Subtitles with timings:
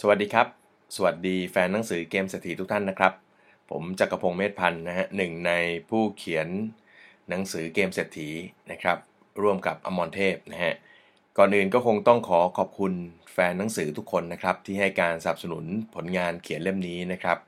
[0.00, 0.48] สวัสดีครับ
[0.96, 3.12] สวัสดีแฟนหนังสือเกมเศรษฐีทุกท่านนะครับ
[3.70, 5.52] ผมจักรพงศ์เมธพันธ์นะฮะหนึ่งใน
[5.90, 6.48] ผู้เขียน
[7.28, 8.30] หนังสือเกมเศรษฐี
[8.70, 8.98] นะครับ
[9.42, 10.74] ร่วมกับอมรเทพนะฮะ
[11.38, 12.92] ก่อนอื่นก็คงต้องขอขอบคุณ
[13.32, 15.64] แฟนหนังสือทุกคนนะครับ ที่ให้การสนับสนุน
[15.94, 17.38] ผลงานเขียนเล่มนี้นะครับ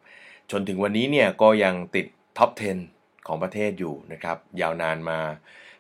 [0.51, 2.07] จนถึงวันนี้เนี่ยก็ยังติด
[2.39, 2.51] ท็อป
[2.89, 5.19] 10 ของประเทศอยู่นะครับ ยาวนานมา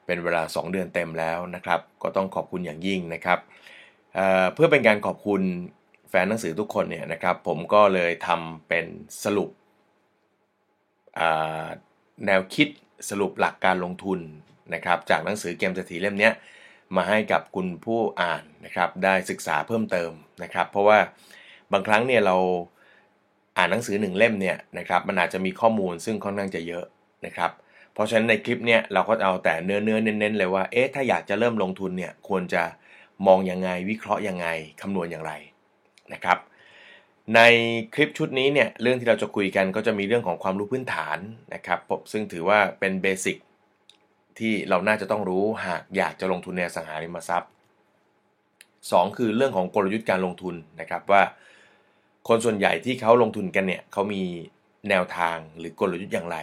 [0.06, 3.38] เป็นเวลา 2 เดือนเต็มแล้วนะครับ ก็ต้องขอบคุณอย่างยิ่งนะครับ
[4.14, 5.42] เเพื่อเป็นการขอบคุณ
[6.08, 8.86] แฟนหนังสือทุกคนเนี่ยนะครับ ผมก็เลยทำเป็น
[9.24, 9.50] สรุป
[12.26, 12.68] แนวคิด
[13.10, 14.20] สรุปหลักการลงทุน
[14.74, 16.30] นะครับ จากหนังสือเกมเศรษฐีเล่มนี้
[16.96, 20.10] มาให้กับคุณผู้อ่านนะครับได้ศึกษาเพิ่มเติม
[20.42, 20.98] นะครับ เพราะว่า
[21.72, 22.36] บางครั้งเนี่ยเรา
[23.56, 26.84] อ่านหนังสือหนึ่งเล่มเนี่ยนะครับมันอาจจะมีข้อมูลซึ่งค่อนข้างจะเยอะ
[27.26, 27.50] นะครับ
[27.92, 32.62] เพราะฉะนั้นในคลิปเนี่ยเราก็เอาแต่เนื้อเนื้อเน้นๆเลยว่าเอ๊ะถ้าอยากจะเริ่มลงทุนเนี่ยควรจะ
[33.26, 34.46] มองยังไงวิเคราะห์ยังไง
[34.80, 35.32] คำนวณอย่างไร
[36.14, 36.38] นะครับ
[37.34, 37.40] ใน
[37.94, 41.18] คลิปชุดนี้เนี่ยเรื่องที่เราจะคุยกันก็จะมีเรื่องของความรู้พื้นฐาน
[41.54, 41.80] นะครับ
[42.12, 43.36] ซึ่งถือว่าเป็นเบสิก
[44.38, 47.50] ที่เราน่าจะต้องรู้หากอยากจะลงทุนในสังหาริมทรัพย์
[48.12, 51.22] 2 คือเรื่องของกลยุทธ์การลงทุนนะครับว่า
[52.28, 54.22] คนส่วนใหญ่ที่เขาลงทุนกันเนี่ยเขามี
[54.88, 56.38] แนวทางหรือกลยุทธ์อย่างไร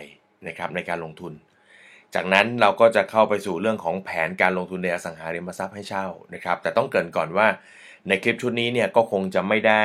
[0.48, 1.34] นะครับในการลงทุน
[2.16, 7.48] จากนั้นเราก็จะเข้าไปสู่เรื่องของแผนการลงทุนในอสังหาริมทรัพย์ให้เช่านะครับ แต่ต้องเกริ่นก่อนว่า
[8.08, 9.84] ในคลิปชุดนี้เนี่ยก็คงจะไม่ได้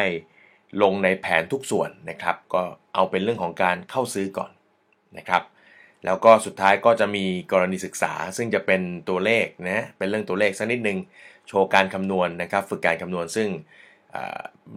[0.83, 2.62] ลงในแผนทุกส่วนนะครับ ก็
[2.95, 4.51] เอาเป็นเรื่องของการเข้าซื้อก่อน
[5.19, 5.43] นะครับ
[6.05, 10.99] แล้วก็สุดท้ายก็จะมีกรณีศึกษา ซึ่งจะเป็นตัวเลขนะเป็นเรื่องตัวเลขสักนิดนึง
[11.49, 13.49] โชว์การคำนวณนนะครับ ฝึกการคำนวณซึ่ง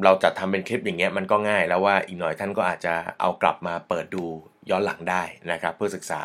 [0.03, 4.23] เราจะทำเป็นคลิปอย่างเงี้ยมันก็ง่ายแล้วว่าอีกหน่อยท่านก็อาจจะเอากลับมาเปิดดู
[4.69, 6.21] ย้อนหลังได้นะครับ เพื่อศึกษา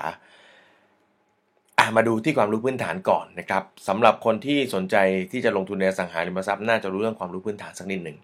[1.96, 4.96] มาดูที่ความรู้พื้นฐานก่อนนะครับสำหรับคนที่สนใจ
[5.32, 8.18] ที่จะลงทุนในสังหาริมทรัพย์น่าจะรู้เรื่องความรู้พื้นฐานสักนิดหนึ่ง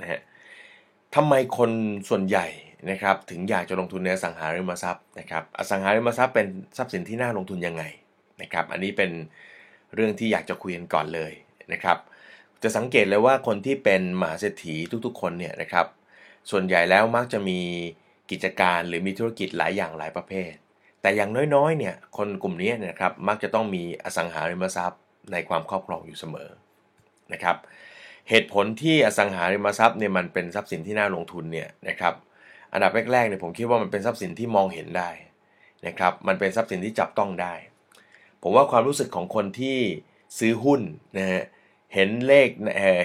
[0.00, 0.20] นะฮะ
[1.14, 1.70] ทำไมคน
[2.08, 2.46] ส่วนใหญ่
[2.90, 7.84] นะครับถึงอยากจะลงทุนในสังหาริมทรัพย์นะครับอสังหาริมทรัพย์เป็นทรัพย์สินที่น่าลงทุนยังไง
[8.42, 9.10] นะครับ อันนี้เป็น
[9.94, 11.32] เรื่องที่อยากจะคุยกันก่อนเลย
[11.72, 11.98] นะครับ
[12.62, 14.76] จะสังเกตเลยว่าคนที่เป็นมหาเศรษฐี
[15.06, 15.86] ทุกๆ คนเนี่ยนะครับ
[16.50, 17.60] ส่วนใหญ่แล้วมักจะมี
[18.30, 20.52] กิจการหรือมีธุรกิจหลายอย่างหลายประเภท
[21.02, 25.00] แต่อย่างน้อยๆเนี่ยคนกลุ่มนี้นะครับมักจะต้องมีอสังหาริมทรัพย์
[25.32, 26.48] ในความครอบครองอยู่เสมอ
[27.32, 27.56] นะครับ
[28.28, 32.14] เหตุผลที่อสังหาริมทรัพย์เนี่ยมันเป็นทรัพย์สินที่น่าลงทุนเนี่ยนะครับ
[32.72, 35.10] อันดับแรกๆเนี่ยผมคิดว่ามันเป็นทรัพย์สินที่มองเห็นได้
[35.86, 37.54] นะครับมันเป็นทรัพย์สินที่จับต้องได้
[38.42, 39.78] ผมว่าความรู้สึกของคนที่
[40.38, 40.80] ซื้อหุ้น
[41.18, 41.42] นะฮะ
[41.94, 42.48] เห็นเลข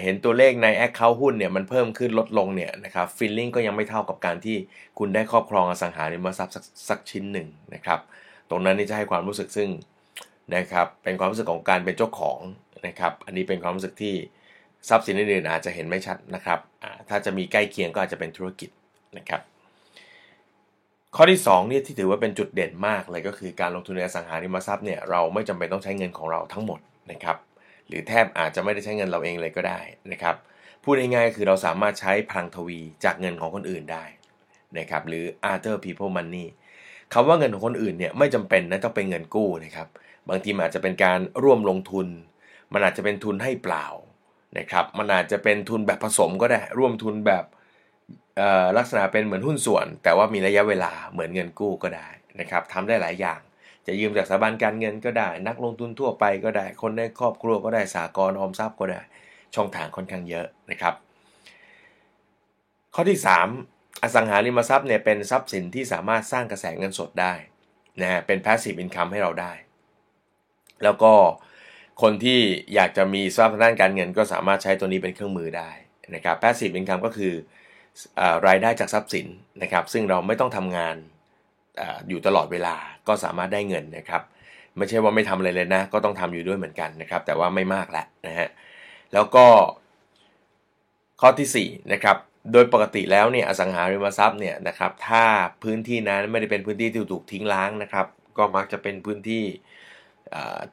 [0.04, 4.58] เห็นตัวเลขใน account หุ้นเนี่ยมันเพิ่มขึ้นลดลงเนี่ยนะครับ feeling ก็ยังไม่เท่ากับการที่
[5.00, 6.56] คุณได้ครอบครองอสังหาริมทรัพย์
[6.90, 8.00] สักชิ้นหนึ่งนะครับ
[8.50, 9.70] ตรงนั้นนี่จะให้ความรู้สึกซึ่ง
[10.56, 12.40] นะครับเป็นความรู้สึกของการเป็นเจ้าของ
[12.88, 14.14] นะครับอันนี้เป็นความรู้สึกที่
[14.90, 16.60] ทรัพย์สินอื่นๆอาจจะเห็นไม่ชัดนะครับ
[17.10, 18.70] ถ้าจะมีใกล้เคียงก็อาจจะเป็นธุรกิจ
[19.18, 19.42] นะครับ
[21.16, 26.80] ข้อที่2เนี่ยที่ถือว่าเป็นจุดเด่นมากเลยก็คือการลงทุนในอสังหาริมทรัพย์เนี่ยเราไม่จำเป็นต้องใช้เงินของเราทั้งหมด
[27.12, 27.38] นะครับ
[27.92, 29.80] หรือแทบอาจจะไม่ได้ใช้เงินเราเองเลยก็ได้
[30.12, 30.36] นะครับ
[30.84, 34.04] พูดง่ายๆคือเราสามารถใช้พลังทวีจากเงินของคนอื่นได้
[34.78, 36.48] นะครับหรือ other people money
[37.14, 39.88] คำว่าเงินของคนอื่นเนี่ยไม่จำเป็นนะต้องเป็นเงินกู้นะครับ
[40.30, 42.08] บางทีมันอาจจะเป็นการร่วมลงทุน
[42.74, 43.86] มันอาจจะเป็นทุนให้เปล่า
[44.58, 47.46] นะครับ มันอาจจะเป็นทุนแบบผสมก็ได้ ร่วมทุนแบบ
[48.78, 52.10] ลักษณะเป็นเหมือนหุ้นส่วน แต่ว่ามีระยะเวลาเหมือนเงินกู้ก็ได้
[52.40, 53.40] นะครับทำได้หลายอย่าง
[53.88, 59.02] จะยืมจากสถาบันการเงินก็ได้ นักลงทุนทั่วไปก็ได้ คนในครอบครัวก็ได้สากลออมทรัพย์ก็ได้
[59.56, 60.94] ช่องทางค่อนข้างเยอะนะครับ
[62.96, 63.20] ข้อที่
[63.60, 67.34] 3 อสังหาริมทรัพย์เนี่ยเป็นทรัพย์สินที่สามารถสร้างกระแสเงินสดได้
[68.02, 69.54] นะเป็น passive income ให้เราได้
[70.84, 71.14] แล้วก็
[72.02, 72.40] คนที่
[72.76, 75.72] อยากจะมีทรัพย์ทางด้านการเงินก็สามารถใช้ตัวนี้เป็นเครื่องมือได้
[76.16, 77.34] นะครับ passive income ก็คือ
[78.20, 79.28] อรายได้จากทรัพย์สิน
[79.62, 80.96] นะครับ ซึ่งเราไม่ต้องทำงาน
[82.10, 82.76] อยู่ตลอดเวลา
[83.08, 84.22] ก็สามารถได้เงินนะครับ
[84.78, 88.50] ไม่ใช่ว่าไม่ทำอะไรเลยนะ ก็ต้องทำอยู่ด้วยเหมือนกันนะครับ แต่ว่าไม่มากแล้วนะฮะ
[89.14, 89.46] แล้วก็
[91.22, 92.18] ข้อที่4นะครับ
[92.54, 95.24] โดยปกติแล้วเนี่ยอสังหาริมทรัพย์เนี่ยนะครับถ้า
[95.64, 98.08] พื้นที่นั้นไม่ได้เป็นพื้นที่ที่ถูกทิ้งล้างนะครับ
[98.38, 99.46] ก็มักจะเป็นพื้นที่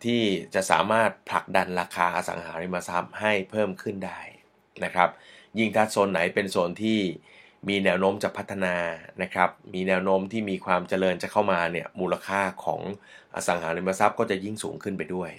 [0.05, 0.23] ที่
[0.55, 4.21] จะสามารถผลักดันราคาอสังหาริมทรัพย์ให้เพิ่มขึ้นได้
[4.85, 5.09] นะครับ
[5.59, 7.01] ยิ่งถ้าโซนไหนเป็นโซนที่
[7.69, 8.75] มีแนวโน้มจะพัฒนา
[9.23, 12.81] นะครับ มีแนวโน้มที่มีความเจริญจะเข้ามาเนี่ยมูลค่าของ
[13.35, 15.31] อสังหาริมทรัพย์ก็จะยิ่งสูงขึ้นไปด้วย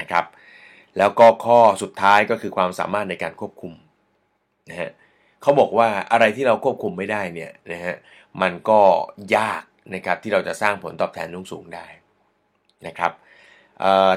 [0.00, 0.24] นะครับ
[0.98, 3.72] แล้วก็ข้อสุดท้ายก็คือความสามารถในการควบคุม
[4.70, 4.90] นะฮะ
[5.42, 7.94] เขาบอกว่าอะไรที่เราควบคุมไม่ได้เนี่ยนะฮะ
[8.42, 8.80] มันก็
[9.36, 9.62] ยาก
[9.94, 11.86] นะครับที่เราจะสร้างผลตอบแทนสูงได้
[12.86, 13.12] นะครับ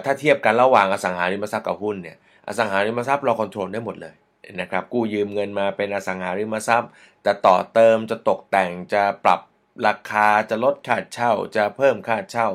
[0.05, 2.17] ถ้าเทียบกันระหว่างอสังหาริมทรัพย์กับหุ้นเนี่ย
[2.47, 4.15] อสังหาริมทรัพย์เราควบคุมได้หมดเลย
[4.61, 6.91] นะครับกู้ยืมเงินมาเป็นอสังหาริมทรัพย์
[7.25, 9.41] จะต่อเติมจะตกแต่งจะปรับ
[9.87, 12.47] ราคาจะลดค่าเช่า จะเพิ่มค่าเช่า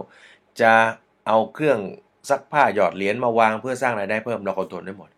[0.61, 0.73] จะ
[1.27, 1.79] เอาเครื่อง
[2.31, 5.11] ซักผ้าหยอดเหรียญมาวางเพื่อสร้างรายได้เพิ่มเราคอนโทรลได้หมด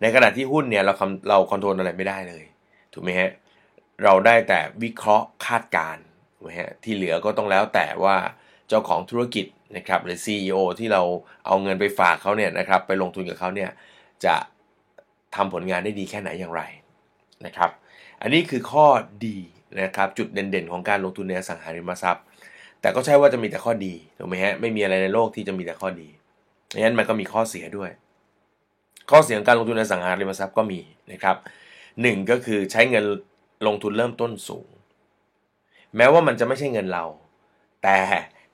[0.00, 0.94] ในขณะที่หุ้นเนี่ยเรา
[1.28, 2.44] เราคอนโทรลอะไรไม่ได้เลย
[2.92, 3.30] ถูกไหมฮะ
[4.04, 6.04] เราได้แต่วิเคราะห์คาดการณ์
[6.34, 8.16] ถูกไหมฮะที่เหลือก็ต้องแล้วแต่ว่า
[8.68, 9.46] เจ้าของธุรกิจ
[9.76, 11.02] นะครับหรือ CEO ที่เรา
[11.46, 13.70] เอาเงินไปฝากเขาเนี่ยนะครับไปลงทุนกับเขาเนี่ย
[14.24, 14.34] จะ
[15.34, 16.62] ทำผลงานได้ดีแค่ไหนอย่างไร
[17.46, 17.70] นะครับ
[18.22, 18.86] อันนี้คือข้อ
[19.26, 19.36] ดี
[19.80, 22.24] นะครับจุดเด่นๆ ของการลงทุนในอสังหาริมทรัพย์
[22.80, 26.08] แต่ก็ใช่ว่าจะมีแต่ข้อดีถูกไหมฮะไม่มีอะไรในโลกที่จะมีแต่ข้อดี
[26.74, 27.90] ดังนั้นมันก็มีข้อเสียด้วย
[29.10, 30.80] ข้อเสียของการลงทุนในอสังหาริมทรัพย์ก็มี
[31.12, 31.36] นะครับ
[32.02, 33.04] หนึ่งก็คือใช้เงิน
[33.66, 34.68] ลงทุนเริ่มต้นสูง
[35.96, 37.04] แม้ว่ามันจะไม่ใช่เงินเรา
[37.82, 37.98] แต่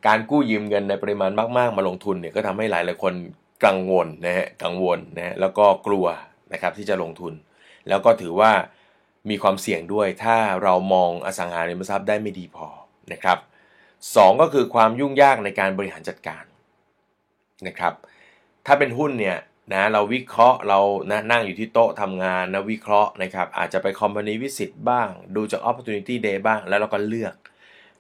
[0.07, 3.15] การกู้ยืมเงินในปริมาณมาก ๆ มาลงทุนเนี่ยก็ทำให้หลายหลายคน
[3.65, 6.07] กังวลนะฮะกังวลนะฮะแล้วก็กลัว
[6.53, 7.33] นะครับที่จะลงทุน
[7.89, 8.53] แล้วก็ถือว่า
[9.31, 12.69] มีความเสี่ยงด้วยถ้าเรามองอสังหาริมทรัพย์ได้ไม่ดีพอ
[13.13, 13.39] นะครับ
[14.15, 16.45] สก็คือความยุ่งยากในการบริหารจัดการ
[17.67, 17.95] นะครับ
[18.67, 19.39] ถ้าเป็นหุ้นเนี่ย
[19.73, 27.35] นะเราวิเคราะห์เรานะนั่งอยู่ที่โต๊ะทำงานนะวิเคราะห์นะครับอาจจะไปคอมพานีวิสิตบ้าง ดูจาก opportunity day บ้างแล้วเราก็เลือก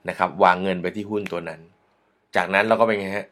[0.09, 1.61] นะครับวางเงินไปที่หุ้นตัวนั้น
[2.37, 3.27] จากนั้นเราก็เป็นไงฮะ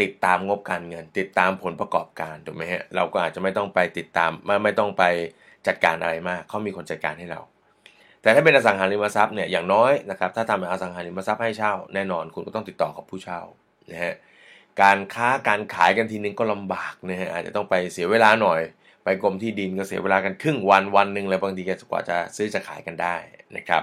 [0.00, 5.04] ติดตามงบการเงิน ติดตามผลประกอบการถูกไหมฮะเราก็อาจจะไม่ต้องไปติดตามไม่ไม่ต้องไป
[5.66, 7.40] จัดการอะไรมากเขามีคนจัดการให้เรา
[8.22, 13.40] แต่ถ้าเป็นอสังหาริมทรัพย์เนี่ยอย่างน้อยนะครับถ้าทำเป็นอสังหาริมทรัพย์ให้เช่า แน่นอนคุณก็ต้องติดต่อกับผู้เช่า
[13.90, 14.14] นะฮะ
[14.82, 18.60] การค้าการขายกันทีนึงก็ลำบากนะฮะอาจจะต้องไปเสียเวลาหน่อย
[19.04, 23.16] ไปกรมที่ดินก็เสียเวลากันครึ่งวันวันหนึ่งเลยบางทีกว่าจะซื้อจะขายกันได้
[23.56, 23.82] นะครับ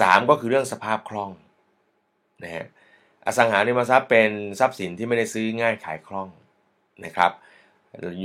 [0.00, 1.30] สามก็คือเรื่องสภาพคล่อง
[2.42, 2.64] นะฮะ
[3.26, 4.30] อสังหาริมทรัพย์เป็น
[4.60, 6.28] ทรัพย์สินที่ไม่ได้ซื้อง่ายขายคล่อง
[7.04, 7.32] นะครับ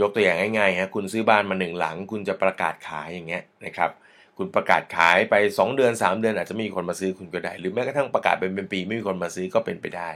[0.01, 3.91] ยกตัวอย่างง่ายๆฮะคุณซื้อบ้านมาหนึ่งหลัง คุณจะประกาศขายอย่างเงี้ยนะครับ
[4.37, 10.09] คุณประกาศขายไป 2 เดือน 3 เดือนอาจจะไม่มีคนมาซื้อคุณก็ได้ หรือแม้กระทั่งประกาศเป็นเป็นปีไม่มีคนมาซื้อก็เป็นไปได้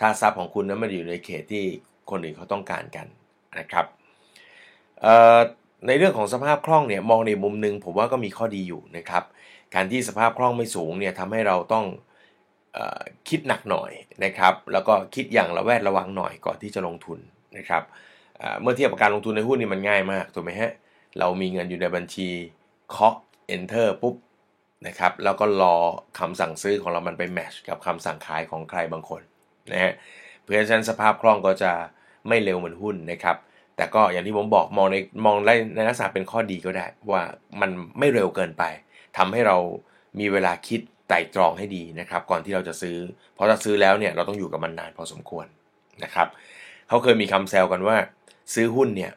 [0.00, 1.64] ถ้าทรัพย์ของคุณนั้นมันอยู่ในเขตที่
[2.10, 3.06] คนอื่นเขาต้องการกัน
[3.58, 3.86] นะครับ
[5.86, 9.24] ในเรื่องของสภาพคล่องเนี่ยมองในมุมหนึ่งผมว่าก็มีข้อดีอยู่นะครับ
[9.74, 11.84] การที่สภาพคล่องไม่สูงเนี่ยทำให้เราต้อง
[13.28, 13.90] คิดหนักหน่อย
[14.24, 17.18] นะครับ แล้วก็คิดอย่างระแวดระวังหน่อยก่อนที่จะลงทุน
[17.58, 17.82] นะครับ
[18.60, 20.72] เมื่อเทียบกับการลงทุนในหุ้นนี่มันง่ายมากถูกไหมฮะ
[21.18, 22.28] เรามีเงินอยู่ในบัญชี
[22.90, 23.16] เคาะ
[23.54, 24.16] enter ปุ๊บ
[24.86, 25.76] นะครับแล้วก็รอ
[26.18, 29.22] คำสั่งซื้อของเรามันไปแมชกับคำสั่งขายของใครบางคน
[29.72, 29.92] นะฮะ
[30.42, 31.72] เพราะฉะนั้นสภาพคล่องก็จะ
[32.28, 33.36] ไม่เร็วเหมือนหุ้นนะครับ
[33.76, 35.36] แต่ก็อย่างที่ผมบอกมองในมอง
[35.76, 37.22] ในลักษณะเป็นข้อดีก็ได้ ว่า
[37.60, 38.64] มันไม่เร็วเกินไป
[39.16, 39.56] ทำให้เรา
[40.18, 42.96] มีเวลาคิด ไต่ตรองให้ดีนะครับ ก่อนที่เราจะซื้อ
[43.34, 45.46] เพราะถ้าซื้อแล้วเนี่ยเราต้องอยู่กับมันนานพอสมควร
[46.04, 46.28] นะครับ
[46.88, 47.96] เขาเคยมีคำแซวกันว่า
[48.54, 49.12] ซื้อหุ้นเนี่ย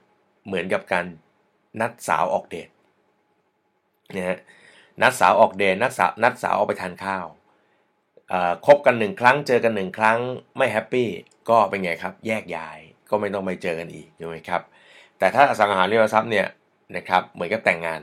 [0.48, 1.06] เหมือนกับการ
[1.82, 2.70] นัดสาวออกเดท
[4.16, 4.38] นะฮะ
[5.02, 7.26] นัดสาวออกเดทนัดสาวนัดสาวออกไปทานข้าว
[8.66, 10.20] คบกันหนึ่งครั้งเจอกันหนึ่งครั้ง
[10.58, 11.10] ไม่แฮปปี้
[11.50, 12.78] ก็เป็นไงครับ แยกย้าย
[13.10, 14.62] ก็ไม่ต้องไปเจอกันอีกใช่ไหมครับ
[15.20, 16.48] แต่ถ้าอสังหาริมทรัพย์เนี่ย
[16.96, 18.02] นะครับเหมือนกับแต่งงาน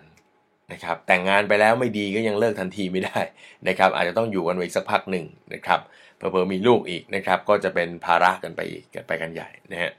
[0.72, 3.20] นะครับแต่งงานไปแล้วไม่ดีก็ยังเลิกทันทีไม่ได้
[3.68, 5.24] นะครับอาจจะต้องอยู่กันอีกสักพักหนึ่ง
[5.54, 5.80] นะครับ
[6.16, 9.92] เพิ่มมีลูกอีกนะครับก็จะเป็นภาระกันไปอีกกันไปกันใหญ่นะฮะ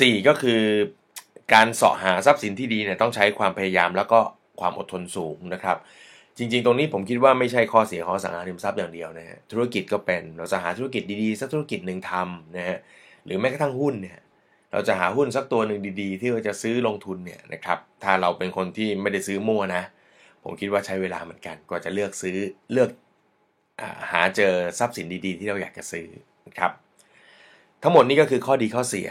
[0.00, 0.60] สี่ก็คือ
[1.54, 4.20] การเสาะหาทรัพย์สินที่ดีเนี่ยต้องใช้ความพยายามแล้วก็
[4.60, 5.76] ความอดทนสูงนะครับ
[6.38, 12.78] จริง ๆ ตรงนี้ผมคิดว่าไม่ใช่ข้อเสียของสังหาริมทรัพย์อย่างเดียวนะฮะธุรกิจก็เป็นเราจะหาธุรกิจดีๆสักธุรกิจหนึ่งทำนะฮะ
[13.24, 14.18] หรือแม้กระทั่งหุ้นเนี่ย
[14.76, 19.82] เราจะหาหุ้นสักตัวหนึ่งดีๆ ที่เราจะซื้อลงทุนเนี่ยนะครับถ้าเราเป็นคนที่ไม่ได้ซื้อมั่วนะ
[20.44, 22.36] ผมคิดว่าใช้เวลาเหมือนกันกว่าจะเลือกซื้อ
[22.72, 22.90] เลือก
[24.10, 26.06] หาเจอทรัพย์สินดีๆ ที่เราอยากจะซื้อ
[26.48, 26.70] นะครับ
[27.82, 29.08] ทั้งหมดนี้ก็คือข้อดีข้อเสีย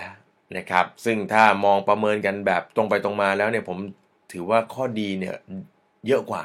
[0.58, 3.78] นะครับซึ่งถ้ามองประเมินกันแบบตรงไปตรงมาแล้วเนี่ยผม
[4.34, 5.36] ถือว่าข้อดีเนี่ย
[6.08, 6.44] เยอะกว่า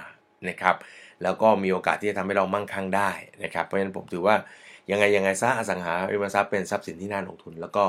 [0.49, 0.75] นะครับ
[1.23, 3.11] แล้วก็มีโอกาสที่จะทำให้เรามั่งคั่งได้
[3.45, 4.37] นะครับเพราะฉะนั้นผมถือว่า
[4.91, 7.85] ยังไงยังไงซะอสังหาริมทรัพย์เป็นทรัพย์สินที่น่าลงทุน แล้วก็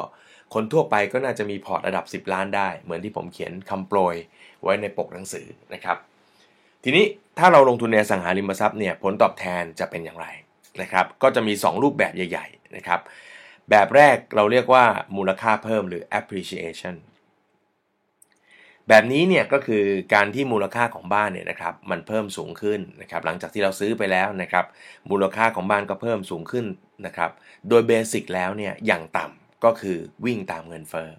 [0.53, 4.15] คนทั่วไปก็น่าจะมีพอร์ตระดับ 10 ล้านได้ เหมือนที่ผมเขียนคำโปรย
[4.63, 5.97] ไว้ในปกหนังสือนะครับ
[6.83, 7.05] ทีนี้
[7.39, 10.27] ถ้าเราลงทุนในอสังหาริมทรัพย์เนี่ยผลตอบแทนจะเป็นอย่างไร
[10.81, 12.99] นะครับ ก็จะมี 2 รูปแบบใหญ่ ๆ นะครับ
[13.69, 14.85] แบบแรกเราเรียกว่า
[15.17, 16.95] มูลค่าเพิ่มหรือ appreciation
[18.87, 24.65] แบบนี้เนี่ยก็คือการที่มูลค่าของบ้านเนี่ยนะครับมันเพิ่มสูงขึ้นนะครับหลังจากที่เราซื้อไปแล้วนะครับ
[25.09, 26.65] มูลค่าของบ้านก็เพิ่มสูงขึ้น
[27.05, 27.31] นะครับ
[27.69, 31.09] โดยเบสิกแล้วเนี่ยอย่างต่ำ ก็คือวิ่งตามเงินเฟ้อ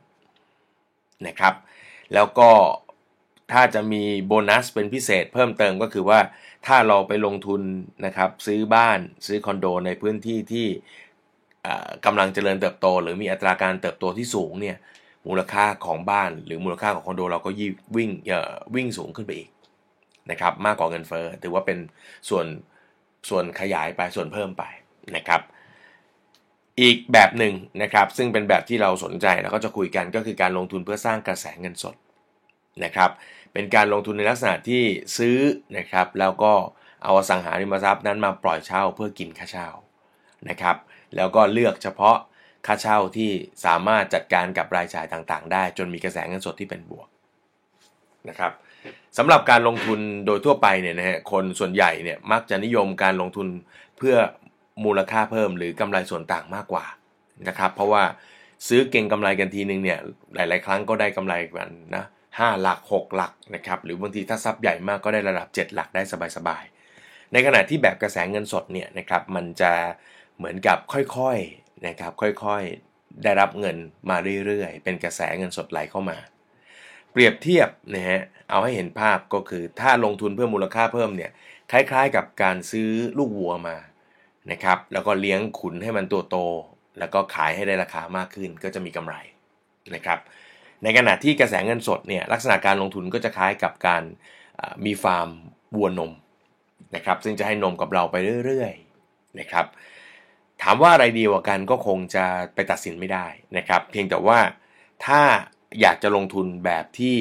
[1.26, 1.54] นะครับ
[2.14, 2.50] แล้วก็
[3.52, 6.20] ถ้าจะมีโบนัสเป็นพิเศษเพิ่มเติมก็คือว่า
[6.66, 7.62] ถ้าเราไปลงทุน
[8.06, 10.66] นะครับซื้อบ้านซื้อคอนโดในพื้นที่ที่
[12.06, 14.76] กำลังเจริญเติบโต หรือมีอัตราการเติบโตที่สูงเนี่ย
[15.28, 18.10] มูลค่าของบ้านหรือมูลค่าของคอนโดเราก็ยิ่งวิ่ง
[18.74, 19.48] วิ่งสูงขึ้นไปอีก
[20.30, 21.78] นะครับมากกว่าเงินเฟ้อถือว่าเป็น
[22.28, 22.46] ส่วน
[23.28, 24.64] ส่วนขยายไปส่วนเพิ่มไป
[25.16, 25.40] นะครับ
[26.80, 31.96] อีกแบบหนึ่งนะครับ ซึ่งเป็นแบบที่เราสนใจแล้วก็จะคุยกันก็คือการลงทุนเพื่อสร้างกระแสเงินสด
[32.84, 33.10] นะครับ
[33.52, 34.82] เป็นการลงทุนในลักษณะที่
[35.18, 35.38] ซื้อ
[35.76, 36.52] นะครับ แล้วก็
[37.04, 39.68] เอาสังหาริมทรัพย์นั้นมาปล่อยเช่าเพื่อกินค่าเช่า
[40.48, 40.76] นะครับ
[41.16, 42.16] แล้วก็เลือกเฉพาะ
[42.66, 43.30] ค่าเช่าที่
[43.64, 47.08] สามารถจัดการกับรายจ่ายต่างๆ ได้ จนมีกระแสเงินสดที่เป็นบวก
[48.28, 48.52] นะครับ
[49.18, 53.48] สำหรับการลงทุนโดยทั่วไปเนี่ยนะฮะคนส่วนใหญ่เนี่ยมักจะนิยมการลงทุน
[53.98, 54.16] เพื่อ
[54.84, 56.84] มูลค่าเพิ่มหรือกำไรส่วนต่างมากกว่า
[57.48, 58.02] นะครับ เพราะว่า
[58.68, 59.98] ซื้อเก่งกำไรกันทีนึงเนี่ย
[60.34, 62.04] หลาย ๆ ครั้งก็ได้กำไรกันนะ
[62.38, 66.02] ห้าหลัก 6 หลักนะครับหรือบางทีถ้าทรัพย์ใหญ่มากก็ได้ระดับ 7 หลักได้
[66.36, 66.62] สบาย
[66.98, 69.72] ๆ ในขณะที่แบบกระแสเงินสดเนี่ยนะครับมันจะ
[70.36, 73.76] เหมือนกับค่อยๆนะครับค่อยๆได้รับเงิน
[74.10, 76.18] มาเรื่อยๆ เป็นกระแสเงินสดไหลเข้ามา
[77.12, 81.30] เปรียบเทียบนะฮะเอาให้เห็นภาพก็คือถ้าลงทุนเพิ่มมูลค่าเพิ่มเนี่ย
[81.72, 83.76] คล้ายๆ กับการซื้อลูกวัวมา
[84.50, 86.36] นะครับ แล้วก็เลี้ยงขุนให้มันตัวโต
[86.98, 89.14] แล้วก็ขายให้ได้ราคามากขึ้นก็จะมีกำไร
[89.94, 90.18] นะครับ
[90.82, 94.02] ในขณะที่กระแสเงินสดเนี่ยลักษณะการลงทุนก็จะคล้ายกับการ
[94.84, 95.28] มีฟาร์ม
[95.76, 96.12] วัวนม
[96.94, 99.66] นะครับ ซึ่งจะให้นมกับเราไปเรื่อยๆนะครับ
[100.62, 104.38] ถามว่าอะไรดีกว่ากันก็คงจะไปตัดสินไม่ได้นะครับ เพียงแต่ว่า
[105.06, 105.20] ถ้า
[105.80, 107.16] อยากจะลงทุนแบบที่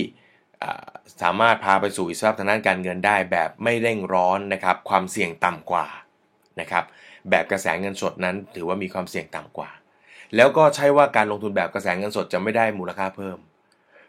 [1.22, 5.88] สามารถพาไปสู่อิสระทางด้านการเงินได้แบบไม่เร่งร้อนนะครับ ความเสี่ยงต่ำกว่า
[6.60, 6.86] นะครับ
[7.30, 9.70] แบบกระแสเงินสดนั้น ถือว่ามีความเสี่ยงต่ำกว่า
[10.36, 13.38] แล้วก็ใช่ว่าการลงทุนแบบกระแสเงินสดจะไม่ได้มูลค่าเพิ่ม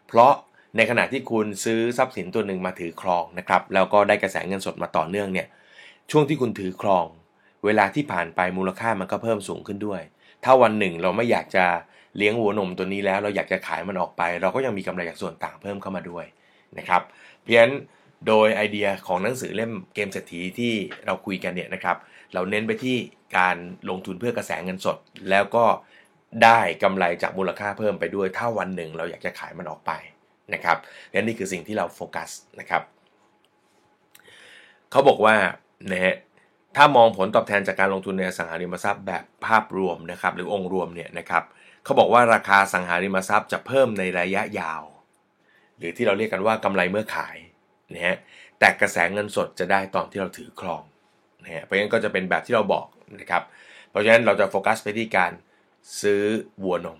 [0.07, 0.33] เพราะ
[0.77, 5.47] ในขณะที่คุณซื้อทรัพย์สินตัวหนึ่งมาถือครองนะครับแล้วก็ได้กระแสเงินสดมาต่อเนื่องเนี่ย
[6.11, 7.05] ช่วงที่คุณถือครอง
[7.65, 10.01] เวลาที่ผ่านไปมูลค่ามันก็เพิ่มสูงขึ้นด้วย
[10.43, 11.65] ถ้าวันหนึ่งเราไม่อยากจะ
[12.17, 16.25] เลี้ยงวัวนมตัวนี้แล้วเราอยากจะขายมันออกไป เราก็ยังมีกำไรจากส่วนต่างเพิ่มเข้ามาด้วย
[16.77, 17.01] นะครับ
[17.43, 17.67] เพียง
[18.27, 20.73] โดยไอเดียของหนังสือเล่มเกมเศรษฐีที่
[21.05, 21.97] เราคุยกันเนี่ยนะครับ
[22.33, 22.97] เราเน้นไปที่
[23.37, 23.57] การ
[23.89, 24.97] ลงทุนเพื่อกระแสเงินสด
[25.29, 25.65] แล้วก็
[26.43, 29.91] ได้กำไรจากมูลค่าเพิ่มไปด้วย ถ้าวันหนึ่งเราอยากจะขายมันออกไป
[30.53, 30.77] นะครับ
[31.11, 32.81] และนี่คือสิ่งที่เราโฟกัสนะครับ
[34.91, 35.35] เขาบอกว่า
[35.91, 36.15] นะฮะ
[36.75, 41.43] ถ้ามองผลตอบแทนจากการลงทุนในสังหาริมทรัพย์แบบภาพรวมนะครับหรือองค์รวมเนี่ยนะครับ
[41.83, 44.83] เขาบอกว่าราคาสังหาริมทรัพย์จะเพิ่มในระยะยาว
[45.77, 47.37] หรือที่เราเรียกกันว่ากำไรเมื่อขาย
[47.93, 48.17] นะฮะ
[48.59, 50.83] แต่กระแสเงินสดจะได้ตอนที่เราถือครอง
[51.43, 52.85] นะฮะเพราะฉะนั้นก็จะเป็นแบบที่เราบอก
[53.19, 53.43] นะครับ
[53.89, 55.31] เพราะฉะนั้นเราจะโฟกัสไปที่การ
[56.01, 56.23] ซื้อ
[56.63, 56.99] วัวนม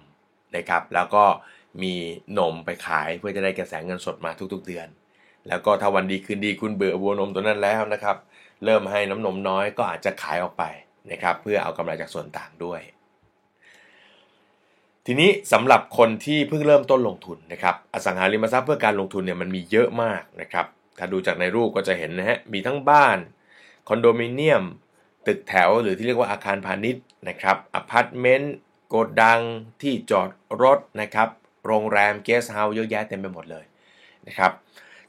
[0.58, 1.24] นะครับ แล้วก็
[1.84, 1.94] มี
[2.38, 4.88] นมไปขายเพื่อจะได้กระแสเงินสดมาทุกๆเดือน
[5.48, 8.18] แล้วก็ถ้าวันดีคืนดีคุณเบื่อวัวนมตัวนั้นแล้วนะครับ
[8.64, 10.64] เริ่มให้น้ำนมน้อยก็อาจจะขายออกไป
[11.12, 12.82] นะครับเพื่อเอากำไรจากส่วนต่างด้วย
[15.06, 20.66] ทีนี้สำหรับคนที่เพิ่งเริ่มต้นลงทุนนะครับอสังหาริมทรัพย์เพื่อการลงทุนเนี่ยมันมีเยอะมากนะครับ
[20.98, 23.18] ถ้าดูจากในรูปก็จะเห็นนะฮะมีทั้งบ้าน
[23.88, 24.64] คอนโดมิเนียม
[25.28, 28.56] ตึกแถวหรือที่เรียกว่าอาคารพาณิชย์นะครับอพาร์ตเมนต์
[28.88, 29.42] โกดัง
[29.82, 30.30] ที่จอด
[30.62, 31.30] รถนะครับ
[31.66, 33.66] โรงแรมเกสต์เฮาส์เยอะแยะเต็มไปหมดเลย
[34.28, 34.52] นะครับ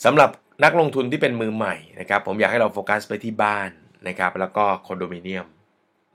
[0.04, 0.31] สำหรับ
[0.64, 3.71] นักลงทุนที่เป็นมือใหม่นะครับ ผมอยากให้เราโฟกัสไปที่บ้าน
[4.09, 5.47] นะครับ แล้วก็คอนโดมิเนียม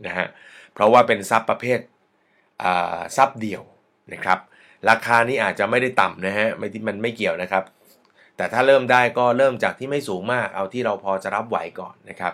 [0.05, 0.27] นะฮะ
[0.73, 1.79] เพราะว่าเป็นทรัพย์ประเภท
[3.17, 3.63] ทรัพย์เดี่ยว
[4.13, 4.39] นะครับ
[4.89, 7.63] ราคานี้อาจจะไม่ได้ต่ำนะฮะไม่ที่มันไม่เกี่ยวนะครับ
[8.39, 12.33] แต่ถ้าเริ่มได้ก็เริ่มจากที่ไม่สูงมาก เอาที่เราพอจะรับไหวก่อนนะครับ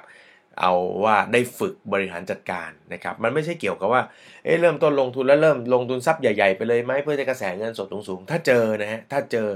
[0.59, 4.01] เอาว่าได้ฝึกบริหารจัดการนะครับ มันไม่ใช่เกี่ยวกับว่า
[4.43, 9.49] เอ้เริ่มต้นลงทุนแล้วเริ่มลงทุนทรัพย์ใหญ่ๆไปเลยไหมเพื่อจะกระแสเงินสดสูงๆถ้าเจอนะฮะถ้าเจอ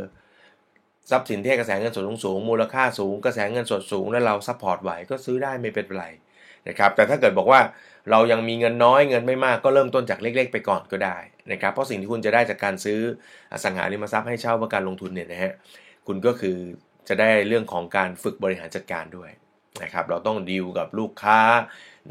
[1.12, 6.06] ทรัพย์สินที่กระแสเงินสดสูงๆมูลค่าสูง กระแสเงินสดสูงแล้วเรา support ไหวก็ซื้อได้ไม่เป็นไร
[6.68, 7.62] นะครับแต่ถ้าเกิดบอกว่า
[8.12, 11.18] เรายังมีเงินน้อยเงินไม่มากก็เริ่มต้นจากเล็ก ๆ ไปก่อนก็ได้
[11.52, 13.00] นะครับเพราะสิ่งที่คุณจะได้จากการซื้อ
[13.52, 15.54] อสังหาริมทรัพย์ให้เช่าเพื่อการลงทุนเนี่ยนะฮะ
[16.12, 16.58] คุณก็คือ
[17.08, 19.30] จะได้เรื่องของการฝึกบริหารจัดการด้วย
[19.84, 21.40] นะครับ เราต้องดีลกับลูกค้า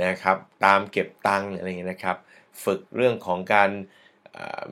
[0.05, 2.17] นะครับ ตามเก็บตังค์อะไรเงี้ยนะครับ
[2.65, 3.71] ฝึกเรื่องของการ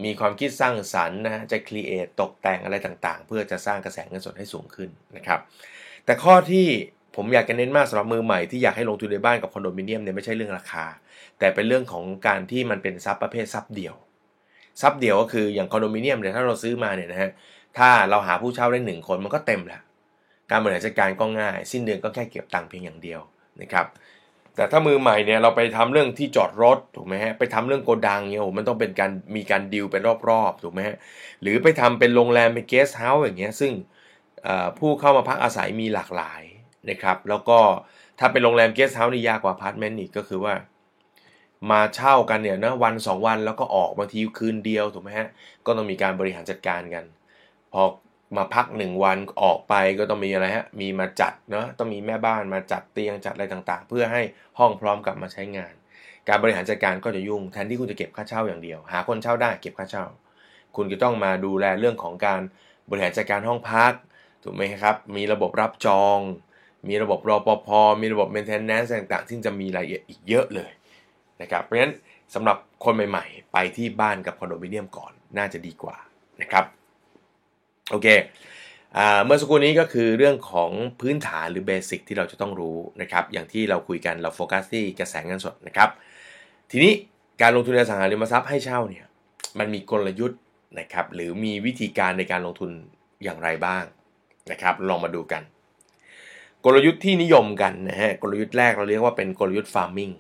[0.05, 5.41] มีความคิดสร้างสรรค์นะจะครีเอทตกแต่งอะไรต่างๆ เพื่อจะสร้างกระแสเงินสดให้สูงขึ้นนะครับ
[6.05, 6.67] แต่ข้อที่
[7.17, 10.87] ผมอยากจะเน้นมากสำหรับมือใหม่ที่อยากให้ลงทุนในบ้านกับคอนโดมิเนียมเนี่ยไม่ใช่เรื่องราคา
[11.39, 13.95] แต่เป็นเรื่องของการที่มันเป็นทรัพย์ประเภททรัพย์เดี่ยว
[14.83, 17.31] ทรัพย์เดี่ยวก็คืออย่างคอนโดมิเนียมเนี่ยถ้าเราซื้อมาเนี่ยนะฮะ
[17.79, 19.83] ถ้าเราหาผู้เช่าได้หนึ่งคนมันก็เต็มแล้ว
[20.51, 23.21] การบริหารจัดการก็ง่าย สิ้นเดือนก็แค่เก็บตังค์เพียงอย่างเดียว
[23.61, 23.87] นะครับ
[24.57, 30.97] แต่ถ้ามือใหม่เนี่ยเราไปทำเรื่องที่จอดรถถูกไหมฮะไปทำเรื่องโกดังเนี่ยโอ้มันต้องเป็นการมีการดิวเป็นรอบๆถูกไหมฮะ
[31.43, 33.73] หรือไปทำเป็นโรงแรมเป็นเกสต์เฮาส์อย่างเงี้ยซึ่ง
[34.79, 36.43] ผู้เข้ามาพักอาศัยมีหลากหลาย
[36.91, 37.59] นะครับแล้วก็
[38.19, 40.55] ถ้าเป็นโรงแรมเกสต์เฮาส์นี่ยากกว่าอพาร์ตเมนต์อีกก็คือว่า
[41.71, 45.29] มาเช่ากันเนี่ยนะวัน 2 วันแล้วก็ออกบางทีคืนเดียวถูกไหมฮะ
[45.67, 47.05] ก็ต้องมีการบริหารจัดการกัน
[47.83, 47.85] พอ
[48.37, 54.23] มาพักหนึ่งวันออกไปก็ต้องมีอะไรฮะ มีมาจัดเนาะ ต้องมีแม่บ้านมาจัดเตียงจัดอะไรต่างๆ เพื่อให้
[54.59, 55.73] ห้องพร้อมกลับมาใช้งาน
[56.29, 60.05] การบริหารจัดการก็จะยุ่งแทนที่คุณจะเก็บค่าเช่าอย่างเดียว หาคนเช่าได้เก็บค่าเช่า
[60.77, 62.41] คุณจะต้องมาดูแลเรื่องของการ
[62.91, 63.93] บริหารจัดการห้องพัก
[64.43, 66.19] ถูกไหมครับ มีระบบรับจอง
[66.89, 67.69] มีระบบรอปภ
[68.03, 70.71] มีระบบ maintenance ต่างๆที่จะมีรายละเอียดอีกเยอะเลย
[71.43, 71.95] นะครับ เพราะฉะนั้น
[72.35, 75.97] สำหรับคนใหม่ ๆ ไปที่บ้านกับคอนโดมิเนียมก่อนน่าจะดีกว่า
[76.41, 76.76] นะครับ
[77.91, 78.09] โอเค
[79.25, 85.89] เมื่อสักครู่นี้ก็คือเรื่องของพื้นฐานหรือเบสิกที่เราจะต้องรู้นะครับ อย่างที่เราคุยกันเราโฟกัสที่กระแสเงินสดนะครับ
[86.71, 86.93] ทีนี้
[87.43, 89.07] การลงทุนในสังหาริมทรัพย์ให้เช่าเนี่ย
[89.59, 90.41] มันมีกลยุทธ์
[90.79, 92.71] นะครับหรือมีวิธีการในการลงทุน
[93.25, 93.85] อย่างไรบ้าง
[94.51, 95.43] นะครับ ลองมาดูกัน
[96.65, 100.11] กลยุทธ์ที่นิยมกันนะฮะกลยุทธ์แรกเราเรียกว่าเป็นกลยุทธ์ฟาร์มิง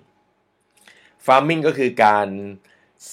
[1.26, 2.28] ฟาร์มิงก็คือการ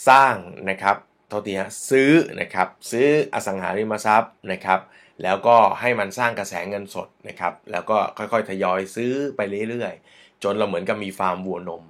[0.07, 0.35] สร้าง
[0.69, 0.97] นะครับ
[1.33, 4.79] ทษทีฮะซื้อนะครับซื้ออสังหาริมทรัพย์นะครับ
[5.23, 11.83] แล้วก็ให้มันสร้างกระแสเงินสดนะครับ แล้วก็ค่อยๆทยอยซื้อไปเรื่อยๆ จนเราเหมือนกับมีฟาร์มวัวนม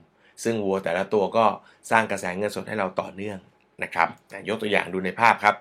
[0.44, 1.46] ซึ่งวัวแต่ละตัวก็
[1.92, 3.40] สร้างกระแสเงินสดให้เราต่อเนื่อง
[3.84, 4.08] นะครับ
[4.48, 5.56] ยกตัวอย่างดูในภาพครับ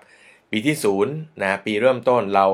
[0.51, 2.45] ปีที่0นะปีเริ่มต้นเรา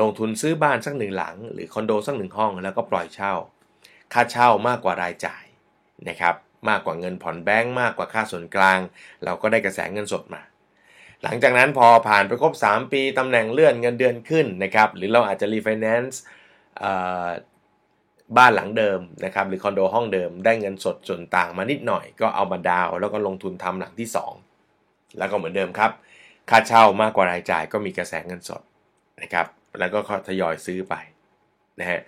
[0.00, 3.32] ลงทุนซื้อบ้านสักหนึ่งหลัง หรือคอนโดสักหนึ่งห้องแล้วก็ปล่อยเช่า
[4.12, 5.44] ค่าเช่ามากกว่ารายจ่าย
[6.08, 6.34] นะครับ
[6.68, 8.78] มากกว่าเงินผ่อนแบงก์มากกว่าค่าส่วนกลาง
[9.24, 10.42] เราก็ได้กระแสเงินสดมา
[11.26, 16.20] หลังจากนั้นพอผ่านไปครบ 3 ปีตำแหน่งเลื่อนเงินเดือนขึ้นนะครับหรือเราอาจจะรีไฟแนนซ์
[18.36, 24.08] บ้านหลังเดิมนะครับหรือคอนโดห้องเดิมได้เงินสดส่วนต่างมานิดหน่อย ก็เอามาดาวน์ แล้วก็ลงทุนทำหลังที่
[24.62, 25.90] 2 แล้วก็เหมือนเดิมครับ
[26.50, 28.62] ค่าเช่ามากกว่ารายจ่ายก็มีกระแสเงินสด
[29.22, 29.46] นะครับ
[29.78, 30.94] แล้วก็ทยอยซื้อไป
[31.80, 32.00] นะฮะ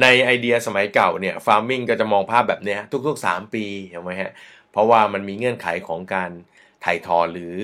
[0.00, 2.76] ในไอเดียสมัยเก่าเนี่ย farming ก็จะมองภาพแบบนี้
[3.06, 4.32] ทุกๆ 3 ปีเห็นไหมฮะ
[4.72, 6.30] เพราะว่ามันมีเงื่อนไขของการ
[6.84, 7.56] ไถ่ถอนหรือ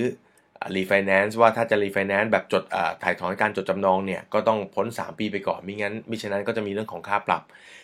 [0.75, 7.43] รีไฟแนนซ์ว่าถ้าจะรีไฟแนนซ์แบบจดไถ่ถอนการจดจำนองเนี่ยก็ต้องพ้น 3 ปีไปก่อนมิงั้นมิฉะนั้นก็จะมีเรื่องของค่าปรับ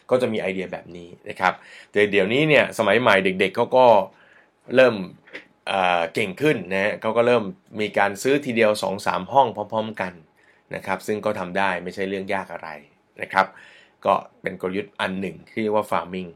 [0.10, 1.54] ก็จะมีไอเดียแบบนี้นะครับ
[1.92, 3.86] แต่เดี๋ยวนี้เนี่ยสมัยใหม่เด็กๆเขาก็
[4.76, 4.96] เริ่ม
[6.14, 7.44] เก่งขึ้นนะเขาก็เริ่ม
[7.82, 8.72] มีการซื้อทีเดียว
[9.02, 10.14] 2-3 ห้องพร้อม ๆ กัน
[10.76, 12.70] นะครับซึ่งก็ทำได้ไม่ใช่เรื่องยากอะไร
[13.22, 13.46] นะครับ
[14.06, 16.30] ก็เป็นกลยุทธ์อันหนึ่งที่เรียกว่า farming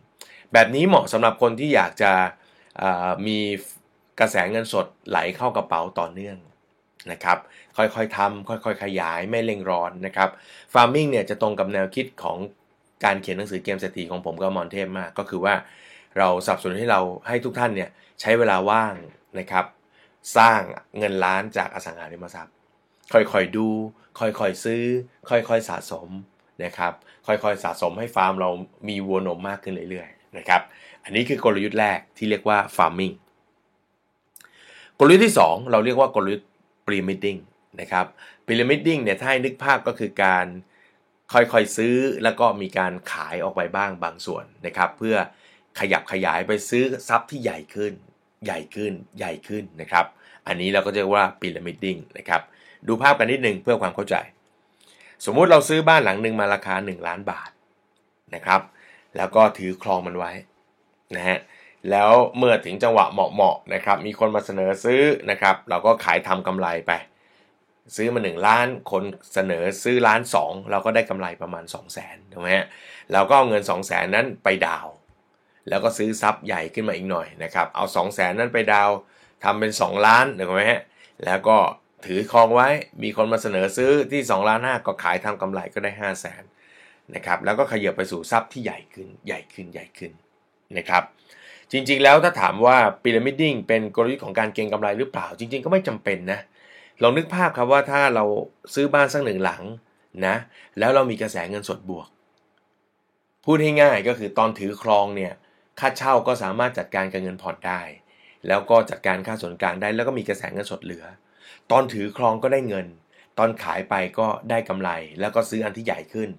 [0.54, 2.12] แบบนี้เหมาะสำหรับคนที่อยากจะ
[3.28, 3.40] มี
[4.20, 6.38] กระแสเงินสดไหลเข้ากระเป๋าต่อเนื่อง
[7.12, 7.38] นะครับ
[7.78, 10.30] ค่อยๆทำค่อยๆ ขยายไม่เร่งร้อนนะครับ
[10.74, 12.38] farming เนี่ยจะตรงกับแนวคิดของ
[13.04, 15.56] การเขียนหนังสือเกมเศรษฐีของผมกับมอนเทพมาก ก็คือว่า
[16.18, 17.90] เราสับสนให้เราให้ทุกท่านเนี่ย
[18.22, 18.94] ใช้เวลาว่าง
[19.40, 19.66] นะครับ
[20.38, 20.62] สร้าง
[20.98, 22.54] เงินล้านจากอสังหาริมทรัพย์
[23.14, 23.68] ค่อยๆดู
[24.20, 24.84] ค่อยๆซื้อ
[25.30, 26.08] ค่อยๆสะสม
[26.64, 26.94] นะครับ
[27.28, 28.50] ค่อยๆสะสมให้ฟาร์มเรา
[28.88, 30.62] มีวัวนมมากขึ้นเรื่อยๆนะครับ
[31.04, 33.16] อันนี้คือกลยุทธ์แรกที่เรียกว่า farming
[35.00, 36.50] กลยุทธ์ที่ 2 เราเรียกว่ากลยุทธ์
[36.86, 37.40] pyramiding
[37.82, 38.06] นะครับ
[38.48, 40.46] pyramiding เนี่ยถ้าให้นึกภาพก็คือการ
[41.34, 45.16] ค่อยๆซื้อแล้วก็มีการขายออกไปบ้างบางส่วนนะครับ เพื่อ
[45.80, 47.94] ขยับขยายไปซื้อทรัพย์ที่ใหญ่ขึ้น
[48.46, 50.06] ใหญ่ขึ้นใหญ่ขึ้นนะครับ
[50.48, 52.42] อันนี้เราก็จะเรียกว่า pyramiding นะครับ
[52.88, 54.16] ดูภาพกันนิดนึงเพื่อความเข้าใจ
[55.26, 57.52] สมมุติเราซื้อบ้านหลังหนึ่งมาราคา 1 ล้านบาท
[58.36, 58.62] นะครับ
[59.18, 60.32] แล้วก็ถือครองมันไว้
[61.16, 61.40] นะฮะ
[61.92, 66.92] แล้วเมื่อถึงจังหวะเหมาะๆนะครับ มีคนมาเสนอซื้อนะครับ เราก็ขายทำกำไรไป
[67.96, 72.68] ซื้อมา 1 ล้าน คนเสนอซื้อล้าน 2 เราก็ได้กำไรประมาณ 2 0 0 0 0นถูกไหมฮะ
[73.14, 74.88] เราก็เอาเงิน 2 0 0 0 0นนั้นไปดาว
[75.70, 78.90] แล้วก็ซื้อทรัพย์ใหญ่ขึ้นมาอีกหน่อยนะครับ เอา 2 0 0 0 0นนั้นไปดาว
[79.44, 80.82] ทำเป็น 2 ล้านถูกไหมฮะ
[81.26, 81.58] แล้วก็
[82.06, 82.70] ถือครองไว้
[83.04, 86.44] มีคนมาเสนอซื้อที่2ล้านห้าก็ขายทำกำไรก็ได้ 5 0 0แสน
[87.16, 90.12] นะครับแล้วก็ขยับไปสู่ทรัพย์ที่ใหญ่ขึ้นใหญ่ขึ้นใหญ่ขึ้น
[90.78, 91.04] นะครับ
[91.72, 96.40] จริง ๆ แล้วถ้าถามว่าพีระมิดดิ้งเป็นกลยุทธ์ของการเก็งกำไรหรือเปล่า จริง ๆ ก็ไม่จำเป็นนะ
[97.02, 98.26] ลองนึกภาพครับว่าถ้าเรา
[98.74, 99.64] ซื้อบ้านสักหนึ่งหลัง
[100.26, 100.36] นะ
[100.80, 102.08] แล้วเรามีกระแสเงินสดบวก
[103.46, 105.34] พูดให้ง่ายก็คือตอนถือครองเนี่ย
[105.80, 107.82] ค่าเช่าก็สามารถจัดการกับเงินผ่อนได้
[108.48, 111.06] แล้วก็จัดการค่าส่วนกลางได้ แล้วก็มีกระแสเงินสดเหลือ
[111.72, 112.88] ตอนถือครองก็ได้เงิน
[113.38, 116.30] ตอนขายไปก็ได้กำไร แล้วก็ซื้ออันที่ใหญ่ขึ้น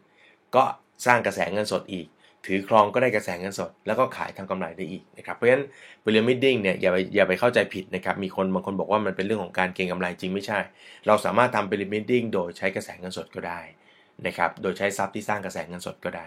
[0.54, 0.64] ก็
[1.06, 2.06] สร้างกระแสเงินสดอีก
[2.46, 5.64] ถือครองก็ได้กระแสเงินสด แล้วก็ขายทำกำไรได้อีกนะครับเพราะฉะนั้น
[6.02, 10.58] pyramiding เนี่ยอย่าไปอย่าไปเข้าใจผิดนะครับมีคนบางคนบอกว่ามันเป็นเรื่องของการเก็งกำไรจริงไม่ใช่
[11.06, 13.60] เราสามารถทำ pyramiding โดยใช้กระแสเงินสดก็ได้
[14.26, 16.26] นะครับโดยใช้ทรัพย์ที่สร้างกระแสเงินสดก็ได้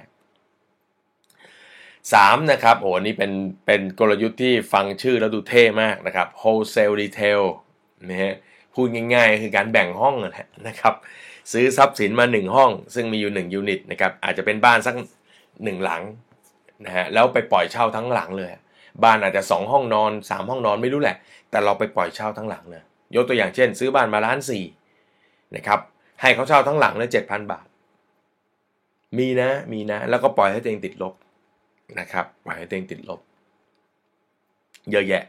[1.63, 3.32] 3นะครับโอ้นี่เป็น
[3.65, 7.41] เป็นกลยุทธ์ที่ฟังชื่อแล้วดูเท่มากนะครับ wholesale retail
[8.10, 8.34] นะฮะ
[8.73, 10.15] พูดง่ายๆ คือการแบ่งห้อง
[10.67, 10.93] นะครับ
[11.52, 14.95] ซื้อทรัพย์สินมา 1 ห้อง ซึ่งมีอยู่ 1 ยูนิตนะครับอาจจะเป็นบ้านสัก
[15.58, 16.02] 1หลัง
[16.86, 18.52] นะฮะแล้วไปปล่อยเช่าทั้งหลังเลย
[19.04, 21.18] บ้านอาจจะ 2 ห้องนอน 3 ห้องนอนไม่รู้แหละ
[21.52, 22.84] แต่เราไปปล่อยเช่าทั้งหลังเลย
[23.16, 24.63] ยกตัวอย่างเช่น ซื้อบ้านมาล้านสี่
[25.56, 25.80] นะครับ
[26.22, 27.66] ให้เขาเช่าทั้งหลังเลยเจ็ดพันบาท
[29.18, 31.13] มีนะมีนะ แล้วก็ปล่อยให้ตัวเองติดลบ
[32.00, 33.20] นะครับปล่อยให้ตัวเองติดลบ
[34.92, 35.24] เยอะแยะ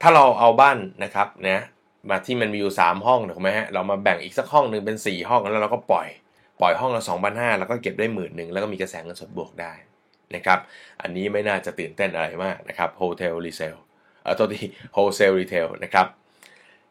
[0.00, 1.62] ถ้าเราเอาบ้านนะครับนะ
[2.10, 6.08] มาที่มันมีอยู่ 3 ห้องถูกไหมฮะเรามาแบ่งอีกสักห้องหนึ่งเป็น 4 ห้องแล้วเราก็ปล่อย
[6.60, 9.72] ปล่อยห้องละ2 5 0 0แล้วก็เก็บได้หมื่นหนึ่งแล้วก็มีกระแสเงินสดบวกได้
[10.34, 10.58] นะครับ
[11.02, 13.76] อันนี้ไม่น่าจะตื่นเต้นอะไรมากนะครับ hotel resale
[14.22, 16.06] เอ่อตัวที่ wholesale retail นะครับ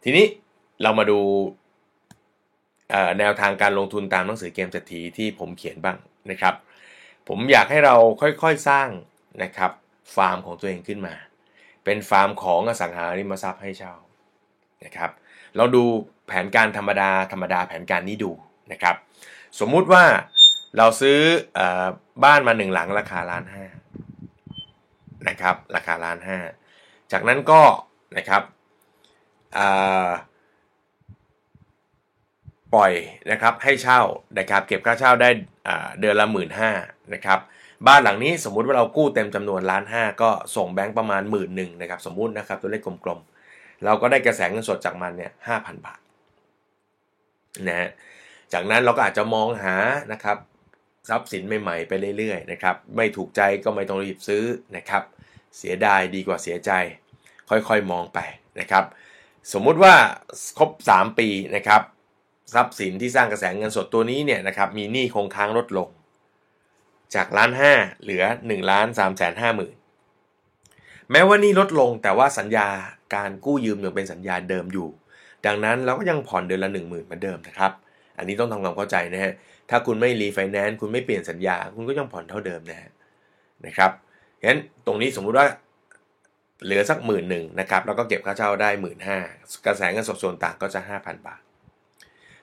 [0.03, 0.25] ทีนี้
[0.82, 1.19] เรามาดู
[3.19, 5.97] แนวทางการลงทุนตามหนังสือเกมเศรษฐีที่ผมเขียนบ้าง
[6.32, 6.55] นะครับ
[7.27, 8.89] ผมอยากให้เราค่อยๆสร้าง
[9.43, 9.71] นะครับ
[10.15, 11.15] ฟาร์มของตัวเองขึ้นมา
[11.86, 13.93] เป็นฟาร์มของอสังหาริมทรัพย์ให้เช่า
[14.86, 15.12] นะครับ
[15.58, 15.84] เราดู
[16.27, 18.32] แผนการธรรมดาธรรมดาแผนการนี้ดู
[18.71, 18.95] นะครับ
[19.59, 20.05] สมมุติว่า
[20.77, 21.19] เราซื้อ
[21.57, 21.59] อ
[22.23, 23.65] บ้านมาหนึ่งหลังราคาล้านห้า
[25.27, 26.38] นะครับ ราคาล้านห้า
[27.12, 27.62] จากนั้นก็
[28.17, 28.43] นะครับ
[32.75, 32.93] ปล่อย
[33.31, 34.01] นะครับให้เช่า
[34.39, 35.29] นะครับเก็บค่าเช่าได้
[35.99, 36.71] เดือนละหมื่นห้า
[37.13, 37.39] นะครับ
[37.88, 45.99] บ้านหลังนี้สมมุติว่าเรากู้เต็มจำนวนล้านห้าก็ส่งแบงก์ประมาณหมื่นหนึ่งนะครับสมมุตินะครับตัวเลขกลมๆ เราก็ได้กระแสเงินสดจากมันเนี่ยห้าพันบาท
[47.67, 47.89] นะฮะ
[48.53, 49.75] จากนั้นเราก็อาจจะมองหา
[50.13, 50.38] นะครับ
[51.09, 54.43] ทรัพย์สินใหม่ๆไปเรื่อยๆนะครับไม่ถูกใจก็ไม่ต้องรีบซื้อ
[54.77, 55.03] นะครับ
[55.57, 56.71] เสียดายดีกว่าเสียใจ
[57.49, 58.19] ค่อยๆมองไป
[58.59, 58.83] นะครับ
[59.53, 59.93] สมมุติว่า
[60.57, 61.81] ครบ 3 ปีนะครับ
[62.53, 65.89] ทรัพย์สินที่สร้างกระแสเงินสดตัวนี้เนี่ยนะครับมีหนี้คงค้างลดลง
[67.15, 69.73] จากล้านห้าเหลือ1ล้าน3แสนห้าหมื่น
[71.12, 72.67] แม้ว่าหนี้ลดลงแต่ว่าสัญญา
[73.15, 74.88] การกู้ยืมยังเป็นสัญญาเดิมอยู่
[75.45, 77.71] ดังนั้นเราก็ยังผ่อนเดือนละ 1 0,000เหมือนเดิมนะครับ
[78.19, 79.34] อันนี้ต้องทำความเข้าใจนะฮะ
[79.69, 82.89] ถ้าคุณไม่รีไฟแนนซ์คุณไม่เปลี่ยนสัญญา คุณก็ยังผ่อนเท่าเดิมนะฮะ
[83.65, 83.91] นะครับ
[84.47, 85.47] งั้นตรงนี้สมมุติว่า
[86.63, 89.17] เหลือสักหมื่นหนึ่งนะครับแล้วก็เก็บค่าเช่าได้หมื่นห้า
[89.65, 91.41] กระแสเงินสดส่วนต่างก็จะ 5,000 บาท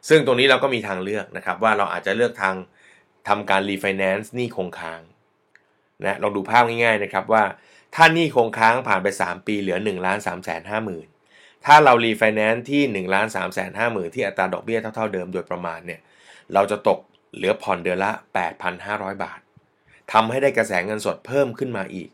[0.08, 2.54] ซึ่งตรงนี้เราก็มีทางเลือกนะครับ ว่าเราอาจจะเลือกทาง
[3.28, 5.00] ทำการรีไฟแนนซ์หนี้คงค้าง
[6.04, 7.44] นะลองดูภาพง่ายๆนะครับว่า
[7.94, 11.06] ถ้าหนี้คงค้างผ่านไป 3 ปีเหลือ1ล้าน3แสนห้าหมื่น
[11.66, 16.00] ถ้าเรารีไฟแนนซ์ที่1ล้าน3แสนห้าหมื่นที่อัตราดอกเบี้ยเท่าๆเดิมโดยประมาณเนี่ย
[16.54, 16.98] เราจะตก
[17.34, 18.10] เหลือผ่อนเดือนละ
[18.66, 19.40] 8,500 บาท
[20.12, 22.08] ทำให้ได้กระแสเงินสดเพิ่มขึ้นมาอีก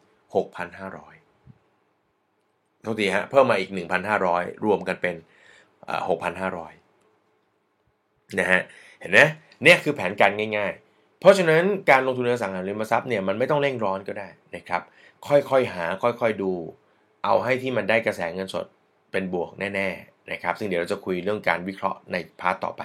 [1.55, 3.71] 6,500โทษทีฮะเพิ่มมาอีก
[4.19, 5.15] 1,500 รวมกันเป็น
[7.21, 8.63] 6,500นะฮะ
[9.01, 9.21] เห็นไหม
[9.63, 14.83] เนี่ยคือแผนการง่ายๆ เพราะฉะนั้นการลงทุนในสังหาริมทรัพย์เนี่ยมันไม่ต้องเร่งร้อนก็ได้นะครับ
[15.29, 16.53] ค่อยๆหาค่อยๆดู
[17.25, 18.67] เอาให้ที่มันได้กระแสเงินสด
[19.13, 22.83] เป็นบวกแน่ๆนะครับ ซึ่งเดี๋ยวเราจะคุยเรื่องการวิเคราะห์ในพาร์ทต่อไป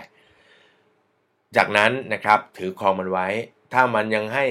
[1.58, 3.28] จากนั้นนะครับถือครองมันไว้
[3.74, 4.46] ถ้ามันยังให้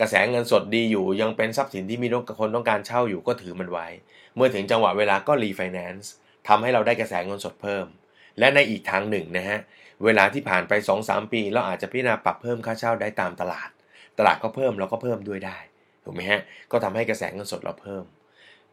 [0.00, 2.08] กระแสเงินสดดีอยู่ยังเป็นทรัพย์สินที่มี
[2.40, 3.86] คนต้องการเช่าอยู่ก็ถือมันไว้
[4.36, 6.12] เมื่อถึงจังหวะเวลาก็รีไฟแนนซ์
[6.48, 7.86] ทำให้เราได้กระแสเงินสดเพิ่ม
[8.38, 9.58] และในอีกทางหนึ่งนะฮะ
[10.04, 13.68] เวลาที่ผ่านไป 2-3 ปี เราอาจจะพิจารณาปรับเพิ่มค่าเช่าได้ตามตลาด
[14.18, 15.58] ตลาดก็เพิ่มเราก็เพิ่มด้วยได้
[16.04, 16.40] ถูกไหมฮะ
[16.72, 18.04] ก็ทำให้กระแสเงินสดเราเพิ่ม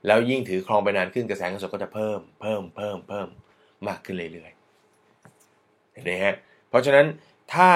[0.07, 3.27] แล้วยิ่งถือครองไปนานขึ้นกระแสเงินสดก็จะเพิ่มเพิ่มเพิ่มเพิ่ม
[3.87, 6.35] มากขึ้นเรื่อยๆเห็นไหมฮะ
[6.69, 7.05] เพราะฉะนั้น
[7.53, 7.69] ถ้า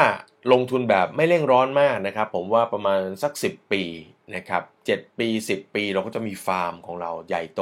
[0.51, 3.83] ลงทุนแบบไม่เร่งร้อนมากนะครับ ผมว่าประมาณสัก 10 ปี
[4.35, 7.61] นะครับ7ปี 10 ปีเราก็จะมีฟาร์มของเราใหญ่โต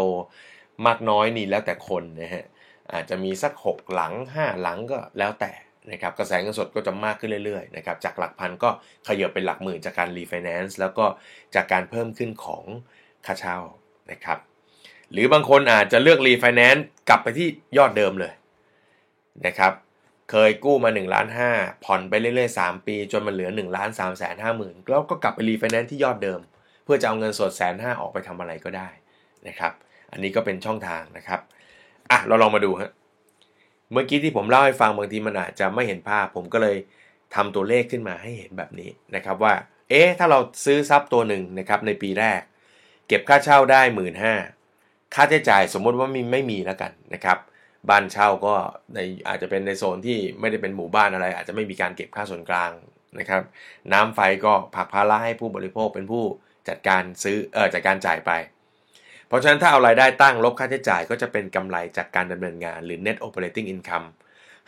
[0.85, 2.45] มากน้อยนี่แล้วแต่คนนะฮะ
[2.93, 5.51] อาจจะมีสัก 6 หลัง 5 หลังก็แล้วแต่
[5.91, 8.69] นะครับกระแสเงินสดก็จะมากขึ้นเรื่อยๆนะครับจากหลักพันก็
[9.07, 11.05] ขยับเป็นหลักหมื่นจากการรีไฟแนนซ์แล้วก็
[11.55, 12.63] จากการเพิ่มขึ้นของ
[13.25, 13.57] ค่าเช่า
[14.11, 14.39] นะครับ
[15.11, 18.33] หรือบางคนอาจจะเลือกรีไฟแนนซ์กลับไปที่ยอดเดิมเลย
[19.45, 19.73] นะครับ
[20.31, 21.51] เคยกู้มา1ล้านห้า
[21.85, 26.39] ผ่อนไปเรื่อยๆ 3 ปี จนมันเหลือ1ล้าน3แสนห้าหมื่นแล้วก็กลับไปรีไฟแนนซ์ที่ยอดเดิม
[26.83, 28.89] เพื่อจะเอาเงินสดแสนห้าออกไปทำอะไรก็ได้
[29.47, 29.73] นะครับ
[30.11, 31.39] อันนี้ก็เป็นช่องทางนะครับ
[32.11, 32.91] อะเราลองมาดูฮะ
[33.91, 36.77] เมื่อกี้ที่ผมเล่าให้ฟังบางทีมันอาจจะไม่เห็นภาพ ผมก็เลย
[37.35, 39.53] ทำตัวเลขขึ้นมาให้เห็นแบบนี้นะครับว่า
[39.89, 42.41] เอ๊ะถ้าเราซื้อทรัพย์ตัวหนึ่งนะครับในปีแรก
[43.07, 44.33] เก็บค่าเช่าได้หมื่นห้า
[45.15, 47.37] ค่าใช้จ่ายสมมติว่ามีไม่มีแล้วกันนะครับ
[47.89, 48.53] บ้านเช่าก็
[48.93, 52.71] ในอาจจะเป็นในโซนที่ไม่ได้เป็นหมู่บ้านอะไร อาจจะไม่มีการเก็บค่าส่วนกลาง
[53.19, 53.41] นะครับ
[53.93, 56.23] น้ำไฟก็ผักภาระให้ผู้บริโภคเป็นผู้
[56.69, 58.31] จัดการซื้อเออจัดการจ่ายไป
[59.27, 64.07] เพราะฉะนั้นถ้าเอารายได้ตั้งลบค่าใช้จ่ายก็จะเป็นกำไรจากการดำเนินงานหรือ net operating income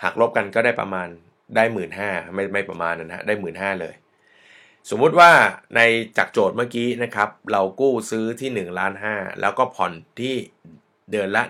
[0.03, 1.07] หากลบกันก็ได้ประมาณ
[1.55, 3.93] ได้หมื่นห้าไม่ไม่ประมาณนะฮะได้หมื่นห้าเลย
[4.89, 5.31] สมมุติว่า
[5.75, 5.79] ใน
[6.17, 10.35] จากโจทย์เมื่อกี้นะครับ เรากู้ซื้อที่1ล้านห้าแล้วก็ผ่อนที่
[11.11, 11.43] เดือนละ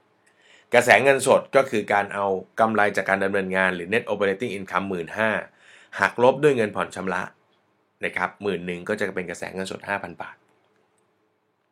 [0.00, 2.26] 10,000 กระแสเงินสดก็คือการเอา
[2.60, 5.30] กำไรจากการดำเนินงานหรือ net operating income หมื่นห้า
[6.00, 7.22] หักลบด้วยเงินผ่อนชำระ
[8.04, 10.36] นะครับหมื่นหนึ่งก็จะเป็นกระแสเงินสด 5,000 บาท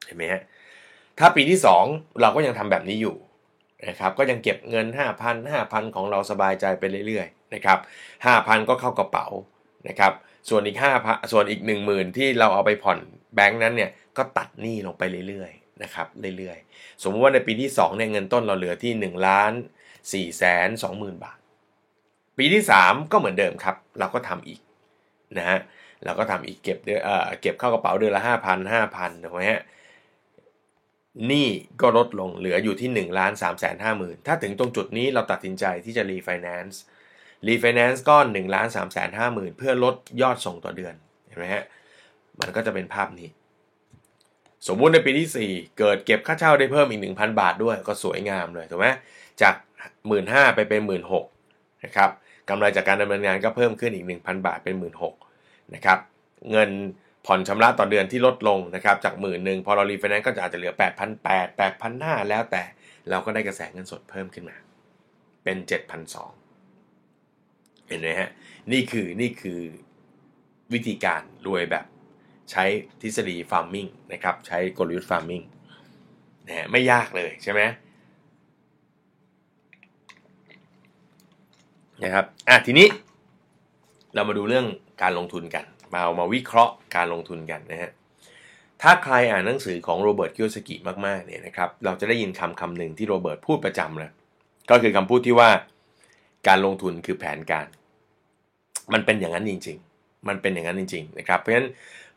[0.05, 0.43] เห็นไหมฮะ
[1.19, 1.59] ถ้าปีที่
[1.89, 3.17] 2 เราก็ยังทำแบบนี้อยู่
[3.89, 7.79] นะครับก็ยังเก็บเงิน 5,000 5,000 ของเราสบายใจไปเรื่อยๆนะครับ
[8.25, 9.27] 5,000 ก็เข้ากระเป๋า
[9.89, 10.13] นะครับ
[10.49, 12.99] ส่วนอีก5,000ส่วนอีก10,000ที่เราเอาไปผ่อน
[13.35, 16.07] แบงค์นั้นเนี่ยก็ตัดหนี้ลงไปเรื่อยๆนะครับ
[16.39, 19.53] เรื่อยๆ สมมติว่าในปีที่2เนี่ยเงินต้นเราเหลือที่1ล้าน
[20.01, 21.39] 4แสน20,000บาท
[22.39, 24.61] ปีที่ 3 ก็เหมือนเดิมครับ เราก็ทำอีก
[25.39, 25.59] นะฮะ
[26.05, 29.63] เราก็ทำอีกเก็บเดือนเอ่อเก็บเข้ากระเป๋าเดือนละ5,000 5,000ถูกไหมฮะ
[31.27, 31.49] หนี้
[31.81, 36.81] ก็ลดลงเหลืออยู่ที่1ล้าน3แสนห้าหมื่นถ้าถึงตรงจุดนี้เราตัดสินใจที่จะรีไฟแนนซ์
[37.47, 40.95] รีไฟแนนซ์ก้อน1ล้าน3แสนห้าหมื่นเพื่อลดยอดส่งต่อเดือน
[41.27, 41.65] เห็นไหมฮะ
[42.41, 43.29] มันก็จะเป็นภาพนี้
[44.69, 48.89] สมมุติในปีที่ 4 เกิดเก็บค่าเช่าได้เพิ่มอีก 1,000 บาทด้วยก็สวยงามเลยถูกไหม
[49.43, 50.25] จาก หมื่นห้า
[50.57, 51.03] ไปเป็น หมื่นหก
[51.85, 52.11] นะครับ
[52.49, 55.15] กำไรจากการดำเนินงานก็เพิ่มขึ้นอีก 1,000 บาทเป็น 1 6ื่น
[55.75, 55.99] นะครับ
[56.51, 56.71] เงิน
[57.27, 62.63] ผ่อนชำระต่อเดือนที่ลดลงนะครับจากหมื่นหนึ่งพอเรารีไฟแนนซ์ก็จะอาจจะเหลือ 8 8 0 0 8 8 5 0 0แล้วแต่
[63.11, 64.57] เราก็ได้กระแสเงินสดเพิ่มขึ้นมา
[65.45, 66.40] เป็น 7,200
[67.91, 68.31] เห็นไหมฮะ
[68.73, 69.61] นี่คือนี่คือ
[70.73, 71.85] วิธีการรวยแบบ
[72.51, 72.65] ใช้
[73.01, 75.43] ทฤษฎีฟาร์มมิงนะครับใช้กลยุทธ์ฟาร์มมิง
[76.49, 77.61] นะไม่ยากเลยใช่ไหม
[82.03, 82.87] นะครับอะทีนี้
[84.15, 84.67] เรามาดูเรื่อง
[85.03, 87.91] การลงทุนกัน มาเอามาวิเคราะห์การลงทุนกันนะฮะ
[88.83, 90.77] ถ้าใครอ่านหนังสือของโรเบิร์ตคิโยซากิ
[91.07, 94.11] มากๆเนี่ยนะครับเราจะได้ยินคำคำหนึ่งที่โรเบิร์ตพูดประจำเลย
[94.71, 95.51] ก็คือคำพูดที่ว่า
[96.49, 97.67] การลงทุนคือแผนการ
[98.93, 101.69] มันเป็นอย่างนั้นจริง ๆ มันเป็นอย่างนั้นจริง ๆ นะครับ เพราะฉะนั้น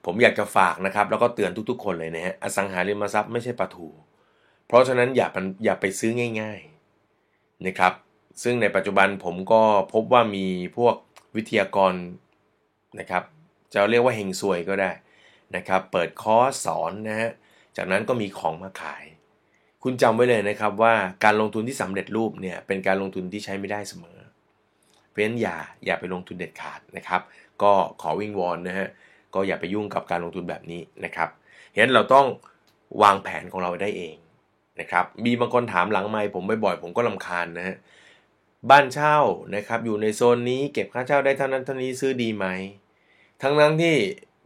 [0.06, 3.88] ผมอยากจะฝากนะครับ แล้วก็เตือนทุกๆ คนเลยนะฮะอสังหาริมทรัพย์ไม่ใช่ปลาทู
[4.68, 5.28] เพราะฉะนั้นอย่า
[5.66, 6.60] อย่าไปซื้อง่าย
[7.14, 7.94] ๆนะครับ
[8.44, 9.62] ซึ่งในปัจจุบันผมก็
[9.94, 10.46] พบว่ามี
[10.78, 10.96] พวก
[11.36, 11.94] วิทยากร
[13.00, 13.24] นะครับ
[13.74, 14.92] จะเรียกว่าเฮงซวยก็ได้
[15.56, 17.32] นะครับ เปิดคอร์สสอนนะฮะ
[17.78, 19.04] จากนั้นก็มีของมาขาย
[19.84, 24.18] คุณจำไว้เลยนะครับว่าการลงทุนที่สำเร็จรูปเนี่ยเป็นการลงทุนที่ใช้ไม่ได้เสมอ
[25.14, 27.22] เพราะฉะนั้นอย่าอย่าไปลงทุนเด็ดขาดนะครับ
[27.62, 27.72] ก็
[28.02, 28.88] ขอวิงวอนนะฮะ
[29.34, 31.30] ก็อย่าไปยุ่งกับการลงทุนแบบนี้นะครับ
[31.76, 32.26] เห็นเราต้อง
[33.04, 34.16] วางแผนของเราได้เอง
[34.80, 37.76] นะครับมีบางคนถามหลังไมค์ผมบ่อยๆผมก็ลำคาญนะฮะ
[38.70, 39.18] บ้านเช่า
[39.56, 42.46] นะครับอยู่ในโซนนี้เก็บค่าเช่าได้เท่านั้นเท่านี้ซื้อดีไหม
[43.42, 43.96] ทั้งนั้นที่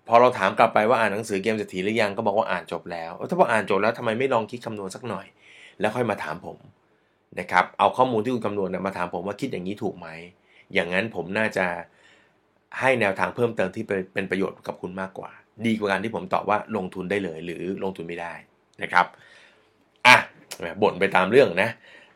[0.08, 5.26] พอเราถามกลับไปว่าอ่านหนังสือเกมเศรษฐีหรือยังก็บอกว่าอ่านจบแล้ว ถ้าพออ่านจบแล้วทำไมไม่ลองคิดคำนวณสักหน่อย
[5.80, 6.58] แล้วค่อยมาถามผม
[7.40, 10.08] นะครับเอาข้อมูลที่คุณคำนวณมาถามผมว่าคิดอย่างนี้ถูกไหม
[10.74, 11.66] อย่างนั้นผมน่าจะ
[12.80, 15.32] ให้แนวทางเพิ่มเติมที่เป็นประโยชน์กับคุณมากกว่า
[15.66, 18.34] ดีกว่าการที่ผมตอบว่าลงทุนได้เลย หรือลงทุนไม่ได้
[18.84, 19.06] นะครับ
[20.08, 20.16] อะ
[20.82, 21.70] บ่นไปตามเรื่องนะ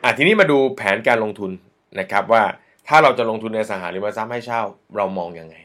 [0.03, 1.51] อะทีนี้มาดูแผนการลงทุน
[1.99, 2.43] นะครับว่า
[2.87, 4.61] ถ้าเราจะลงทุนในสหาริมทรัพย์ให้เช่า
[4.95, 5.55] เรามองอยังไง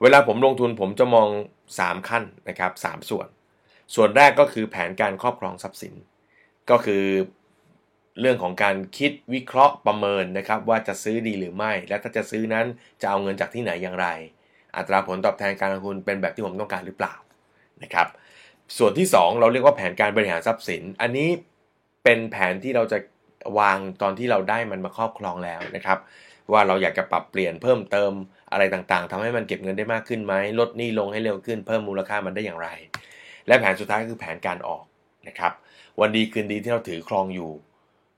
[0.00, 1.28] เวลาผมลงทุนผมจะมอง
[1.68, 3.28] 3 ขั้นนะครับ3ส่วน
[3.94, 5.94] ส่วนแรกก็คือแผนการครอบครองทรัพย์สิน
[6.70, 7.04] ก็คือ
[8.20, 12.66] เรื่องของการคิดวิเคราะห์ประเมินนะครับ ว่าจะซื้อดีหรือไม่ และถ้าจะซื้อนั้น
[13.00, 14.06] จะเอาเงินจากที่ไหนอย่างไร
[14.76, 17.14] อัตราผลตอบแทนการลงทุนเป็นแบบที่ผมต้องการหรือเปล่า
[17.82, 18.08] นะครับ
[18.78, 21.28] ส่วนที่ 2 เราเรียกว่าแผนการบริหารทรัพย์สิน อันนี้
[22.04, 22.98] เป็นแผนที่เราจะ
[23.58, 25.98] วางตอนที่เราได้มันมาครอบครองแล้วนะครับ
[26.52, 28.12] ว่าเราอยากจะปรับเปลี่ยนเพิ่มเติม
[28.52, 32.68] อะไรต่างๆทำให้มันเก็บเงินได้มากขึ้นไหมลดหนี้ลงให้เร็วขึ้นเพิ่มมูลค่ามันได้อย่างไร
[33.46, 34.84] และแผนสุดท้ายคือแผนการออก
[35.28, 35.52] นะครับ
[36.00, 37.50] วันดีคืนดีที่เราถือครองอยู่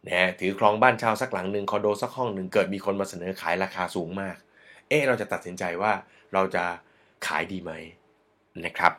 [0.09, 4.37] นะถือครองบ้านเช่าสักหลังหนึ่งคอนโดสักห้องหนึ่งเกิดมีคนมาเสนอขายราคาสูงมาก
[4.88, 5.93] เอ๊ะเราจะตัดสินใจว่า
[6.33, 6.64] เราจะ
[7.27, 7.73] ขายดีไหม
[8.64, 8.93] นะครับ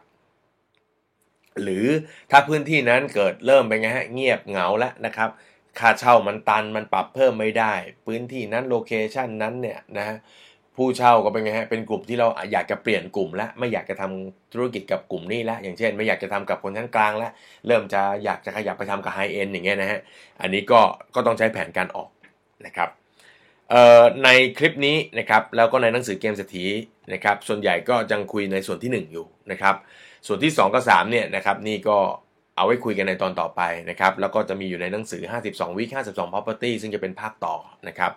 [1.62, 1.88] หรือ
[2.32, 5.30] ถ้าพื้นที่นั้นเกิดเริ่มเป็นไงฮะเงียบเหงาแล้วนะครับ
[5.80, 7.74] ค่าเช่ามันตันมันปรับเพิ่มไม่ได้
[8.06, 10.18] พื้นที่นั้นโลเคชันนั้นเนี่ยนะ
[10.78, 17.32] ผู้เช่าก็เป็นไงฮะเป็นกลุ่มที่เราอยากจะเปลี่ยนกลุ่มและไม่อยากจะทำธุรกิจกับกลุ่มนี้แล้วอย่างเช่น ไม่อยากจะทำกับคนชั้นกลางแล้ว
[17.68, 20.00] เริ่มจะอยากจะขยับไปทำกับไฮเอ็นอย่างเงี้ยนะฮะ
[20.42, 20.80] อันนี้ก็
[21.16, 22.10] ก็ต้องใช้แผนการออก
[22.66, 22.90] นะครับ
[24.24, 26.66] ในคลิปนี้นะครับแล้วก็ในหนังสือเกมเศรษฐี
[27.14, 29.76] นะครับส่วนใหญ่ก็ยังคุยในส่วนที่ 1 อยู่นะครับ
[30.28, 31.98] ส่วนที่ 2 กับ 3เนี่ยนะครับนี่ก็
[32.56, 37.56] เอาไว้คุยกันในตอนต่อไปนะครับแล้วก็จะมีอยู่ในหนังสือ 52วิค52 property ซึ่งจะเป็นภาคต่อ
[37.88, 38.12] นะครับ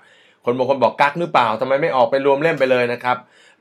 [0.45, 3.17] คนบางคนบอกกักหรือเปล่าทำไมไม่ออกไปรวมเล่มไปเลยนะครับ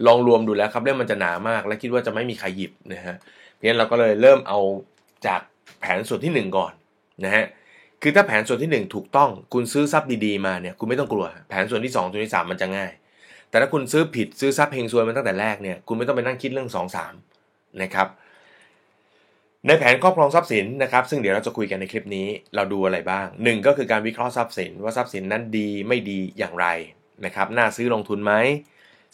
[0.07, 3.15] ลองรวมดูแล้วครับเล่มมันจะหนามาก และคิดว่าจะไม่มีใครหยิบนะฮะ
[3.53, 4.59] เพราะฉะนั้นเราก็เลยเริ่มเอา
[5.27, 5.41] จาก
[5.79, 6.73] แผนส่วนที่ 1 ก่อน
[7.25, 7.45] นะฮะ
[8.01, 12.91] คือถ้าแผนส่วนที่ 1 ถูกต้องคุณซื้อทรัพย์ดีๆมาเนี่ยคุณไม่ต้องกลัว แผนส่วนที่2ส่วนที่ 3 มันจะง่าย
[13.49, 16.95] แต่ถ้าคุณซื้อผิดซื้อทรัพย์เฮงซวยมาตั้งแต่แรกเนี่ยคุณไม่ต้องไปนั่งคิดเรื่อง 2
[17.27, 18.07] 3นะครับ
[19.69, 26.67] ในแผนครอบครองทรัพย์สินนะครับซึ่งเดี๋ยวเราจะคุยกันในคลิปนี้เราดูอะไรบ้าง 1 ก็คือการวิเคราะห์ทรัพย์สินว่าทรัพย์สินนั้นดีไม่ดีอย่างไร
[27.25, 28.33] นะครับน่าซื้อลงทุนไหม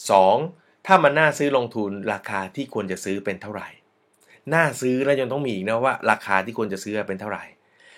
[0.04, 0.88] 2.
[0.88, 3.68] ถ้ามันน่าซื้อลงทุนราคาที่ควรจะซื้อเป็นเท่าไหร่
[4.54, 7.44] น่าซื้อแล้วยังต้องมีอีกนะว่า ราคาที่ควรจะซื้อเป็นเท่าไหร่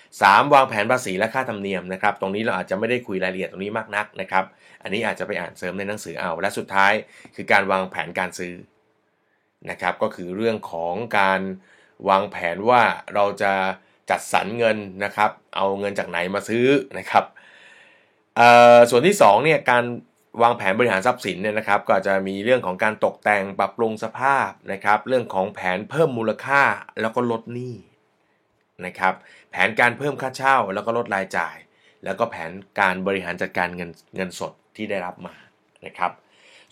[0.00, 0.52] 3.
[0.54, 4.44] วางแผนภาษีและค่าธรรมเนียมนะครับตรงนี้เราอาจจะไม่ได้คุยรายละเอียดตรงนี้มากนักนะครับ
[4.82, 6.92] อันนี้อาจจะไปอ่านเสริมในหนังสือเอา และสุดท้าย
[7.36, 8.54] คือการวางแผนการซื้อ
[9.70, 11.40] นะครับก็คือเรื่องของการ
[12.08, 12.82] วางแผนว่า
[13.14, 13.52] เราจะ
[14.10, 16.66] จัดสรรเงินนะครับ เอาเงินจากไหนมาซื้อ
[16.98, 17.24] นะครับ
[18.90, 19.84] ส่วนที่2เนี่ยการ
[20.42, 26.62] วางแผนบริหารทรัพย์สินเนี่ยนะครับ ก็จะมีเรื่องของการตกแต่งปรับปรุงสภาพนะครับ เรื่องของแผนเพิ่มมูลค่า
[27.00, 27.74] แล้วก็ลดหนี้
[28.86, 29.14] นะครับ
[29.50, 31.56] แผนการเพิ่มค่าเช่าแล้วก็ลดรายจ่าย
[32.04, 35.34] แล้วก็แผนการบริหารจัดการเงินเงินสดที่ได้รับมา
[35.86, 36.12] นะครับ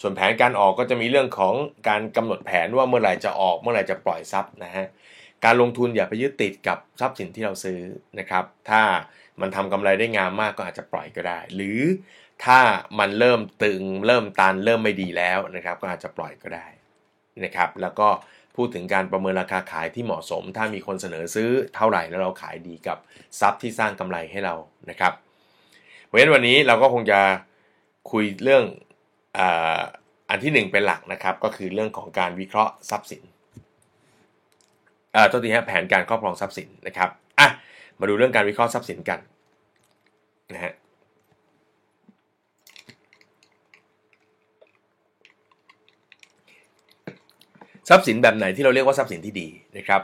[0.01, 1.55] ส่วนแผนการออกก็จะมีเรื่องของ
[1.89, 4.87] การกำหนดแผนว่าเมื่อไหร่จะออกเมื่อไหร่จะปล่อยทรัพย์นะฮะ
[5.45, 7.81] การลงทุนอย่าไปยึดติดกับทรัพย์สินที่เราซื้อ
[8.19, 8.83] นะครับ ถ้า
[9.41, 11.81] มันทำกำไรได้งามมากก็อาจจะปล่อยก็ได้ หรือ
[12.45, 12.61] ถ้า
[12.99, 16.67] มันเริ่มตึง เริ่มตันเริ่มไม่ดีแล้วนะครับ ก็อาจจะปล่อยก็ได้
[17.45, 18.09] นะครับ แล้วก็
[18.57, 22.99] พูดถึงการประเมินราคาขายที่เหมาะสม ถ้ามีคนเสนอซื้อเท่าไหร่แล้วเราขายดีกับ
[23.41, 24.55] ทรัพย์ที่สร้างกำไรให้เรา
[24.91, 25.13] นะครับ
[26.05, 27.21] เพราะฉะนั้นวันนี้เราก็คงจะ
[28.13, 28.65] คุยเรื่อง
[30.31, 33.23] อันที่ 1 เป็นหลักนะครับ ก็คือเรื่องของการวิเคราะห์ทรัพย์สิน
[35.15, 37.49] เอ่อตัวทีฮะแผนการครอบครองทรัพย์สินนะครับอะ
[37.99, 39.19] มาดูเรื่องการวิเคราะห์ทรัพย์สินกัน
[40.55, 40.73] นะฮะ
[47.89, 49.49] ทรัพย์สินแบบไหนที่เราเรียกว่าทรัพย์สินที่ดี
[49.79, 50.01] นะครับ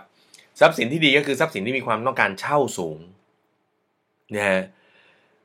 [0.60, 2.98] ทรัพย์สินที่ดีก็คือทรัพย์สินที่มีความต้องการเช่าสูง
[4.36, 4.60] นะฮะ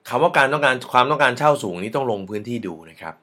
[0.10, 3.16] คำว่าการต้องการความต้องการเช่าสูงนี้ต้องลงพื้นที่ดูนะครับ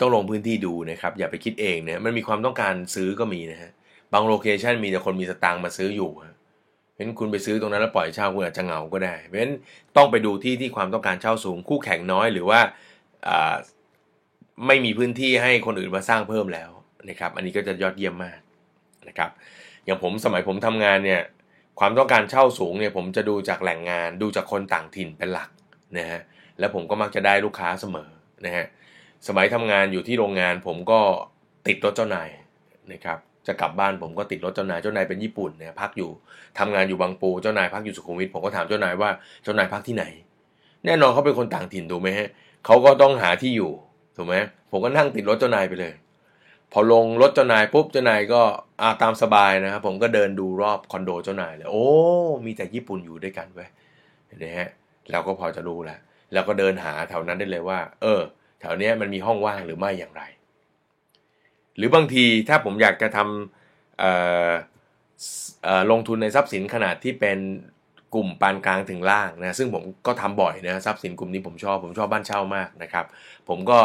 [0.00, 3.70] ต้องลงพื้นที่ดูนะครับ อย่าไปคิดเองเนี่ยมันมีความต้องการซื้อก็มีนะฮะ
[4.12, 9.54] บางโลเคชันมีแต่คนมีสตางค์มาซื้ออยู่เพราะฉะนั้นคุณไปซื้อตรงนั้นแล้วปล่อยเช่าคุณอาจจะเหงาก็ได้ เพราะฉะนั้น
[9.96, 12.60] ต้องไปดูที่ที่ความต้องการเช่าสูงคู่แข่งน้อยหรือว่า
[14.66, 16.70] ไม่มีพื้นที่ให้คนอื่นมาสร้างเพิ่มแล้ว
[17.10, 18.38] นะครับ อันนี้ก็จะยอดเยี่ยมมาก
[19.08, 19.30] นะครับ
[19.84, 21.22] อย่างผมสมัยผมทำงานเนี่ย
[21.80, 25.48] ความต้องการเช่าสูงเนี่ยผมจะดูจากแหล่งงาน ดูจากคนต่างถิ่นเป็นหลัก
[25.98, 26.20] นะฮะ
[26.58, 28.08] แล้วผมก็มักจะได้ลูกค้าเสมอ
[28.44, 28.66] นะฮะ
[29.28, 31.00] สมัยทำงานอยู่ที่โรงงานผมก็
[31.66, 32.28] ติดรถเจ้านาย
[32.92, 36.10] นะครับ จะกลับบ้านผมก็ติดรถเจ้านายเจ้านายเป็นญี่ปุ่นเนี่ยพักอยู่
[36.58, 39.10] ทำงานอยู่บางปูเจ้านายพักอยู่สุขุมวิทผมก็ถามเจ้านายว่า
[39.42, 40.04] เจ้านายพักที่ไหน
[40.84, 42.28] แน่นอนเขาเป็นคนต่างถิ่นถูกไหมฮะ
[42.66, 43.72] เขาก็ต้องหาที่อยู่
[44.16, 44.34] ถูกไหม
[44.70, 45.92] ผมก็นั่งติดรถเจ้านายไปเลย
[46.72, 48.40] พอลงรถเจ้านายปุ๊บเจ้านายก็
[48.82, 51.84] อาตามสบายนะครับผมก็เดินดูรอบคอนโดเจ้านายเลยโอ้
[52.46, 53.68] มีแต่ญี่ปุ่นอยู่ด้วยกันเว้ย
[54.42, 54.68] นะฮะ
[55.10, 55.98] เราก็พอจะรู้แล้ว
[56.32, 58.20] แล้วก็เดินหาแถวนั้นได้เลยว่า เออ
[58.60, 60.22] แถวนี้มันมีห้องว่างหรือไม่อย่างไร
[61.76, 67.38] หรือบางทีถ้าผมอยากจะทำลงทุนในทรัพย์สินขนาดที่เป็น
[68.14, 73.04] กลุ่มปานกลางถึงล่างนะซึ่งผมก็ทำบ่อยนะทรัพย์สินกลุ่มนี้ผมชอบผมชอบบ้านเช่ามากนะครับ
[73.48, 73.78] ผมก็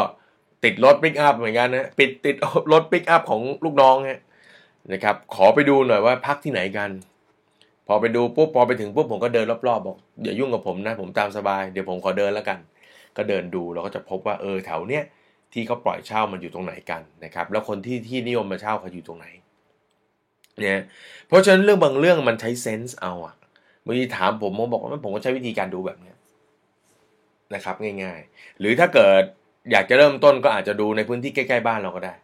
[0.64, 2.36] ติดรถปิกอัพเหมือนกันนะปิดติด
[2.72, 3.96] รถปิกอัพของลูกน้อง
[4.92, 6.90] นะครับ ขอไปดูหน่อยว่าพักที่ไหนกัน
[7.86, 12.58] พอไปดูปุ๊บพอไปถึงปุ๊บผมก็เดินรอบๆบอกอย่ายุ่งกับผมนะ ผมตามสบายเดี๋ยวผมขอเดินแล้วกัน
[13.16, 15.04] ก็เดินดูเราก็จะพบว่าเออแถวเนี้ย
[15.52, 19.26] ที่เขาปล่อยเช่ามันอยู่ตรงไหนกันนะครับ แล้วคนที่ที่นิยมมาเช่าเขาอยู่ตรงไหน
[20.58, 20.80] เนี่ย
[21.28, 23.34] เพราะฉะนั้นเรื่องบางเรื่องมันใช้เซนส์เอาอะ
[23.86, 26.12] บางทีถามผมผมบอกว่าผมก็ใช้วิธีการดูแบบนี้
[27.54, 29.22] นะครับ ง่าย ๆ หรือถ้าเกิด
[29.72, 32.14] อยากจะเริ่มต้นก็อาจจะดูในพื้นที่ใกล้ๆบ้านเราก็ได้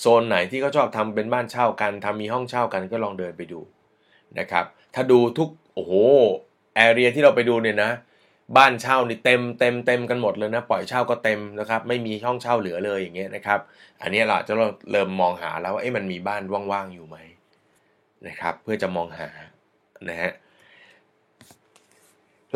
[0.00, 3.60] โซนไหนที่เขาชอบทำเป็นบ้านเช่ากันทำมีห้องเช่ากันก็ลองเดินไปดู
[4.38, 4.64] นะครับ
[4.94, 5.92] ถ้าดูทุกโอ้โห
[6.76, 7.90] แอเรียที่เราไปดูเนี่ยนะ
[8.56, 13.60] บ้านเช่านี่เต็มเต็มเต็มกันหมดเลยนะปล่อยเช่าก็เต็มนะครับ ไม่มีห้องเช่าเหลือเลยอย่างเงี้ยนะครับ
[14.00, 14.52] อันนี้เราจะ
[14.92, 17.16] เริ่มมองหาแล้วว่าเอ๊ะมันมีบ้านว่างๆอยู่ไหม
[18.26, 19.28] นะครับ เพื่อจะมองหา
[20.08, 20.32] นะฮะ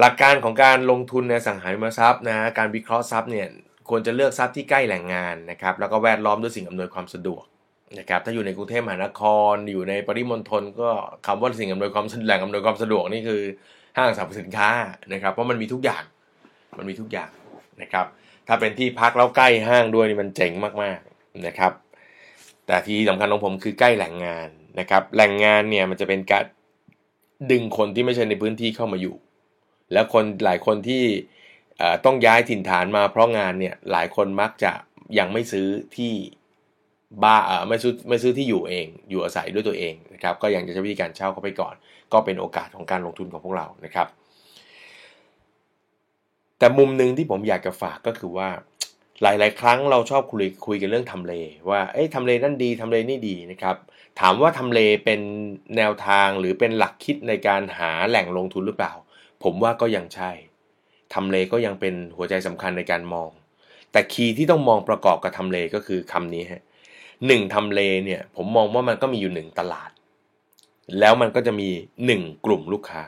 [0.00, 3.46] หลักการของการลงทุนในสังหาริมทรัพย์นะการวิเคราะห์ทรัพย์เนี่ย
[3.88, 7.44] ควรจะเลือกทรัพย์ที่ใกล้แหล่งงานนะครับ แล้วก็แวดล้อมด้วยสิ่งอำนวยความสะดวก
[7.98, 10.90] นะครับถ้าอยู่ในกรุงเทพมหานคร อยู่ในปริมณฑลก็
[11.26, 13.42] คำว่าสิ่งอำนวยความแหล่งอำนวยความสะดวกนี่คือ
[13.96, 14.68] ห้างสรรพสินค้า
[15.12, 16.04] นะครับ เพราะมันมีทุกอย่าง
[16.78, 17.30] มันมีทุกอย่าง
[17.82, 18.06] นะครับ
[18.48, 21.72] ถ้าเป็นที่พักแล้วใกล้ห้างด้วยนี่มันเจ๋งมากๆนะครับ
[22.66, 24.48] แต่ที่สำคัญของผมคือใกล้แหล่งงาน
[24.80, 26.44] นะครับ แหล่งงานเนี่ยมันจะเป็นการ
[27.50, 29.16] ดึงคนที่ไม่ใช่ในพื้นที่เข้ามาอยู่
[29.92, 31.04] แล้วคนหลายคนที่
[32.04, 34.72] ต้องย้ายถิ่นฐานมาเพราะงานเนี่ยหลายคนมักจะ
[35.18, 35.66] ยังไม่ซื้อ
[35.96, 36.12] ที่
[37.22, 37.36] บ้า
[37.68, 41.74] ไม่ซื้อไม่ซื้อที่อยู่เอง อยู่อาศัยด้วยตัวเองนะครับ ก็ยังจะใช้วิธีการเช่าเข้าไปก่อน
[42.12, 44.08] ก็เป็นโอกาสของการลงทุนของพวกเรานะครับ
[46.58, 48.48] แต่มุมหนึ่งที่ผมอยากจะฝากก็คือว่า
[49.22, 51.34] หลาย ๆ ครั้งเราชอบคุยคุยกันเรื่องทำเล
[51.70, 53.76] ว่าเอ้ทำเลนั่นดีทำเลนี่ดีนะครับ
[54.20, 55.20] ถามว่าทำเลเป็น
[55.76, 58.92] แนวทางหรือเป็นหลักคิดในการหาแหล่งลงทุนหรือเปล่า
[59.42, 60.30] ผมว่าก็ยังใช่
[61.14, 63.30] ทำเลก็ยังเป็นหัวใจสำคัญในการมอง
[63.92, 66.62] แต่ key ที่ต้องมองประกอบกับทำเลก็คือคำนี้ฮะ
[67.26, 69.90] หนึ่งทำเลเนี่ยผมมองว่ามันก็มีอยู่หนึ่งตลาด
[70.98, 71.68] แล้วมันก็จะมี
[72.08, 73.04] 1 กลุ่มลูกค้า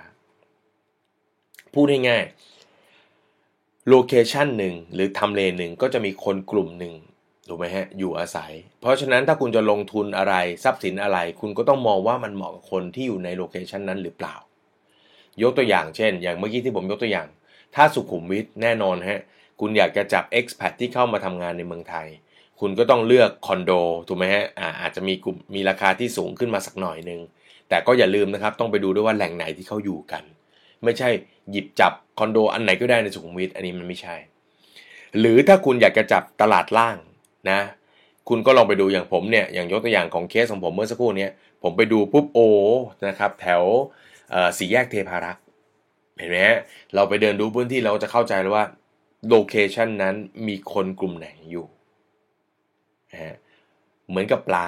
[1.74, 6.94] พูดง่ายๆ location หนึ่งหรือทำเลหนึ่งก็จะมีคนกลุ่มหนึ่ง
[7.48, 14.34] ถูกไหมฮะอยู่อาศัย เพราะฉะนั้นถ้าคุณจะลงทุนอะไรทรัพย์สินอะไร คุณก็ต้องมองว่ามันเหมาะกับคนที่อยู่ใน location นั้นหรือเปล่า
[15.42, 17.28] ยกตัวอย่างเช่น อย่างเมื่อกี้ที่ผมยกตัวอย่าง
[17.74, 19.20] ถ้าสุขุมวิทแน่นอนฮะ
[19.60, 22.08] คุณอยากจะจับ expat ที่เข้ามาทำงานในเมืองไทย
[22.60, 23.72] คุณก็ต้องเลือกคอนโด
[24.08, 24.44] ถูกไหมฮะ
[24.80, 27.20] อาจจะมีกลุ่มมีราคาที่สูงขึ้นมาสักหน่อยหนึ่ง
[27.68, 30.22] แต่ก็อย่าลืมนะครับ ต้องไปดูด้วยว่าแหล่งไหนที่เขาอยู่กัน
[30.84, 31.08] ไม่ใช่
[31.50, 34.16] หยิบจับคอนโดอันไหนก็ได้ในสุขุมวิทอันนี้มันไม่ใช่
[35.18, 36.96] หรือถ้าคุณอยากจะจับตลาดล่าง
[37.50, 37.60] นะ
[38.28, 41.28] คุณก็ลองไปดูอย่างผมเนี่ยอย่างยกตัวอย่างของเคสของผมเมื่อสักครู่นี้
[41.62, 42.38] ผมไปดูปุ๊บโอ
[43.06, 43.62] นะครับแถว
[44.58, 45.42] สี่แยกเทพารักษ์
[46.18, 46.58] เห็นไหมฮะ
[46.94, 48.64] เราไปเดินดูพื้นที่เราจะเข้าใจแล้วว่า
[49.28, 50.14] โลเคชันนั้น
[50.46, 51.66] มีคนกลุ่มไหนอยู่
[53.12, 53.36] นะ
[54.08, 54.66] เหมือนกับปลา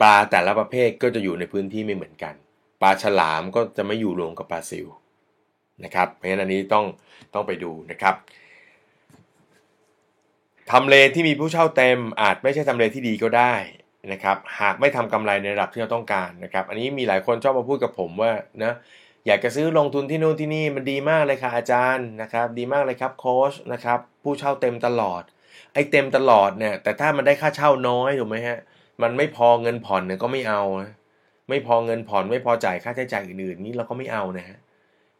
[0.00, 2.34] ปลาแต่ละประเภทก็จะอยู่ในพื้นที่ไม่เหมือนกัน
[2.82, 4.86] ปลาฉลามก็จะไม่อยู่รวมกับปลาซิว
[5.84, 6.84] นะครับเพราะฉะนั้นอันนี้ต้อง
[7.34, 8.14] ต้องไปดูนะครับ
[10.70, 13.54] ทำเลที่มีผู้เช่าเต็มอาจไม่ใช่ทำเลที่ดีก็ได้
[14.12, 18.32] นะครับหากไม่ทำกำไรในระดับที่เราต้องการนะครับ อันนี้มีหลายคนชอบมาพูดกับผมว่า
[18.64, 18.72] นะ
[19.26, 25.22] อยากจะซื้อลงทุนที่นู่นที่นี่มันดีมากเลยค่ะอาจารย์นะครับ ดีมากเลยครับโค้ชนะครับผู้เช่าเต็มตลอด
[25.72, 28.58] ไอ้เต็มตลอดเนี่ยแต่ถ้ามันได้ค่าเช่าน้อยถูกไหมฮะ
[29.02, 30.62] มันไม่พอเงินผ่อนเนี่ยก็ไม่เอา
[31.48, 34.58] ไม่พอเงินผ่อนไม่พอจ่ายค่าใช้จ่ายอื่นๆ นี่เราก็ไม่เอานะฮะ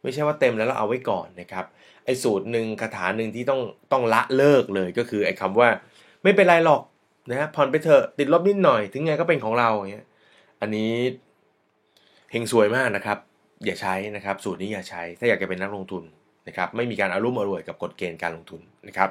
[0.03, 1.65] ไม่ใช่ว่าเต็มแล้วเราเอาไว้ก่อนนะครับ
[2.05, 3.61] ไอ้สูตรหนึ่งคาถาหนึ่งที่ต้อง
[3.91, 5.69] ต้องละเลิกเลยก็คือไอ้คำว่า
[6.23, 6.81] ไม่เป็นไรหรอก
[7.29, 10.05] นะฮะผ่อนไปเถอะติดลบนิดหน่อย ถึงไงก็เป็นของเราอย่างเงี้ย
[10.61, 10.91] อันนี้
[12.31, 13.17] เฮงสวยมากนะครับ
[13.65, 16.03] อย่าใช้นะครับ สูตรนี้อย่าใช้ ถ้าอยากจะเป็นนักลงทุน
[16.47, 19.09] นะครับไม่มีการอารุ่มอร่วยกับกฎเกณฑ์การลงทุนนะครับ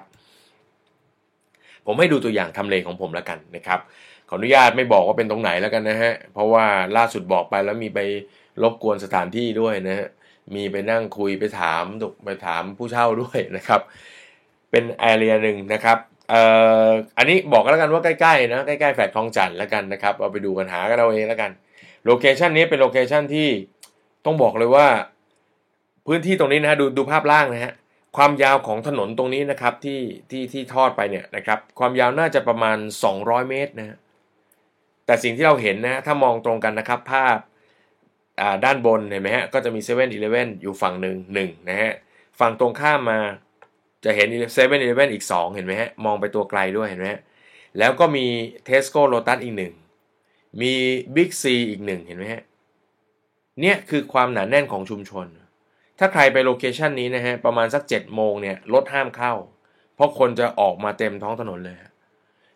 [1.86, 3.80] ผมให้ดูตัวอย่างทำเลของผมแล้วกันนะครับ
[4.28, 6.64] ขออนุญาตไม่บอกว่าเป็นตรงไหนแล้วกันนะฮะ เพราะว่า
[6.96, 8.00] ล่าสุดบอกไปแล้วมีไป
[8.62, 10.08] รบกวนสถานที่ด้วยนะฮะ
[10.54, 11.84] มีไปนั่งคุยไปถาม
[12.24, 13.80] ไปถามผู้เช่าด้วยนะครับ
[14.70, 15.98] เป็นแอเรียหนึ่งนะครับ
[16.30, 16.42] เอ่
[16.86, 21.50] ออันนี้บอกกันแล้วกันว่าใกล้ๆนะใกล้ๆแฟดคลองจันทร์แล้วกันนะครับเอาไปดูกันหากันเอาเองแล้วกัน
[22.04, 23.48] โลเคชันนี้เป็นโลเคชันที่
[24.24, 24.86] ต้องบอกเลยว่า
[26.06, 27.72] พื้นที่ตรงนี้นะฮะดูดูภาพล่างนะฮะ
[28.16, 30.00] ความยาวของถนนตรงนี้นะครับที่
[30.30, 32.78] ที่ที่ทอดไปเนี่ยนะครับ ความยาวน่าจะประมาณ
[33.14, 33.96] 200 เมตรนะฮะ
[35.06, 37.38] แต่สิ่งที่เราเห็นนะถ้ามองตรงกันนะครับภาพ
[38.64, 40.08] ด้านบนเห็นไหมฮะก็จะมี7 e เ e ่ e
[40.46, 41.92] ออยู่ฝั่งหนึ่งหนึ่งนะฮะ
[42.40, 43.18] ฝั่งตรงข้ามมา
[44.04, 47.20] จะเห็น7 e เ e ่ e ออีก 2 เห็นไหมฮะมองไปตัวไกลด้วยเห็นไหมฮะ
[47.78, 48.26] แล้วก็มี
[48.68, 49.72] Tesco Lotus อีกหนึ่ง
[50.60, 50.72] มี
[51.16, 52.42] Big C อีกหนึ่งเห็นไหมฮะ
[53.60, 55.26] เนี่ยคือความหนาแน่นของชุมชน
[55.98, 59.32] ถ้าใครไปโลเคชันนี้นะฮะประมาณสัก7โมงเนี่ยรถห้ามเข้า
[59.94, 61.76] เพราะคนจะออกมาเต็มท้องถนนเลย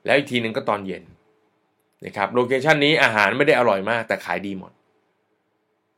[0.04, 1.02] แล้วอีกทีหนึ่งก็ตอนเย็น
[2.06, 4.72] นะครับโลเคชันนี้อาหารไม่ได้อร่อยมาก แต่ขายดีหมด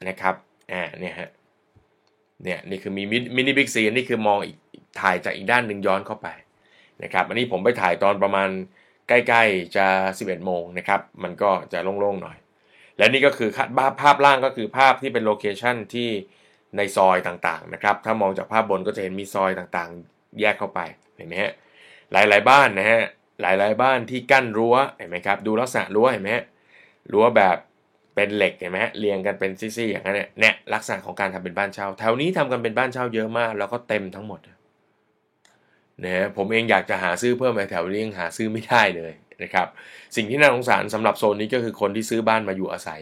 [0.08, 0.34] นะครับ
[0.72, 1.30] อ่าเนี่ยฮะ
[2.44, 3.02] เนี่ยนี่คือมี
[3.36, 4.56] มินิบิ๊กซีนี่คือมองอีก
[5.00, 6.28] ถ่ายจากอีกด้านหนึ่งย้อนเข้าไป
[7.02, 8.48] นะครับอันนี้ผมไปถ่ายตอนประมาณ
[9.08, 9.86] ใกล้ๆจะ
[10.18, 12.36] 11 โมงนะครับ มันก็จะโล่งๆหน่อย
[12.98, 13.48] และนี่ก็คือ
[14.00, 16.08] ภาพล่างก็คือภาพที่เป็นโลเคชันที่
[16.76, 20.80] ในซอยต่างๆนะครับ ถ้ามองจากภาพบนก็จะเห็นมีซอยต่างๆ แยกเข้าไป
[21.16, 21.52] เห็นไหมฮะ
[22.12, 23.02] หลายๆบ้านนะฮะ
[23.42, 26.30] หลายๆบ้านที่กั้นรั้วเห็นไหมครับดูลักษณะรั้วเห็นไหม
[27.12, 27.56] รั้วแบบ
[28.14, 34.40] เป็นเหล็กเห็นไหมเรียงกันเป็นซี่ๆอย่างนั้นเนี่ยลักษณะของการทำเป็นบ้านเช่า แถวนี้ทำกันเป็นบ้านเช่าเยอะมาก แล้วก็เต็มทั้งหมด
[36.04, 39.12] นะผมเองอยากจะหาซื้อเพิ่มแถวนี้ยังหาซื้อไม่ได้เลย
[39.42, 39.66] นะครับ
[40.16, 43.00] สิ่งที่น่าสงสารสำหรับโซนนี้ก็คือคนที่ซื้อบ้านมาอยู่อาศัย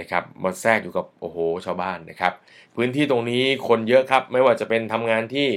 [0.00, 2.32] นะครับมาแทรกอยู่กับโอ้โหชาวบ้านนะครับ
[2.76, 5.48] พื้นที่ตรงนี้คนเยอะครับ ไม่ว่าจะเป็นทำงานที่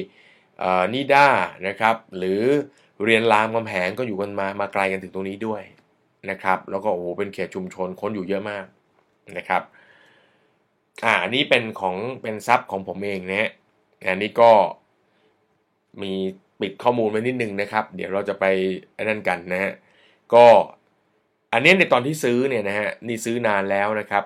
[0.94, 1.28] นิด้า
[1.68, 2.44] นะครับ หรือ
[3.06, 5.62] เรียนรามคำแหงก็อยู่กันมามาไกลกันถึงตรงนี้ด้วย
[6.30, 8.66] นะครับ แล้วก็โอ้โหเป็นเขตชุมชนคนอยู่เยอะมาก
[9.38, 9.62] นะครับ
[11.04, 13.50] อ่าอันนี้เป็นของเป็นซับของผมเองนะฮะ
[14.10, 14.52] อันนี้ก็
[16.02, 16.14] มี
[16.62, 18.46] ปิดข้อมูลไว้นิดนึงนะครับ เดี๋ยวเราจะไป
[19.04, 19.74] นั่นกันนะฮะ
[20.34, 20.46] ก็
[21.54, 24.24] อันนี้ในตอนที่ซื้อเนี่ยนะฮะนี่ซื้อนานแล้วนะครับ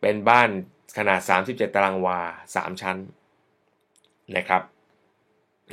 [0.00, 0.48] เป็นบ้าน
[0.98, 2.18] ขนาด 37 ตารางวา
[2.54, 2.98] 3 ชั้น
[4.36, 4.62] นะครับ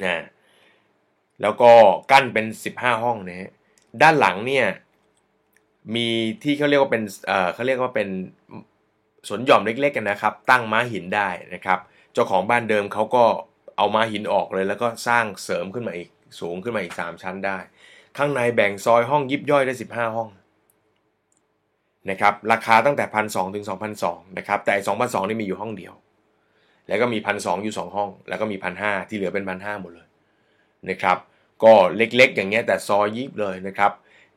[0.04, 0.24] นะ
[1.42, 1.72] แล้วก็
[2.12, 3.52] กั้นเป็น 15 ห้องนะฮะ
[4.02, 4.66] ด้านหลังเนี่ย
[5.96, 6.08] มี
[6.44, 8.08] ที่เขาเรียกว่าเป็นเอ่อเขาเรียกว่าเป็น
[9.28, 11.80] สวนหย่อมเล็กๆกันนะครับ ตั้งม้าหินได้นะครับ
[12.14, 13.24] เจ้าของบ้านเดิมเขาก็
[13.78, 16.10] เอาม้าหินออกเลย แล้วก็สร้างเสริมขึ้นมาอีก
[16.40, 17.58] สูงขึ้นมาอีก 3 ชั้นได้
[18.18, 20.30] ข้างในแบ่งซอยห้องยิบย่อยได้ 15 ห้อง
[22.10, 24.06] นะครับราคาตั้งแต่พันสถึงสองพันส
[24.38, 25.94] นะครับแต่สองพันสนี่มีอยู่ห้องเดียว
[26.88, 30.07] แล้วก็มีพันสอยู่ 2 ห้อง แล้วก็มีพันหที่เหลือเป็นพันหหมดเลย
[30.89, 31.17] นะครับ
[31.63, 33.91] ก็เล็กๆ อย่างเงี้ยแต่ซอยยิบเลยนะครับ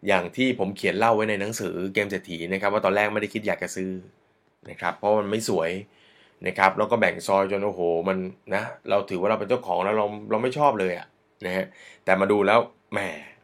[0.06, 3.90] อย่างที่ผมเขียนเล่าไว้ในหนังสือเกมเศรษฐีนะครับว่าตอนแรกไม่ได้คิดอยากจะซื้อ
[4.70, 5.70] นะครับ เพราะมันไม่สวย
[6.46, 8.18] นะครับแล้วก็แบ่งซอยจนโอ้โหมัน
[8.54, 11.06] นะเราถือว่าเราเป็นเจ้าของแล้วเราเราไม่ชอบเลยอะ
[11.44, 11.66] นะฮะ
[12.04, 12.58] แต่มาดูแล้ว
[12.92, 12.98] แหม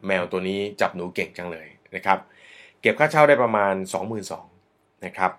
[0.07, 2.19] แมวตัวนี้จับหนูเก่งจังเลยนะครับ
[2.81, 3.73] เก็บค่าเช่าได้ประมาณ
[4.39, 5.31] 22,000นะครับ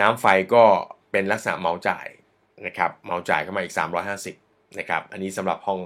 [0.00, 0.64] น้ำไฟก็
[1.12, 2.06] เป็นลักษณะเหมาจ่าย
[2.66, 3.74] นะครับเหมาจ่ายเข้ามาอีก
[4.26, 5.80] 350นะครับอันนี้สำหรับห้อง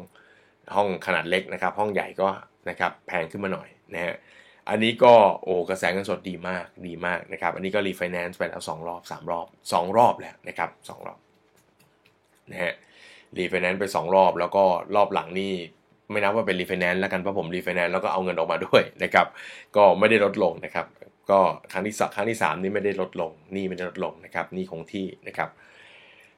[0.75, 2.29] ห้องขนาดเล็กนะครับ ห้องใหญ่ก็
[2.69, 4.15] นะครับแพงขึ้นมาหน่อยนะฮะ
[4.69, 11.19] อันนี้ก็โอ้กระแสเงินสดดีมากดีมากนะครับ อันนี้ก็รีไฟแนนซ์ไปแล้ว 2 รอบ 3 รอบ 2 รอบแล้วนะครับ 2 รอบ
[12.51, 12.73] นะฮะ
[13.39, 14.65] รีไฟแนนซ์ไป 2 รอบ แล้วก็
[14.97, 15.53] รอบหลังนี่
[16.11, 19.27] ไม่นับว่าเป็นรีไฟแนนซ์แล้วกันเพราะผมรีไฟแนนซ์แล้วก็เอาเงินออกมาด้วยนะครับ
[19.77, 20.87] ก็ไม่ได้ลดลงนะครับ
[21.31, 21.41] ก็
[21.73, 25.49] ครั้งที่สครั้งที่ 3 นี่ไม่ได้ลดลงนี่ไม่ได้ลดลงนะครับนี่คงที่นะครับ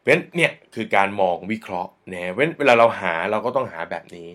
[0.04, 4.30] เพราะฉะนั้นเนี่ยคือการมองวิเคราะห์นะเวลาเราหาเราก็ต้องหาแบบนี้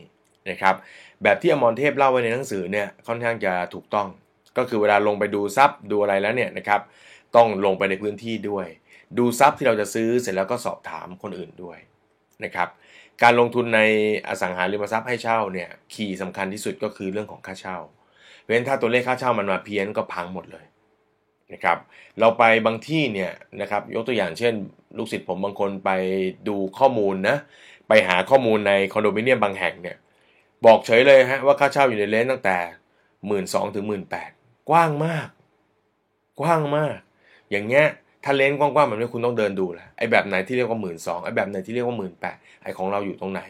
[0.49, 0.75] นะครับ
[1.23, 4.07] แบบที่อมรเทพเล่าไว้ในหนังสือเนี่ยค่อนข้างจะถูกต้อง
[4.57, 6.81] ก็คือเวลาลงไปดูทรัพย์ดูอะไรแล้วเนี่ยนะครับ
[7.35, 8.67] ต้องลงไปในพื้นที่ด้วย
[9.17, 11.79] ดูซับที่เราจะซื้อเสร็จแล้วก็สอบถามคนอื่นด้วย
[12.43, 12.69] นะครับ
[13.23, 13.81] การลงทุนใน
[14.27, 17.77] อสังหาริมทรัพย์ให้เช่าเนี่ยคีย์สำคัญที่สุดก็คือเรื่องของค่าเช่า
[18.39, 20.65] เพราะฉะนั้นถ้าตัวเลขค่าเช่ามันมาเพี้ยนก็พังหมดเลย
[21.53, 21.77] นะครับ
[22.19, 23.31] เราไปบางที่เนี่ย
[23.61, 24.53] นะครับยกตัวอย่างเช่น
[24.97, 25.89] ลูกศิษย์ผมบางคนไป
[26.47, 27.37] ดูข้อมูลนะ
[27.87, 29.97] ไปหาข้อมูลในคอนโดมิเนียมบางแห่งเนี่ย
[30.65, 32.57] บอกเฉยเลยฮะว่าค่าเช่าอยู่ในเลนตั้งแต่
[33.27, 34.31] หมื่นสองถึงหมื่นแปด
[34.69, 35.27] กว้างมาก
[36.39, 36.97] กว้างมาก
[37.51, 37.85] อย่างเงี้ย
[38.23, 43.41] ถ้าเลนกว้างๆแบบนี้คุณต้องเดินดูแหละไอ้แบบไหนที่เรียกว่าหมื่นสองไอ้แบบไหนที่เรียกว่าหมื่นแปดไอ้ของเราอยู่ตรงไหน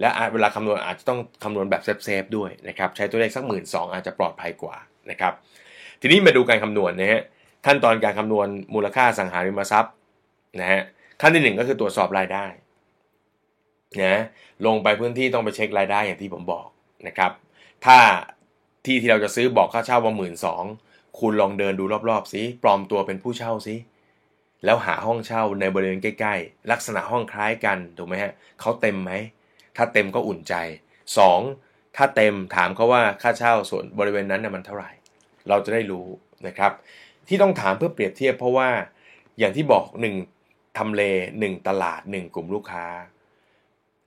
[0.00, 4.76] และเวลาคำนวณอาจจะต้องคำนวณแบบเซฟๆด้วยนะครับใช้ตัวเลขสักหมื่นสองอาจจะปลอดภัยกว่า
[5.10, 5.32] นะครับ
[6.00, 7.22] ทีนี้มาดูการคำนวณนะฮะ
[7.66, 9.92] ขั้นตอนการคำนวณมูลค่าสังหาริมทรัพย์
[10.60, 10.82] นะฮะ
[11.20, 12.46] ขั้นที่หนึ่งก็คือตรวจสอบรายได้
[14.02, 14.22] นะ
[14.66, 16.66] ลงไปพื้นที่ต้องไปเช็ครายได้อย่างที่ผมบอก
[17.06, 17.32] นะครับ
[17.86, 17.98] ถ้า
[18.84, 20.64] ที่ที่เราจะซื้อบอกค่าเช่าว่าหมื่นสอง
[21.20, 23.76] คุณลองเดินดูรอบๆสิปลอมตัวเป็นผู้เช่าสิ
[24.64, 29.12] แล้วหาห้องเช่าในบริเวณใกล้ๆ ลักษณะห้องคล้ายกันถูกไหมฮะเขาเต็มไหม
[29.76, 30.54] ถ้าเต็มก็อุ่นใจ
[31.26, 31.96] 2.
[31.96, 34.90] ถ้าเต็มถามเขาว่าค่าเช่าส่วนบริเวณนั้นน่ยมันเท่าไหร่
[35.48, 36.06] เราจะได้รู้
[36.46, 36.72] นะครับ
[37.28, 38.68] ที่ต้องถามเพื่อเปรียบเทียบเพราะว่า
[39.38, 39.84] อย่างที่บอก
[40.32, 41.02] 1ทำเล
[41.38, 42.86] 1 ตลาด 1 กลุ่มลูกค้า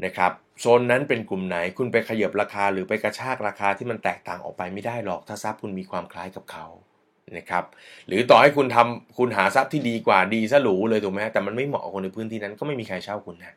[0.06, 6.66] นะครับโซนนั้นเป็นกลุ่มไหนคุณไปขยับราคาหรือไปกระชากราคาที่มันแตกต่างออกไปไม่ได้หรอก ถ้าทรัพย์คุณมีความคล้ายกับเขา
[7.38, 7.64] นะครับ
[8.08, 13.54] หรือต่อให้คุณทำคุณหาทรัพย์ที่ดีกว่าดีซะหรูเลยถูกไหมแต่มันไม่เหมาะกับคนในพื้นที่นั้นก็ไม่มีใครเช่าคุณนะ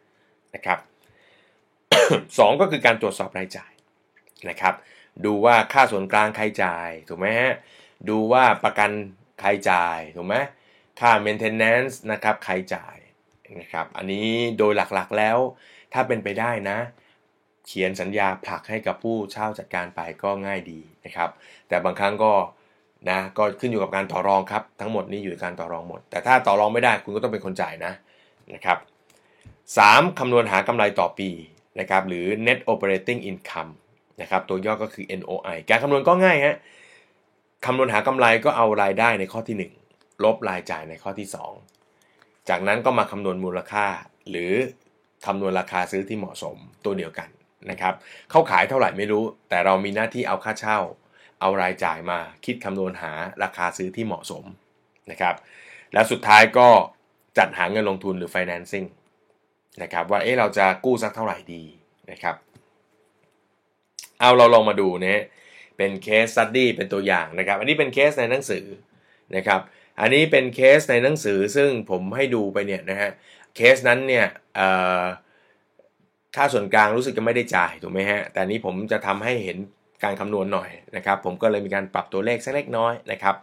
[0.55, 0.78] นะครับ
[2.39, 3.72] สองก็คือการตรวจสอบรายจ่าย
[4.49, 4.74] นะครับ
[5.24, 7.52] ดูว่าค่าส่วนกลางใครจ่ายถูกไหมฮะ
[8.08, 8.90] ดูว่าประกัน
[9.40, 10.34] ใครจ่ายถูกไหม
[11.00, 12.96] ค่า maintenance นะครับใครจ่าย
[13.60, 15.38] นะครับอันนี้โดยหลักๆแล้ว
[15.92, 16.78] ถ้าเป็นไปได้นะ
[17.66, 21.30] เขียนสัญญาผลักให้กับผู้เช่าจัดการไปก็ง่ายดีนะครับ
[21.68, 22.32] แต่บางครั้งก็
[23.10, 27.92] นะก็ขึ้นอยู่กับการต่อรองครับ ทั้งหมดนี้อยู่การต่อรองหมด แต่ถ้าต่อรองไม่ได้คุณก็ต้องเป็นคนจ่ายนะ
[28.54, 28.78] นะครับ
[29.48, 30.18] 3.
[30.18, 31.30] คำนวณหากำไรต่อปี
[31.80, 33.70] นะครับหรือ net operating income
[34.20, 36.56] นะครับตัวย่อก็คือ NOI การคำนวณก็ง่ายฮะ
[37.66, 39.56] คำนวณหากำไรก็เอารายได้ในข้อที่
[39.90, 41.28] 1 ลบรายจ่ายในข้อที่
[41.88, 43.86] 2 จากนั้นก็มาคำนวณมูลค่า
[44.30, 44.52] หรือ
[45.26, 47.28] คำนวณราคาซื้อที่เหมาะสมตัวเดียวกัน
[47.70, 47.94] นะครับ
[48.30, 50.78] เขาขายเท่าไหร่ไม่รู้ แต่เรามีหน้าที่เอาค่าเช่า
[51.40, 54.44] เอารายจ่ายมาคิดคำนวณหาราคาซื้อที่เหมาะสม
[55.10, 55.34] นะครับ
[55.92, 56.68] แล้วสุดท้ายก็
[57.38, 58.86] จัดหาเงินลงทุนหรือ financing
[59.82, 61.62] นะครับว่าเอ๊ะเราจะกู้สักเท่าไหร่ดี
[62.10, 62.36] นะครับ
[64.22, 65.20] เอาเราลองมาดูเนี่ย
[65.76, 68.64] เป็น case study เป็นตัวอย่างนะครับ อันนี้เป็นเคสในหนังสือ
[69.36, 69.60] นะครับ
[70.00, 73.10] อันนี้เป็นเคสในหนังสือซึ่งผมให้ดูไปเนี่ยนะฮะ
[73.56, 74.26] เคสนั้นเนี่ย
[76.36, 79.58] ค่าส่วนกลางรู้สึกจะไม่ได้จ่ายถูกไหมฮะแต่นี้ผมจะทำให้เห็น
[80.04, 83.34] การคำนวณหน่อยนะครับ ผมก็เลยมีการปรับตัวเลขสักเล็กน้อยนะครับ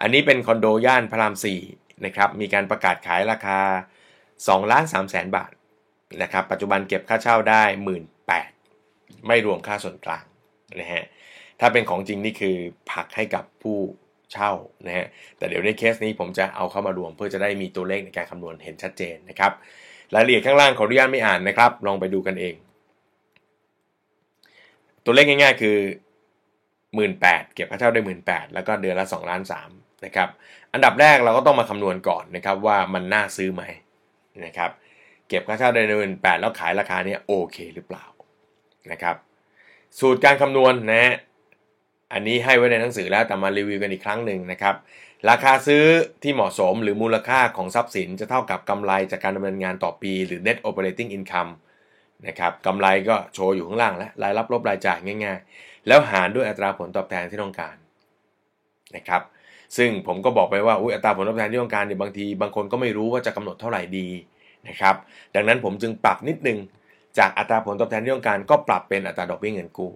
[0.00, 1.34] อันนี้เป็นคอนโดย่านพระราม
[1.68, 3.58] 4นะครับมีการประกาศขายราคา
[4.14, 5.50] 2ล้าน3แสนบาท
[6.22, 8.02] นะครับ ปัจจุบันเก็บค่าเช่าได้1 หมื่น 8
[9.26, 10.24] ไม่รวมค่าส่วนกลาง
[10.80, 11.04] นะฮะ
[11.60, 12.56] ถ้าเป็นของจริงนี่คือ
[12.92, 13.78] ผักให้กับผู้
[14.32, 14.52] เช่า
[14.86, 15.06] นะฮะ
[15.38, 19.52] แต่เดี๋ยวในเคสนี้ผมจะเอาเข้ามารวมเพื่อจะได้มีตัวเลขในการคำนวณเห็นชัดเจนนะครับ
[20.14, 22.54] รายละเอียดข้างล่างขออนุญาตไม่อ่านนะครับ ลองไปดูกันเอง
[25.04, 25.76] ตัวเลขง่ายๆคือ
[26.86, 29.42] 18,000เก็บค่าเช่าได้ 18,000แล้วก็เดือนละ2ล้าน
[29.72, 30.28] 3นะครับ
[30.72, 33.62] อันดับแรกเราก็ต้องมาคำนวณก่อนนะครับว่ามันน่าซื้อไหม
[34.44, 34.70] นะครับ
[35.28, 38.04] เก็บค่าเช่าได้หมื่นแปดแล้วขายราคาเนี้ยโอเคหรือเปล่า
[38.90, 39.16] นะครับ
[39.98, 41.14] สูตรการคำนวณนะฮะ
[42.12, 44.74] อันนี้ให้ไว้ในหนังสือแล้วแต่มารีวิวกันอีกครั้งหนึ่งนะครับ
[45.30, 45.84] ราคาซื้อ
[46.22, 51.52] ที่เหมาะสมหรือมูลค่าของทรัพย์สินจะเท่ากับกำไรจากการดำเนินงานต่อปี หรือ net operating income
[52.26, 57.76] นะครับกำไรก็โชว์อยู่ข้างล่างแล้วรายรับลบรายจ่ายง่าย ๆ แล้วหารด้วยอัตราผลตอบแทนที่ต้องการ
[58.96, 59.22] นะครับ
[59.76, 64.08] ซึ่งผมก็บอกไปว่าอุยอัตราผลตอบแทนที่ต้องการเนี่ยบางที บางคนก็ไม่รู้ว่าจะกำหนดเท่าไหร่ดี
[64.68, 64.94] นะครับ
[65.34, 66.58] ดังนั้นผมจึงปรับนิดนึง
[67.18, 69.92] จากอัตราผลตอบแทนที่ต้องการก็ปรับเป็นอัตราดอกเบี้ยเงินกู้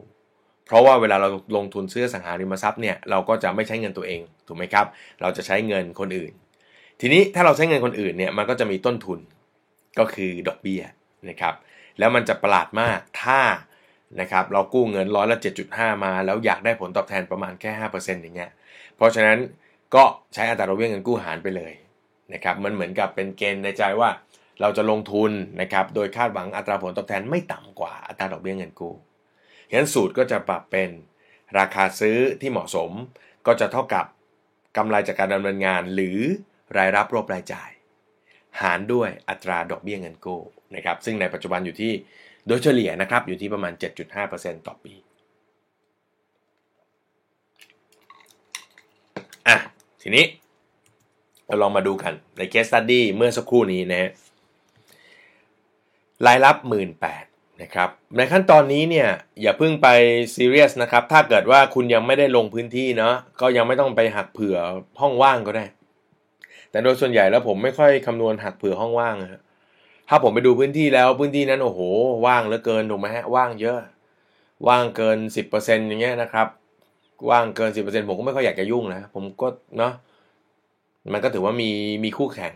[0.67, 4.87] เพราะว่าเวลาเราลงทุนซื้อสังหาริมทรัพย์เนี่ยเราก็จะไม่ใช้เงินตัวเองถูกไหมครับ
[5.21, 6.33] เราจะใช้เงินคนอื่น
[7.01, 9.19] ทีนี้ถ้าเราใช้เงินคนอื่นเนี่ยมันก็จะมีต้นทุน
[9.99, 10.83] ก็คือดอกเบี้ย
[11.29, 11.55] นะครับ
[11.99, 13.41] แล้วมันจะประหลาดมากถ้า
[14.21, 15.39] นะครับเรากู้เงินร้อยละ
[15.71, 18.51] 7.5 มา แล้วอยากได้ผลตอบแทนประมาณแค่ 5%อย่างเงี้ย
[18.97, 19.39] เพราะฉะนั้น
[19.95, 20.05] ก็
[20.35, 21.73] ใช้อัตราดอกเบี้ยเงินกู้หารไปเลย
[22.33, 24.11] นะครับมันเหมือนกับเป็นเกณฑ์ในใจว่า
[24.61, 25.31] เราจะลงทุน
[25.61, 28.95] นะครับ โดยคาดหวังอัตราผลตอบแทนไม่ต่ำกว่าอัตราดอกเบี้ยเงินกู้
[29.71, 30.91] ฉะนั้นสูตรก็จะปรับเป็น
[31.59, 32.91] ราคาซื้อที่เหมาะสม
[33.47, 34.07] ก็จะเท่ากับ
[34.77, 36.19] กำไรจากการดำเนินงาน หรือ
[36.77, 37.71] รายรับรบรายจ่าย
[38.61, 40.41] หารด้วยอัตราดอกเบี้ยเงินกู้
[40.75, 41.93] นะครับ ซึ่งในปัจจุบันอยู่ที่
[42.47, 43.73] โดยเฉลี่ยนะครับอยู่ที่ประมาณ
[44.21, 44.95] 7.5%ต่อปี
[49.49, 49.57] อะ
[50.03, 50.25] ทีนี้
[51.47, 54.11] เราลองมาดูกันในเคสตัดดี้เมื่อสักครู่นี้นะ
[56.27, 56.57] รายรับ
[57.09, 59.09] 18,000นะครับในขั้นตอนนี้เนี่ย
[59.43, 59.89] อย่าเพิ่งไป
[60.35, 64.57] ซีเรียสนะครับถ้าเกิดว่าคุณยังไม่ได้ลงพื้นที่เนาะก็ยังไม่ต้องไปหักเผื่อ
[65.01, 65.65] ห้องว่างก็ได้
[66.71, 69.41] แต่โดยส่วนใหญ่แล้วผมไม่ค่อยคำนวณหักเผื่อห้องว่างนะ
[70.09, 71.81] ถ้าผมไปดูพื้นที่แล้วพื้นที่นั้นโอ้โห
[72.27, 73.79] ว่างเหลือเกินถูกไหมฮะว่างเยอะ
[74.69, 75.19] ว่างเกิน
[75.53, 76.49] 10%อย่างเงี้ยนะครับ
[77.31, 79.49] ว่างเกิน 10%ผมก็ไม่ค่อยอยากจะยุ่งนะผมก็
[79.79, 79.93] เนาะ
[81.13, 81.71] มันก็ถือว่ามี
[82.05, 82.53] มีคู่แข่ง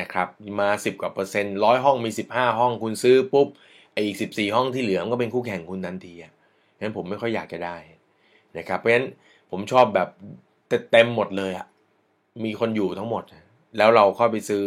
[0.00, 0.28] นะครับ
[0.60, 3.48] มา 10 กว่าเปอร์เซ็นต์ร้อยห้องมี 15 ห้องคุณซื้อปุ๊บ
[3.92, 6.32] ไอ้อีก 14 ห้องที่เหลือมันก็เป็นคู่แข่งคุณทันทีอะ
[6.80, 7.76] งั้นผมไม่ค่อยอยากจะได้
[8.58, 9.06] นะครับเพราะฉะนั้น
[9.50, 10.08] ผมชอบแบบ
[10.90, 11.66] เต็มหมดเลยอะ
[12.44, 13.22] มีคนอยู่ทั้งหมด
[13.78, 14.64] แล้วเราเข้าไปซื้อ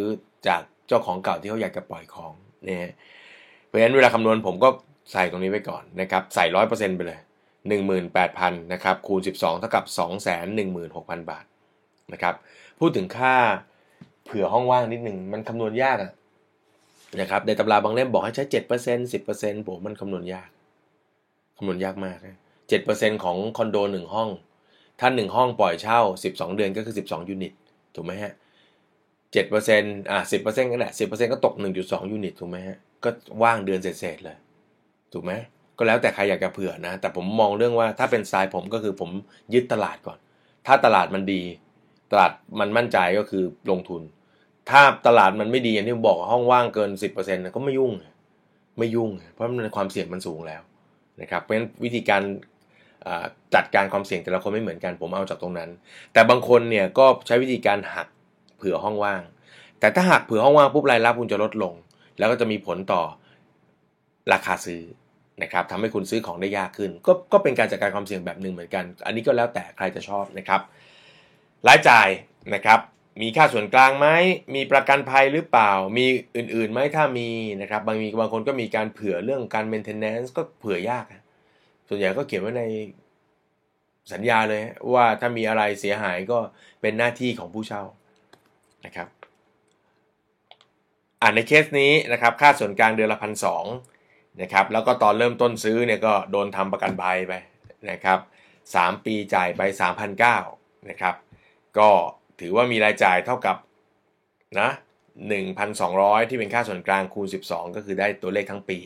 [0.47, 2.33] จากเจ้าของเก่าที่เขาอยากจะปล่อยของ
[2.65, 2.91] เนี่ย
[3.67, 4.69] เพราะฉะนั้นเวลาคำนวณผมก็
[5.11, 7.19] ใส่ตรงนี้ไว้ก่อนนะครับใส่ร้อยเปอร์เซ็นต์ไปเลย
[7.95, 9.85] 18,000นะครับคูณ 12 เท่ากับ
[10.57, 11.45] 216,000 บาท
[12.13, 12.35] นะครับ
[12.79, 13.35] พูดถึงค่า
[14.31, 16.11] ผื่อห้องว่างนิดหนึ่งมันคำนวณยากอะ
[17.19, 20.49] นะครับในตำราบางเล่มบอกให้ใช้เจ็ดเปอร์เซ็นต์สิบเปอร์เซ็นต์ผมมันคำนวณยาก
[21.57, 22.17] คำนวณยากมาก
[22.69, 24.29] เจ็ดเปอร์เซ็นต์ของคอนโดหนึ่งห้อง
[24.99, 27.53] ถ้าหนึ่งห้องปล่อยเช่าสิบสองเดือนก็คือสิบสองยูนิต
[27.95, 28.33] ถูกไหมฮะ
[29.33, 33.09] เจ็ดเปอร์เซ็นต์อะสิบเปอร์เซ็นต์ก็แหละสิบเปอร์เซ็นต์ก็ตกหนึ่งจุดสองยูนิตถูกไหมฮะก็
[33.43, 34.37] ว่างเดือนเศษเลย
[35.13, 35.31] ถูกไหม
[35.77, 39.09] ก็แล้วแต่ใครอยากจะเผื่อนะ แต่ผมมองเรื่องว่าถ้าเป็นสายผมก็คือผม
[39.53, 40.17] ยึดตลาดก่อน
[40.67, 41.41] ถ้าตลาดมันดี
[42.11, 44.01] ตลาดมันมั่นใจก็คือลงทุน
[44.71, 46.89] ถ้าตลาดมันไม่ดีอย่างที่ผมบอกห้องว่างเกิน
[47.21, 47.93] 10%ก็ไม่ยุ่ง
[48.77, 50.61] ไม่ยุ่ง เพราะมันความเสี่ยงมันสูงแล้ว
[51.21, 52.21] นะครับเพราะฉะนั้นวิธีการ
[53.55, 55.69] จัดการความเสี่ยงแต่ละคนไม่เหมือนกันผมเอาจากตรงนั้น
[56.13, 58.07] แต่บางคนเนี่ยก็ใช้วิธีการหัก
[58.57, 59.21] เผื่อห้องว่าง
[59.79, 61.73] แต่ถ้าหักเผื่อห้องว่างปุ๊บรายรับคุณจะลดลง
[62.17, 63.01] แล้วก็จะมีผลต่อ
[64.33, 64.81] ราคาซื้อ
[65.43, 70.61] นะครับทำให้คุณซื้อของได้ยากขึ้น ก็ก็เป็นการจัดการความเสี่ยงแบบหนึ่งเหมือนกัน อันนี้ก็แล้วแต่ใครจะชอบนะครับ
[71.67, 72.07] รายจ่าย
[72.53, 72.79] นะครับ
[73.21, 74.07] มีค่าส่วนกลางไหม
[74.55, 76.05] มีประกันภัยหรือเปล่า มี
[76.35, 77.29] อื่นๆไหมถ้ามี
[77.61, 81.05] นะครับบางมีบางคนก็มีการเผื่อเรื่องการ maintenance ก็เผื่อยาก
[81.87, 82.63] ส่วนใหญ่ก็เขียนไว้ใน
[84.13, 84.61] สัญญาเลย
[84.93, 86.39] ว่าถ้ามีอะไรเสียหายก็
[86.81, 87.83] เป็นหน้าที่ของผู้เช่า
[88.85, 89.07] นะครับ
[91.21, 93.65] อ่านในเคสนี้นะครับค่าส่วนกลางเดือนละพันสอง
[94.41, 97.33] นะครับแล้วก็ตอนเริ่มต้นซื้อเนี่ยก็โดนทำประกันภัยไป
[97.91, 98.19] นะครับ
[98.75, 100.37] สามปีจ่ายไปสามพันเก้า
[100.89, 101.15] นะครับ
[101.77, 101.89] ก็
[102.41, 103.57] ถือว่ามีรายจ่ายเท่ากับ
[104.59, 104.69] นะ
[105.49, 108.79] 1,200 ที่เป็นค่าส่วนกลางคูณ 12 ก็คือได้ตัวเลขทั้งปี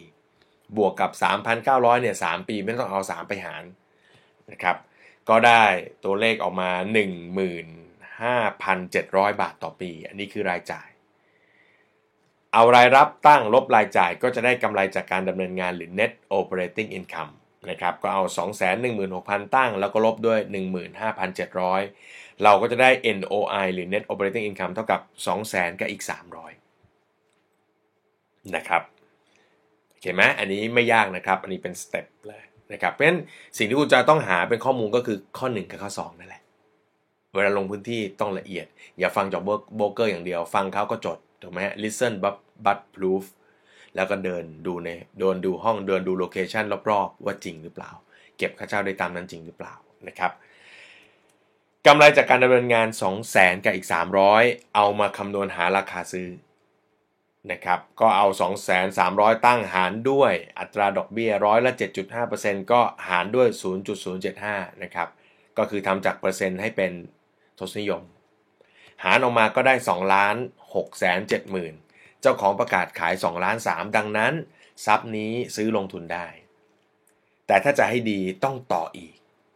[0.78, 1.12] บวกกับ
[1.58, 3.64] 3,900เนี่ย3ปีไม่ต้องเอา 3 ไปหาร
[4.52, 4.78] นะครับ
[5.30, 5.64] ก็ได้
[6.06, 6.72] ตัวเลขออกมา
[8.46, 10.88] 15,700 บาทต่อปี อันนี้คือรายจ่าย
[12.54, 17.34] เอารายรับตั้งลบรายจ่ายก็จะได้กำไรจากการดำเนินงานหรือ net operating income
[17.70, 18.24] นะครับก็เอา
[18.88, 20.40] 216,000 ตั้งแล้วก็ลบด้วย
[21.36, 25.02] 15,700 เราก็จะได้ NOI หรือ Net Operating Income เท่ากับ
[25.42, 26.04] 200,000 กับอีก
[26.90, 28.84] 300 นะครับ
[30.02, 33.20] เห็นไหมอันนี้ไม่ยากนะครับ อันนี้เป็น step เลยนะครับ เพราะฉะนั้น
[33.58, 36.42] สิ่งที่คุณจะต้องหาเป็นข้อมูลก็คือข้อ 1 กับข้อ 2 นั่นแหละ
[37.36, 38.66] เวลาลงพื้นที่ต้องละเอียด
[39.00, 39.42] อย่าฟังจาก
[39.76, 43.24] โบรกเกอร์อย่างเดียว ฟังเขาก็จด ถูกไหม listen but but proof
[43.96, 47.92] แล้วก็เดินดูในเดินดูห้องเดินดูโลเคชันรอบๆ ว่าจริงหรือเปล่า
[48.38, 49.76] เก็บค่าเช่าได้ตามนั้นจริงหรือเปล่า
[50.08, 50.32] นะครับ
[51.88, 53.88] กำไรจากการดำเนินงาน 2 0 0แสนกับอีก
[54.32, 56.30] 300 เอามาคำนวณหาราคาซื้อ
[57.52, 61.72] นะครับก็เอา 2 3 0 0 ตั้งหารด้วยอัตราดอกเบี้ยร้อยละ
[62.22, 63.48] 7.5%ก็หารด้วย
[64.16, 65.10] 0.075 นะครับ
[65.58, 66.92] ก็คือทำจากเปอร์เซ็นต์ให้เป็น
[67.60, 68.02] ทศนิยม
[69.04, 70.36] หารออกมาก็ได้2ล้าน
[70.70, 71.74] 6แสน7หมื่น
[72.22, 74.34] เจ้าของประกาศขาย2ล้าน3ดังนั้น
[74.86, 76.28] ทรัพย์นี้ซื้อลงทุนได้
[77.48, 79.14] แต่ถ้าจะให้ดีต้องต่ออีก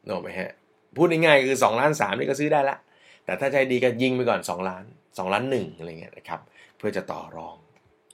[0.08, 0.52] นึกไหมฮะ
[0.96, 2.78] พูดง่ายๆคือ2ล้าน3นี่ก็ซื้อได้ละ
[3.26, 6.42] แต่ถ้าใจดีก็ยิงไปก่อน 2 ล้าน 2 ล้าน1อะไรเงี้ยนะครับ
[6.78, 7.56] เพื่อจะต่อรอง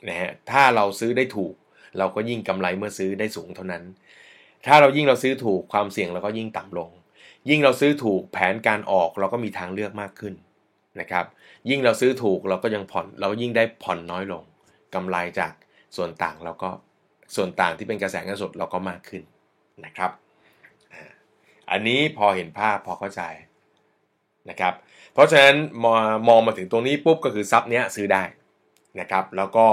[0.07, 1.53] นะฮะถ้าเราซื้อได้ถูก
[1.97, 3.83] เราก็ยิ่งกำไรเมื่อซื้อได้สูงเท่านั้น
[4.67, 6.89] ถ้าเรายิ่งเราซื้อถูกความเสี่ยงเราก็ยิ่งต่ำลง
[7.49, 10.33] ยิ่งเราซื้อถูกแผนการออกเราก็มีทางเลือกมากขึ้น
[10.99, 11.25] นะครับ
[11.69, 14.43] ยิ่งเราซื้อถูกเราก็ยังผ่อนเรายิ่งได้ผ่อนน้อยลง
[14.95, 15.53] กำไรจาก
[15.95, 16.69] ส่วนต่างเราก็
[17.35, 19.23] ส่วนต่างที่เป็นกระแสเงินสดเราก็มากขึ้น
[19.85, 20.11] นะครับ
[21.71, 23.21] อันนี้พอเห็นภาพพอเข้าใจ
[24.49, 24.73] นะครับ
[25.13, 25.95] เพราะฉะนั้นมา
[26.27, 28.23] มองมาถึงตรงนี้ปุ๊บก็คือซับเนี้ยซื้อได้
[28.99, 29.67] นะครับ แล้วก็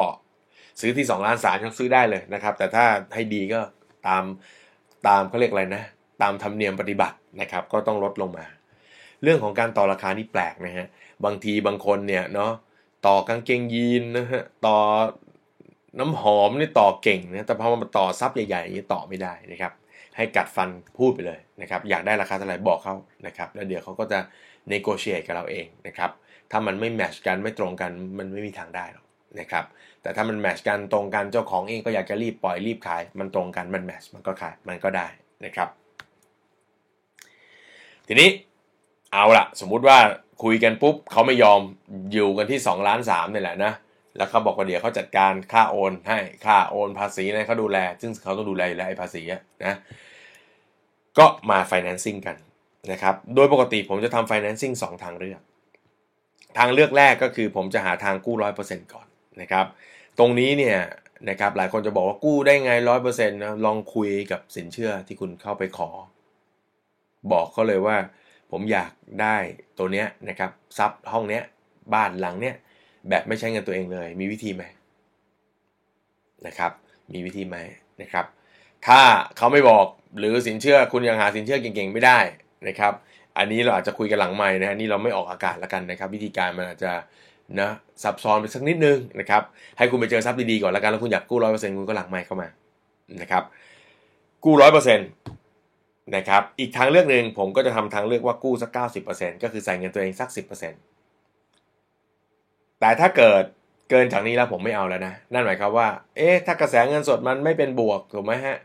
[0.81, 2.85] ซื้อที่2ล้านสามยังซื้อได้เลยนะครับ แต่ถ้า
[3.15, 3.61] ให้ดีก็
[4.07, 4.25] ตาม
[5.07, 5.83] ตามเขาเรียกอะไรนะ
[6.23, 8.47] ตามธรรมเนียมปฏิบัตินะครับ ก็ต้องลดลงมา
[9.23, 10.87] เรื่องของการต่อราคานี่แปลกนะฮะ
[11.25, 12.53] บางทีบางคนเนี่ยเนาะ
[13.07, 14.77] ต่อกางเกงยีนนะฮะต่อ
[15.99, 19.73] น้ำหอมนี่ต่อเก่งนะแต่พอมาต่อซับใหญ่ๆอย่างนี้ต่อไม่ได้นะครับ
[20.17, 22.95] ให้กัดฟันพูดไปเลยนะครับ อยากได้ราคาเท่าไหร่บอกเขา
[23.27, 24.19] นะครับ แล้วเดี๋ยวเขาก็จะ
[24.69, 26.11] เนโกเชตกับเราเองนะครับ
[26.51, 29.07] ถ้ามันไม่แมชกันไม่ตรงกันมันไม่มีทางได้หรอก
[29.41, 29.65] นะครับ
[30.03, 35.07] แต่ถ้ามันแมชกันตรงกันเจ้าของเองก็อยากจะรีบปล่อยรีบขาย มันตรงกันมันแมชมันก็ขายมันก็ได้
[35.45, 35.69] นะครับ
[38.07, 38.29] ทีนี้
[39.13, 39.99] เอาละสมมุติว่า
[40.43, 41.61] คุยกันปุ๊บเขาไม่ยอม
[42.13, 43.73] อยู่กันที่2ล้านสามนี่แหละนะ
[44.17, 49.23] แล้วเขาบอกว่าเดี๋ยวเขาจัดการค่าโอนให้ค่าโอนภาษีนะเขาดูแล ซึ่งเขาต้องดูแลอยู่แล้วไอ้ภาษี
[49.65, 49.77] นะ
[51.19, 52.37] ก็มา financing กัน
[52.93, 55.41] นะครับโดยปกติผมจะทำ financing 2 ทางเลือก
[56.59, 59.07] ทางเลือกแรกก็คือผมจะหาทางกู้ร้อยเปอร์เซ็นต์ก่อน
[59.41, 59.67] นะครับ
[60.19, 60.79] ตรงนี้เนี่ย
[61.29, 65.91] นะครับหลายคนจะบอกว่ากู้ได้ไงร้อยเปอร์เซ็นต์นะลองคุยกับสินเชื่อที่คุณเข้าไปขอ
[67.33, 67.97] บอกเขาเลยว่า
[68.51, 69.37] ผมอยากได้
[69.79, 71.43] ตัวเนี้ยนะครับซับห้องเนี้ย
[71.95, 72.55] บ้านหลังเนี้ย
[73.09, 74.63] แบบไม่ใช้เงินตัวเองเลย มีวิธีไหม
[76.47, 76.73] นะครับ
[77.13, 77.57] มีวิธีไหม
[78.03, 78.27] นะครับ
[78.87, 79.01] ถ้า
[79.37, 79.87] เขาไม่บอก
[80.19, 82.19] หรือสินเชื่อคุณยังหาสินเชื่อเก่งๆไม่ได้
[82.69, 82.93] นะครับ
[83.39, 86.93] อันนี้เราอาจจะคุยกันหลังใหม่นะฮะนี่เราไม่ออกอากาศแล้วกันนะครับ วิธีการมันอาจจะ
[87.61, 87.71] นะ
[88.03, 89.43] ซับซ้อนไปสักนิดนึงนะครับ
[89.79, 92.49] ให้คุณไปเจอซับดีๆก่อนแล้วกันแล้วคุณอยากกู้ร้อยเปอร์เซ็นต์คุณก็หลังใหม่เข้ามา
[93.21, 93.43] นะครับ
[94.45, 95.09] กู้ร้อยเปอร์เซ็นต์
[96.17, 100.81] นะครับอีกทางเลือกหนึ่งผมก็จะทำทางเลือกว่ากู้สักเก้าสิบเปอร์เซ็นต์ก็คือใส่เงินตัวเองสักสิบเปอร์เซ็นต์
[102.83, 103.45] แต่ถ้าเกิด
[103.91, 108.57] เกินจากนี้แล้วผมไม่เอาแล้วนะ นั่นหมายความว่า เอ๊ะ ถ้ากระแสเงินสดมันไม่เป็นบวกถูกไหมฮะ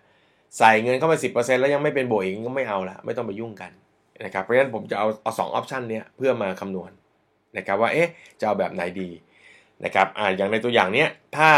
[0.57, 1.27] ใส่เงินเข้าไปสิ
[1.59, 3.71] แล้วยังไม่เป็นบวกอีกก็ไม่เอาละไม่ต้องไปยุ่งกัน
[4.25, 6.91] นะครับ เพราะฉะนั้นผมจะเอาเอาสองออปชันเนี้ยเพื่อมาคำนวณ
[7.57, 8.09] นะครับว่า เอ๊ะ
[8.39, 9.09] จะเอาแบบไหนดี
[9.85, 11.49] นะครับอ่าอย่างในตัวอย่างเนี้ย ถ้า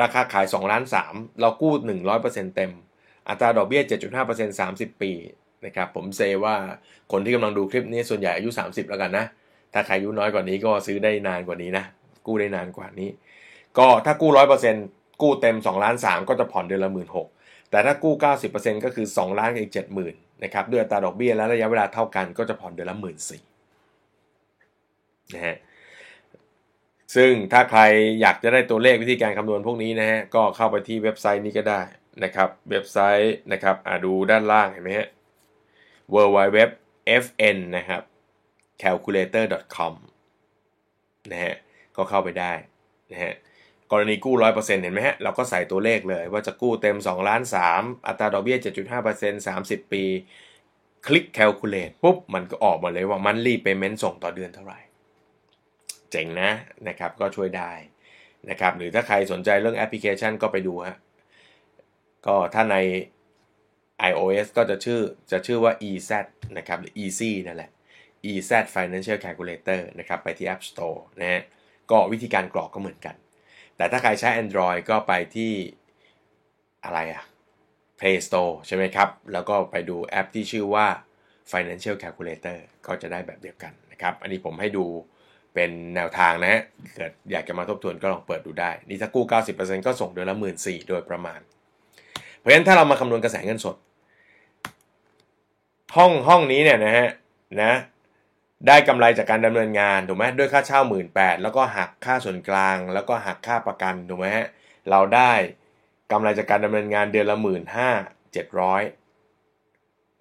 [0.00, 1.72] ราคาขาย2ล้าน3เรากู้
[2.14, 2.72] 100%เต็ม
[3.28, 3.82] อัตราดอกเบี้ย
[4.22, 5.12] 7.5% 30 ปี
[5.66, 6.54] นะครับผมเซว่า
[7.12, 9.24] คนที่กำลังดูคลิปนี้ส่วนใหญ่อายุ 30 แล้วกันนะ
[9.74, 11.84] ถ้าใครอายุน้อยกว่านี้ก็ซื้อได้นานกว่านี้นะ
[12.26, 13.10] กู้ได้นานกว่านี้
[13.78, 14.86] ก็ถ้ากู้ร้อยเปอร์เซ็นต์
[15.22, 17.28] กู้เต็ม2ล้าน3ก็จะผ่อนเดือนละหมื่นหก
[17.70, 18.14] แต่ถ้ากู้
[18.48, 19.72] 90%ก็คือ 2 ล้านอีก
[20.06, 23.42] 70,000นะครับด้วยอัตราดอกเบี้ยและระยะเวลาเท่ากันก็จะผ่อนเดือนละหมื่นสี่
[25.34, 25.56] นะฮะ
[27.14, 27.80] ซึ่งถ้าใคร
[28.20, 31.80] อยากจะได้ตัวเลขวิธีการคำนวณพวกนี้นะฮะก็เข้าไปที่เว็บไซต์นี้ก็ได้
[32.24, 35.08] นะครับ เว็บไซต์นะครับอ่าดูด้านล่างเห็นไหมฮะ
[36.14, 36.58] w w w
[37.22, 38.02] fn นะครับ
[38.82, 39.94] calculator.com
[41.32, 41.54] นะฮะ
[41.96, 42.52] ก็เข้าไปได้
[43.12, 43.34] นะฮะ
[43.90, 47.42] กรณีกู้ 100%เห็นไหมฮะ เราก็ใส่ตัวเลขเลยว่าจะกู้เต็ม 2 ล้าน
[47.74, 48.58] 3 อัตราดอกเบี้ย
[49.04, 50.04] 7.5% 30 ปี
[51.06, 54.80] คลิก calculate ปุ๊บ มันก็ออกมาเลยว่า monthly payment ส่งต่อเดือนเท่าไหร่
[56.10, 56.50] เจ๋งนะ
[56.88, 57.72] นะครับ ก็ช่วยได้
[58.50, 60.96] นะครับ หรือถ้าใครสนใจเรื่องแอปพลิเคชันก็ไปดูฮะ
[62.26, 62.76] ก็ถ้าใน
[64.10, 65.00] iOS ก็จะชื่อ
[65.32, 66.10] จะชื่อว่า EZ
[66.58, 67.70] นะครับหรือ Easy นั่นแหละ
[68.30, 71.42] EZ Financial Calculator นะครับไปที่ App Store นะฮะ
[71.90, 73.14] ก็วิธีการกรอกก็เหมือนกัน
[73.76, 75.52] แต่ถ้าใครใช้ Android ก็ไปที่
[76.84, 77.24] อะไรอะ
[77.98, 80.86] Play Store ใช่ไหมครับ แล้วก็ไปดูแอปที่ชื่อว่า
[81.52, 84.84] Financial Calculator ก็จะได้แบบเดียวกันนะครับ อันนี้ผมให้ดู
[85.54, 86.62] เป็นแนวทางนะฮะ
[86.94, 91.40] เกิดอยากจะมาทบทวนก็ลองเปิดดูได้ นี่ถ้ากู้ 90%ก็ส่งเดือนละ 1 4ื่นโดยประมาณ
[92.38, 93.76] เพราะฉะนั้นถ้าเรามาคำนวณกระแสเงินสด
[95.96, 97.08] ห้องห้องนี้เนี่ยนะฮะ
[97.62, 97.72] นะ
[98.66, 104.46] ได้กำไรจากการดำเนินงานถูกไหมด้วยค่าเช่าหมื่นแปดแล้วก็หักค่าส่วนกลาง แล้วก็หักค่าประกันถูกไหมฮะ
[104.90, 105.32] เราได้
[106.12, 107.90] กำไรจากการดำเนินงานเดือนละหมื่นห้า
[108.32, 108.82] เจ็ดร้อย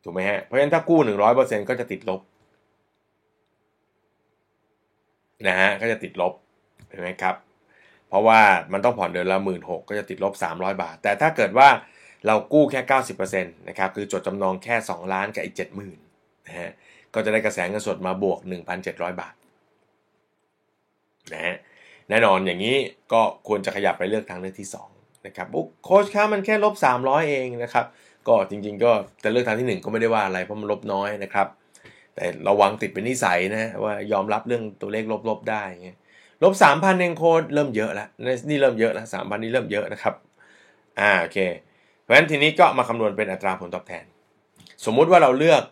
[0.03, 2.21] ถูกไหมฮะเพราะฉะนั้นถ้ากู้หนึ่งร้อยเปอร์เซ็นก็จะติดลบ
[5.47, 6.33] นะฮะก็จะติดลบ
[6.89, 7.35] เห็นไหมครับ
[8.07, 11.69] เพราะว่ามันต้องผ่อนเดือนละหมื่นหกก็จะติดลบ 300 บาท แต่ถ้าเกิดว่า
[12.25, 12.81] เรากู้แค่
[13.21, 16.71] 90%นะครับคือจดจำนองแค่ 2 ล้านกับอีก 70,000นะฮะ
[17.14, 18.39] ก็จะได้กระแสเงินสดมาบวก
[18.80, 19.34] 1,700 บาท
[21.34, 21.55] นะฮะ
[22.09, 22.76] แน่นอนอย่างนี้
[23.14, 25.47] ก็ควรจะขยับไปเลือกทางเลือกที่2นะครับ
[25.84, 27.86] โค้ชค่ามันแค่ลบ 300 เองนะครับ
[28.28, 28.91] ก็จริงๆ ก็
[29.24, 31.47] จะเลือกทางที่ 1 ก็ไม่ได้ว่าอะไรเพราะมันลบน้อยนะครับ
[32.16, 35.97] แต่ระวังติดเป็นนิสัยนะว่ายอมรับเรื่องตัวเลขลบๆได้เงี้ย
[36.43, 38.07] ลบสามพันเองโค้ดเริ่มเยอะแล้ว
[38.49, 40.16] นี่เริ่มเยอะแล้วสามพันนี่เริ่มเยอะนะครับ
[40.99, 41.39] อ่าโอเค
[42.01, 44.05] เพราะฉะนั้นทีนี้ก็มาคำนวณเป็นอัตราผลตอบแทน
[44.86, 45.64] สมมุติว่าเราเลือก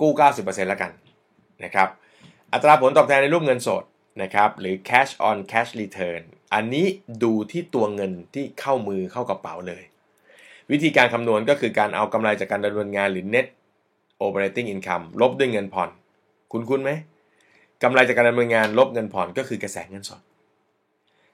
[0.00, 0.90] กู้ 90%แล้วกัน
[1.64, 1.88] นะครับ
[2.52, 3.84] อัตราผลตอบแทนในรูปเงินสด
[4.22, 6.22] นะครับหรือ cash on cash return
[6.54, 6.86] อันนี้
[7.22, 9.82] ดูที่ตัวเงินที่เข้ามือเข้ากระเป๋าเลย
[10.70, 13.46] วิธีการคำนวณก็คือการเอากำไรจากการดำเนินงานหรือ net
[14.24, 15.90] operating income ลบด้วยเงินผ่อน
[16.52, 16.90] คุณคุณไหม
[17.82, 20.20] กำไรจากการดำเนินงานลบเงินผ่อนก็คือกระแสเงินสด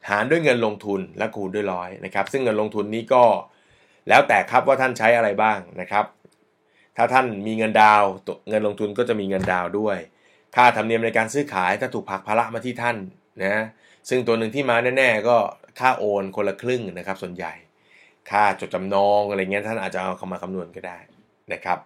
[0.09, 3.25] หารด้วยเงินลงทุนและคูณด้วยร้อยนะครับซึ่งเงินลงทุนนี้ก็
[4.09, 6.05] แล้วแต่ครับว่าท่านใช้อะไรบ้างนะครับ
[6.97, 8.03] ถ้าท่านมีเงินดาว
[8.49, 9.99] เงินลงทุนก็จะมีเงินดาวด้วย
[10.57, 12.97] ค่าธรรมเนียมในการซื้อขายถ้าถูกผักภาระมาที่ท่าน
[13.45, 13.65] นะ
[14.09, 15.37] ซึ่งตัวหนึ่งที่มาแน่ๆก็
[15.81, 17.53] ค่าโอนคนละครึ่งนะครับส่วนใหญ่
[18.31, 20.99] ค่าจดจำนองอะไรเงี้ยท่านอาจจะเอาเข้ามาคำนวณก็ได้
[21.53, 21.79] นะครับ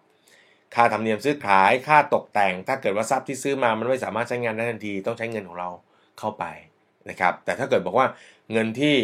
[0.74, 5.68] ค่าธรรมเนียมซื้อขายค่าตกแต่ง ถ้าเกิดว่าทรัพย์ที่ซื้อมามันไม่สามารถใช้งานได้ทันทีต้องใช้เงินของเรา
[6.18, 6.44] เข้าไป
[7.10, 8.06] นะครับแต่ถ้าเกิดบอกว่า
[8.52, 8.96] เงินที่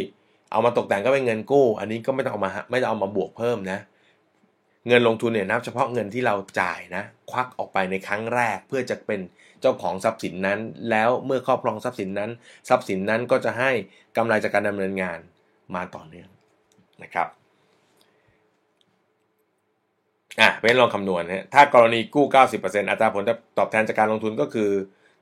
[0.53, 3.79] เอามาตกแต่งก็เป็นเงินกู้ อันนี้ก็ไม่ต้องเอามาไม่ต้องเอามาบวกเพิ่มนะ
[4.89, 9.20] เงินลงทุนเนี่ยนับเฉพาะเงินที่เราจ่ายนะ ควักออกไปในครั้งแรกเพื่อจะเป็น
[9.61, 10.59] เจ้าของทรัพย์สินนั้น
[10.91, 12.30] แล้วเมื่อครอบครองทรัพย์สินนั้น
[12.68, 13.70] ทรัพย์สินนั้นก็จะให้
[14.16, 15.18] กำไรจากการดำเนินงาน
[15.74, 16.28] มาต่อเนื่อง
[17.03, 17.28] นะครับ
[20.41, 22.26] อะเป็นลองคำนวณนะถ้ากรณีกู้
[22.59, 23.22] 90%อัตราผล
[23.59, 24.70] ตอบแทนจากการลงทุนก็คือ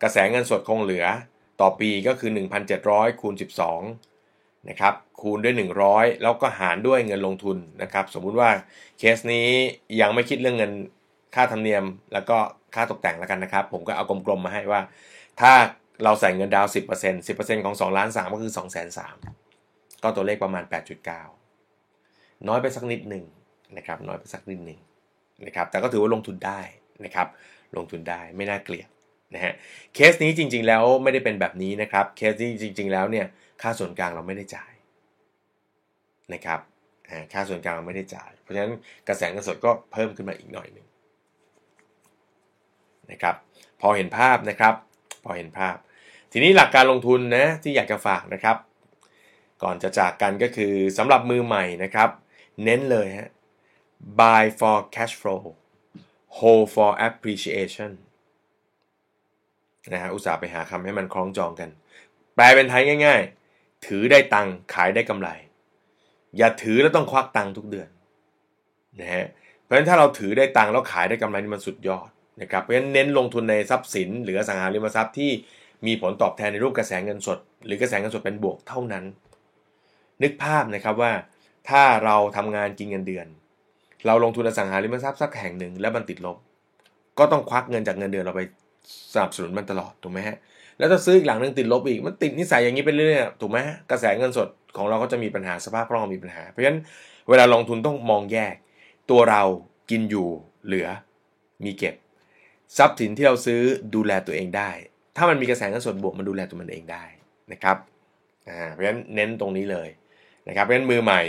[0.02, 1.06] กระแสเงินสดคงเหลือ
[1.60, 2.30] ต่อปีก็คือ
[2.76, 4.13] 1,700คูณ12
[4.68, 5.54] นะครับคูณด้วย
[5.88, 8.50] 100 แล้วก็หารด้วยเงินลงทุนนะครับสมมุติว่า
[8.98, 9.48] เคสนี้
[10.00, 10.72] ยังไม่คิดเรื่องเงิน
[11.34, 12.38] ค่าธรรมเนียม แล้วก็
[12.74, 14.80] ค่าตกแต่งแล้วกันนะครับ ผมก็เอากลมๆมาให้ว่า
[15.40, 15.52] ถ้า
[16.04, 19.08] เราใส่เงินดาว 10% 10%ของ 2 ล้าน 3 ก็คือ 2 3 0 0
[19.44, 20.64] 0ก็ตัวเลขประมาณ
[21.50, 23.24] 8.9 น้อยไปสักนิดหนึ่ง
[23.76, 24.78] นะครับน้อยไปสักนิดหนึ่ง
[25.46, 26.60] นะครับแต่ก็ถือว่าลงทุนได้
[27.04, 27.26] นะครับ
[27.76, 28.88] ลงทุนได้ไม่น่าเกลียด
[29.34, 29.52] นะฮะ
[29.94, 33.26] เคสนี้จริง ๆ แล้วไม่ได้เป็นแบบนี้นะครับเคสนี้จริง ๆ แล้วเนี่ย
[33.62, 34.72] ค่าส่วนกลางเราไม่ได้จ่าย
[36.32, 36.60] นะครับ
[37.32, 38.72] ค่าส่วนกลางเราไม่ได้จ่าย เพราะฉะนั้น
[39.08, 40.86] กระแสเงินสดก็เพิ่มขึ้นมาอีกหน่อยหนึ่ง
[43.10, 43.34] นะครับ
[43.80, 44.74] พอเห็นภาพนะครับ
[45.24, 45.76] พอเห็นภาพ
[46.32, 48.56] ทีนี้หลักการลงทุนนะที่อยากจะฝากนะครับ
[49.62, 52.10] ก่อนจะจากกันก็คือสำหรับมือใหม่นะครับ
[52.64, 53.30] เน้นเลยฮะ
[54.20, 55.42] buy for cash flow
[56.36, 57.92] hold for appreciation
[59.92, 61.70] นะฮะอุตส่าห์ไปหาคำให้มันคล้องจองกัน
[62.34, 63.43] แปลเป็นไทยง่าย ๆ
[63.86, 65.28] ถือได้ตังค์ขายได้กำไร
[66.36, 67.88] อย่าถือแล้วต้องควักตังค์ทุกเดือน
[69.00, 69.26] นะฮะ
[69.62, 72.08] เพราะฉะนั้นถ้าเราถือได้ตังค์แล้วขายได้กำไรนี่มันสุดยอด
[72.42, 75.30] นะครับเพราะฉะนั้นเน้นลงทุนในทรัพย์สิน หรือสังหาริมทรัพย์ที่
[75.86, 79.04] มีผลตอบแทนในรูปกระแสเงินสด หรือกระแสเงินสดเป็นบวกเท่านั้น
[80.22, 81.12] นึกภาพนะครับว่า
[81.68, 83.26] ถ้าเราทำงานกินเงินเดือน
[84.06, 86.36] เราลงทุนอสังหาริมทรัพย์สักแห่งหนึ่งแล้วมันติดลบ
[87.18, 88.42] ก็ต้องควักเงินจากเงินเดือนเราไป
[89.14, 90.36] สนับสนุนมันตลอดถูกไหมฮะ
[90.78, 93.58] แล้วถ้าซื้ออีกหลังหนึ่งติดลบอีกมันติดนิสัยอย่างนี้ไปเรื่อยๆถูกไหม
[93.90, 96.80] กระแสเงินสดของเราก็จะมีปัญหาสภาพคล่องมีปัญหา เพราะฉะนั้น
[97.28, 98.54] เวลาลงทุนต้องมองแยก
[99.10, 99.42] ตัวเรา
[99.90, 100.28] กินอยู่
[100.66, 100.88] เหลือ
[101.64, 101.94] มีเก็บ
[102.76, 103.60] ทรัพย์สินที่เราซื้อ
[103.94, 104.70] ดูแลตัวเองได้
[105.16, 107.04] ถ้ามันมีกระแสเงินสดบวกมันดูแลตัวมันเองได้
[107.52, 107.76] นะครับ
[108.72, 109.88] เพราะฉะนั้นเน้นตรงนี้เลย
[110.48, 111.20] นะครับเพราะฉะนั้นมือใหม่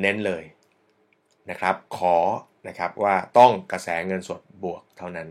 [0.00, 0.44] เน้นเลย
[1.50, 2.16] นะครับ ขอ
[2.68, 5.28] นะครับว่าต้องกระแสเงินสดบวกเท่านั้น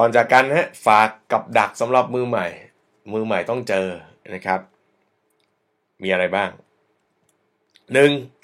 [0.00, 2.46] ก่อนจากกันฮะฝากกับดักสำหรับมือใหม่
[3.12, 3.86] มือใหม่ต้องเจอ
[4.34, 4.60] นะครับ
[6.02, 6.50] มีอะไรบ้าง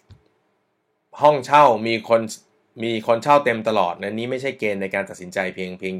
[0.02, 1.20] 1.
[1.20, 2.20] ห้องเช่ามีคน
[2.82, 5.94] มีคนเช่าเต็มตลอดนะนี้ไม่ใช่เกณฑ์ในการตัดสินใจเพียงเพียง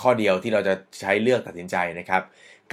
[0.00, 2.22] ข้อเดียวที่เราจะใช้เลือกตัดสินใจนะครับ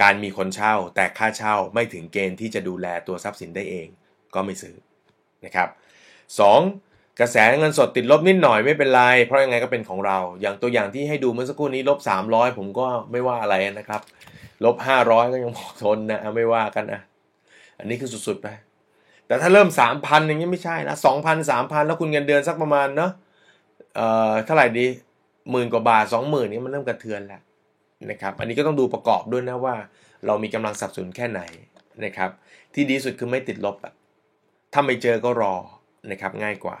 [0.02, 3.88] การมีคนเช่าแต่ค่าเช่าไม่ถึงเกณฑ์ที่จะดูแลตัวทรัพย์สินได้เอง
[4.34, 4.74] ก็ไม่ซื้อ
[5.44, 5.68] นะครับ
[6.50, 6.85] 2.
[7.20, 11.98] กระแสเงินสดติดลบนิดหน่อยไม่เป็นไร เพราะยังไงก็เป็นของเรา อย่างตัวอย่างที่ให้ดูเมื่อสักครู่นี้ลบ
[12.28, 14.00] 300 ผมก็ไม่ว่าอะไรนะครับ
[14.64, 17.00] ลบ 500 ก็ยังพอทนนะไม่ว่ากันนะ
[17.78, 18.48] อันนี้คือสุดๆไป
[19.26, 23.10] แต่ถ้าเริ่ม 3,000 อย่างนี้ไม่ใช่นะ2,000 3,000 แล้วคุณเงินเดือนสักประมาณเนาะ
[23.96, 24.86] เอ่อเท่าไหร่ดี
[25.50, 27.40] หมื่นกว่าบาท 20,000นี่มันเริ่มกระเทือนแล้ว
[28.10, 29.74] นะครับ อันนี้ก็ต้องดูประกอบด้วยนะว่า
[30.26, 31.40] เรามีกำลังสับสนแค่ไหน
[32.04, 32.30] นะครับ
[32.74, 33.92] ที่ดีสุดคือไม่ติดลบอะ
[34.72, 35.54] ถ้าไม่เจอก็รอ
[36.10, 36.78] นะครับง่ายกว่า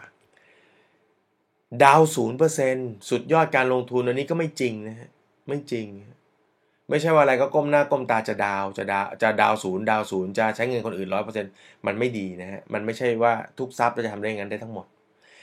[1.84, 2.76] ดาวศูนย์เปอร์เซ็น
[3.10, 5.08] สุดยอดการลงทุนอันนี้ก็ไม่จริงนะฮะ
[5.48, 5.86] ไม่จริง
[6.90, 11.46] ไม่ใช่ว่าอะไรก็ก้มหน้าก้มตาจะดาวจะดาวจะดาวศูนย์ดาวศูนย์จะใช้เงินคนอื่นร้อยเปอร์เซ็น
[11.86, 14.86] มันไม่ดีนะฮะมันไม่ใช่ว่าทุกทรัพย์จะทำได้งั้นได้ทั้งหมด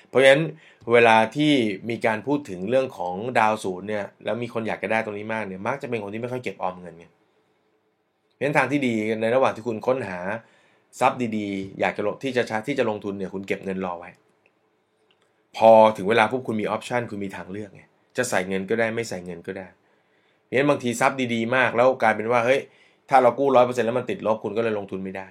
[0.10, 0.44] เพราะฉะนั้น
[0.92, 1.52] เวลาที่
[1.90, 7.06] มีการพูดถึงเรื่องของดาวศูนย์เนี่ยแล้วมีคนอยากจะได้ตรงนี้มากเนี่ยมักจะเป็นคนที่ไม่ค่อยเก็บออมเงินไง
[8.34, 10.20] เพราะฉะนั้นทางที่ดีในระหว่างที่คุณค้นหา
[11.00, 14.10] ทรัพย์ดีๆ อยากจะลงที่จะชาที่จะลงทุนเนี่ยคุณเก็บเงินรอไว้
[15.58, 17.82] พอถึงเวลาพวกคุณมีออปชันคุณมีทางเลือกไง
[18.18, 22.60] จะใส่เงินก็ได้ไม่ใส่เงินก็ได้เพราะฉะนั้นบางทีทรัพย์ดีๆ มากแล้วกลายเป็นว่าเฮ้ย
[23.10, 25.30] ถ้าเรากู้ร้อยเปอร์เซ็นต์แล้วมันติดลบคุณก็เลยลงทุนไม่ได้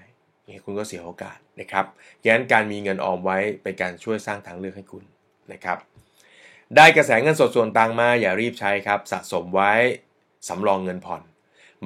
[0.49, 1.85] นี่คุณก็เสียโอกาสนะครับ
[2.23, 5.05] ดังนั้นการมีเงินออมไว้เป็นการช่วยสร้างทางเลือกให้คุณ
[5.53, 5.79] นะครับ
[6.77, 9.73] ได้กระแสเงินสดส่วนต่างมาอย่ารีบใช้ครับ สะสมไว้
[10.49, 11.23] สำรองเงินผ่อน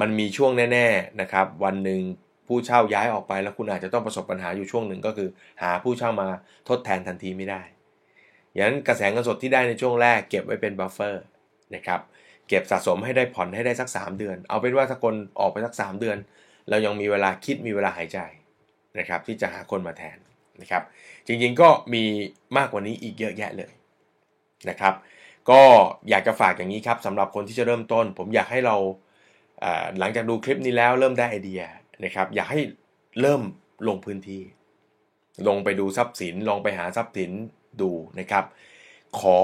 [0.01, 2.01] มันมีช่วงแน่ๆนะครับ วันหนึ่ง
[2.47, 5.28] ผู้เช่าย้ายออกไปแล้วคุณอาจจะต้องประสบปัญหาอยู่ช่วงหนึ่งก็คือ
[5.62, 6.28] หาผู้เช่ามา
[6.68, 7.62] ทดแทนทันทีไม่ได้
[8.57, 11.24] อย่างนั้นกระแสเงินสดที่ได้ในช่วงแรกเก็บไว้เป็น buffer
[11.74, 12.00] นะครับ
[12.48, 16.16] เก็บสะสมให้ได้ผ่อนให้ได้สัก 3 เดือน เอาเป็นว่าถ้าคนออกไปสัก 3 เดือน
[16.68, 18.18] เรายังมีเวลาคิดมีเวลาหายใจ
[18.98, 20.18] นะครับที่จะหาคนมาแทน
[20.61, 20.82] นะครับ
[21.26, 22.04] จริงๆก็มี
[22.57, 23.72] มากกว่านี้อีกเยอะแยะเลย
[24.68, 24.94] นะครับ
[25.50, 25.61] ก็
[26.11, 28.76] อยากจะฝากอย่างนี้ครับสำหรับคนที่จะเริ่มต้น ผมอยากให้เรา
[29.98, 31.62] หลังจากดูคลิปนี้แล้วเริ่มได้ไอเดีย
[32.04, 32.61] นะครับอยากให้
[33.20, 33.42] เริ่ม
[33.88, 34.42] ลงพื้นที่
[35.48, 37.30] ลงไปดูทรัพย์สินลองไปหาทรัพย์สิน
[37.83, 38.45] ดูนะครับ
[39.18, 39.37] ขอ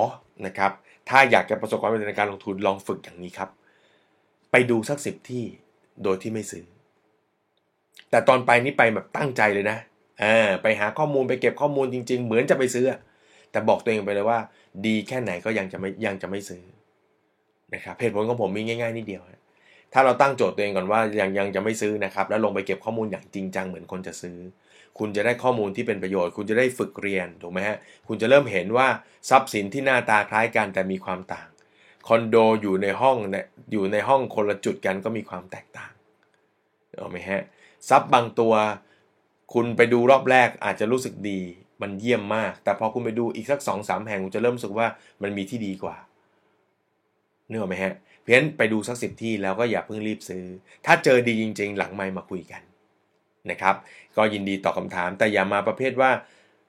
[0.46, 0.72] นะครับ
[1.08, 3.50] ถ้าอยากจะประสบความสำเร็จในการลงทุนลองฝึกอย่างนี้ครับ
[4.50, 5.44] ไปดูสักสิบที่
[6.02, 6.64] โดยที่ไม่ซื้อ
[8.10, 9.78] แต่ตอนไปนี่ไปแบบตั้งใจเลยนะ
[10.22, 12.86] อ่าไปหาข้อมูลไปเก็บข้อมูลจริง ๆ เหมือนจะไปซื้อ
[13.50, 14.38] แต่บอกตัวเองไปเลยว่า
[14.86, 16.62] ดีแค่ไหนก็ยังจะไม่ยังจะไม่ซื้อ
[17.74, 19.22] นะครับเหตุผลของผมมีง่ายๆนิดเดียว
[19.92, 24.36] ถ้าเราตั้งโจทย์ตัวเองก่อนว่ายังยังจะไม่ซื้อนะครับ แล้วลงไปเก็บข้อมูลอย่างจริงจังเหมือนคนจะซื้อ
[24.98, 27.76] คุณจะได้ข้อมูลที่เป็นประโยชน์ คุณจะได้ฝึกเรียนถูกไหมฮะ
[28.08, 28.88] คุณจะเริ่มเห็นว่า
[29.30, 31.48] ทรัพย์สินที่หน้าตาคล้ายกันแต่มีความต่าง
[32.08, 35.92] คอนโดอยู่ในห้องเนี่ยอยู่ในห้องคนละจุดกันก็มีความแตกต่าง
[36.96, 37.42] เอาไหมฮะ
[37.88, 38.54] ทรัพย์บางตัว
[39.54, 41.40] คุณไปดูรอบแรกอาจจะรู้สึกดี
[41.82, 44.86] มันเยี่ยมมาก แต่พอคุณไปดูอีกสักสองสามแห่งคุณจะเริ่มรู้สึกว่า
[45.22, 45.96] มันมีที่ดีกว่า
[47.48, 50.44] เนื้อไหมฮะ เพี้ยนไปดูสักสิบที่แล้วก็อย่าเพิ่งรีบซื้อ
[50.86, 52.62] ถ้าเจอดีจริง ๆ หลังไม่มาคุยกัน
[53.50, 53.76] นะครับ
[54.16, 56.10] ก็ยินดีตอบคาถามแต่อย่ามาประเภทว่า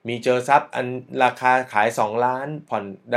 [0.08, 0.86] มีเจอทรัพย์อัน
[1.24, 3.16] ราคาขาย 2 ล้านผ่อนเด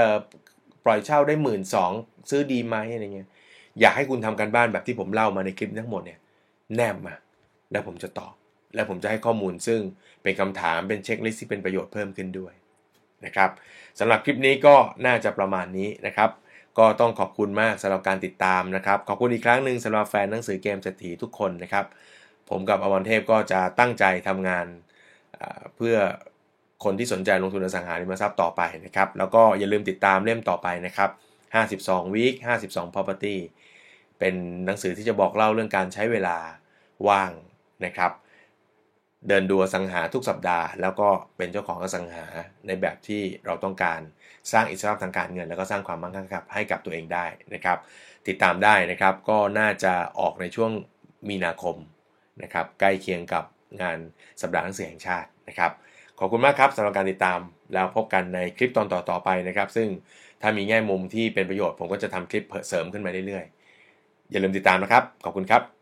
[0.86, 1.92] ปล่อยเช่าได้หมื่นสอง
[2.30, 3.30] ซื้อดีไหมอะไรเงี้ย
[3.80, 6.20] อยากให้คุณทำการบ้านแบบที่ผมเล่ามาในคลิปทั้งหมดเนี่ย
[6.76, 7.14] แนบมา
[7.72, 8.34] แล้วผมจะตอบ
[8.76, 9.80] แล้วผมจะให้ข้อมูลซึ่ง
[10.24, 12.54] เป็นคำถามเป็นเช็คลิสต์ที่เป็นประโยชน์เพิ่มขึ้นด้วย
[13.26, 13.50] นะครับ
[14.00, 16.30] สำหรับคลิปนี้ก็น่าจะประมาณนี้นะครับ
[16.78, 21.86] ก็ต้องขอบคุณมากสำหรับการติดตามนะครับ ขอบคุณอีกครั้งหนึ่งสำหรับแฟนหนังสือเกมเศรษฐีทุกคนนะครับ
[22.50, 24.66] ผมกับอมรเทพก็จะตั้งใจทำงาน
[25.76, 25.98] เพื่อ
[26.84, 31.10] คนที่สนใจลงทุนอสังหาริมทรัพย์ต่อไปนะครับ แล้วก็อย่าลืมติดตามเล่มต่อไปนะครับ
[31.78, 32.36] 52 week
[32.66, 33.38] 52 property
[34.20, 34.36] เป็น
[34.66, 36.38] หนังสือที่จะบอกเล่าเรื่องการใช้เวลา
[37.08, 37.32] ว่าง
[37.86, 38.12] นะครับ
[39.28, 42.26] เดินดูอสังหาทุกสัปดาห์ แล้วก็เป็นเจ้าของอสังหา
[42.68, 44.00] ในแบบที่เราต้องการ
[44.52, 47.78] สร้างอิสระทางการเงิน แล้วก็สร้างความมั่งคั่งให้กับตัวเองได้นะครับ
[48.28, 50.72] ติดตามได้นะครับก็น่าจะออกในช่วง
[51.30, 51.76] มีนาคม
[52.44, 53.44] นะครับใกล้เคียงกับ
[53.82, 53.98] งาน
[54.42, 55.72] สัปดาห์หนังสือแห่งชาตินะครับ
[56.20, 57.40] ขอบคุณมากครับสำหรับการติดตาม
[57.74, 59.88] แล้วพบกันในคลิปตอนต่อๆไปนะครับ ซึ่ง
[60.42, 65.77] ถ้ามีแง่มุมที่เป็นประโยชน์ ผมก็จะทำคลิปเสริมขึ้นมาเรื่อยๆ อย่าลืมติดตามนะครับ ขอบคุณครับ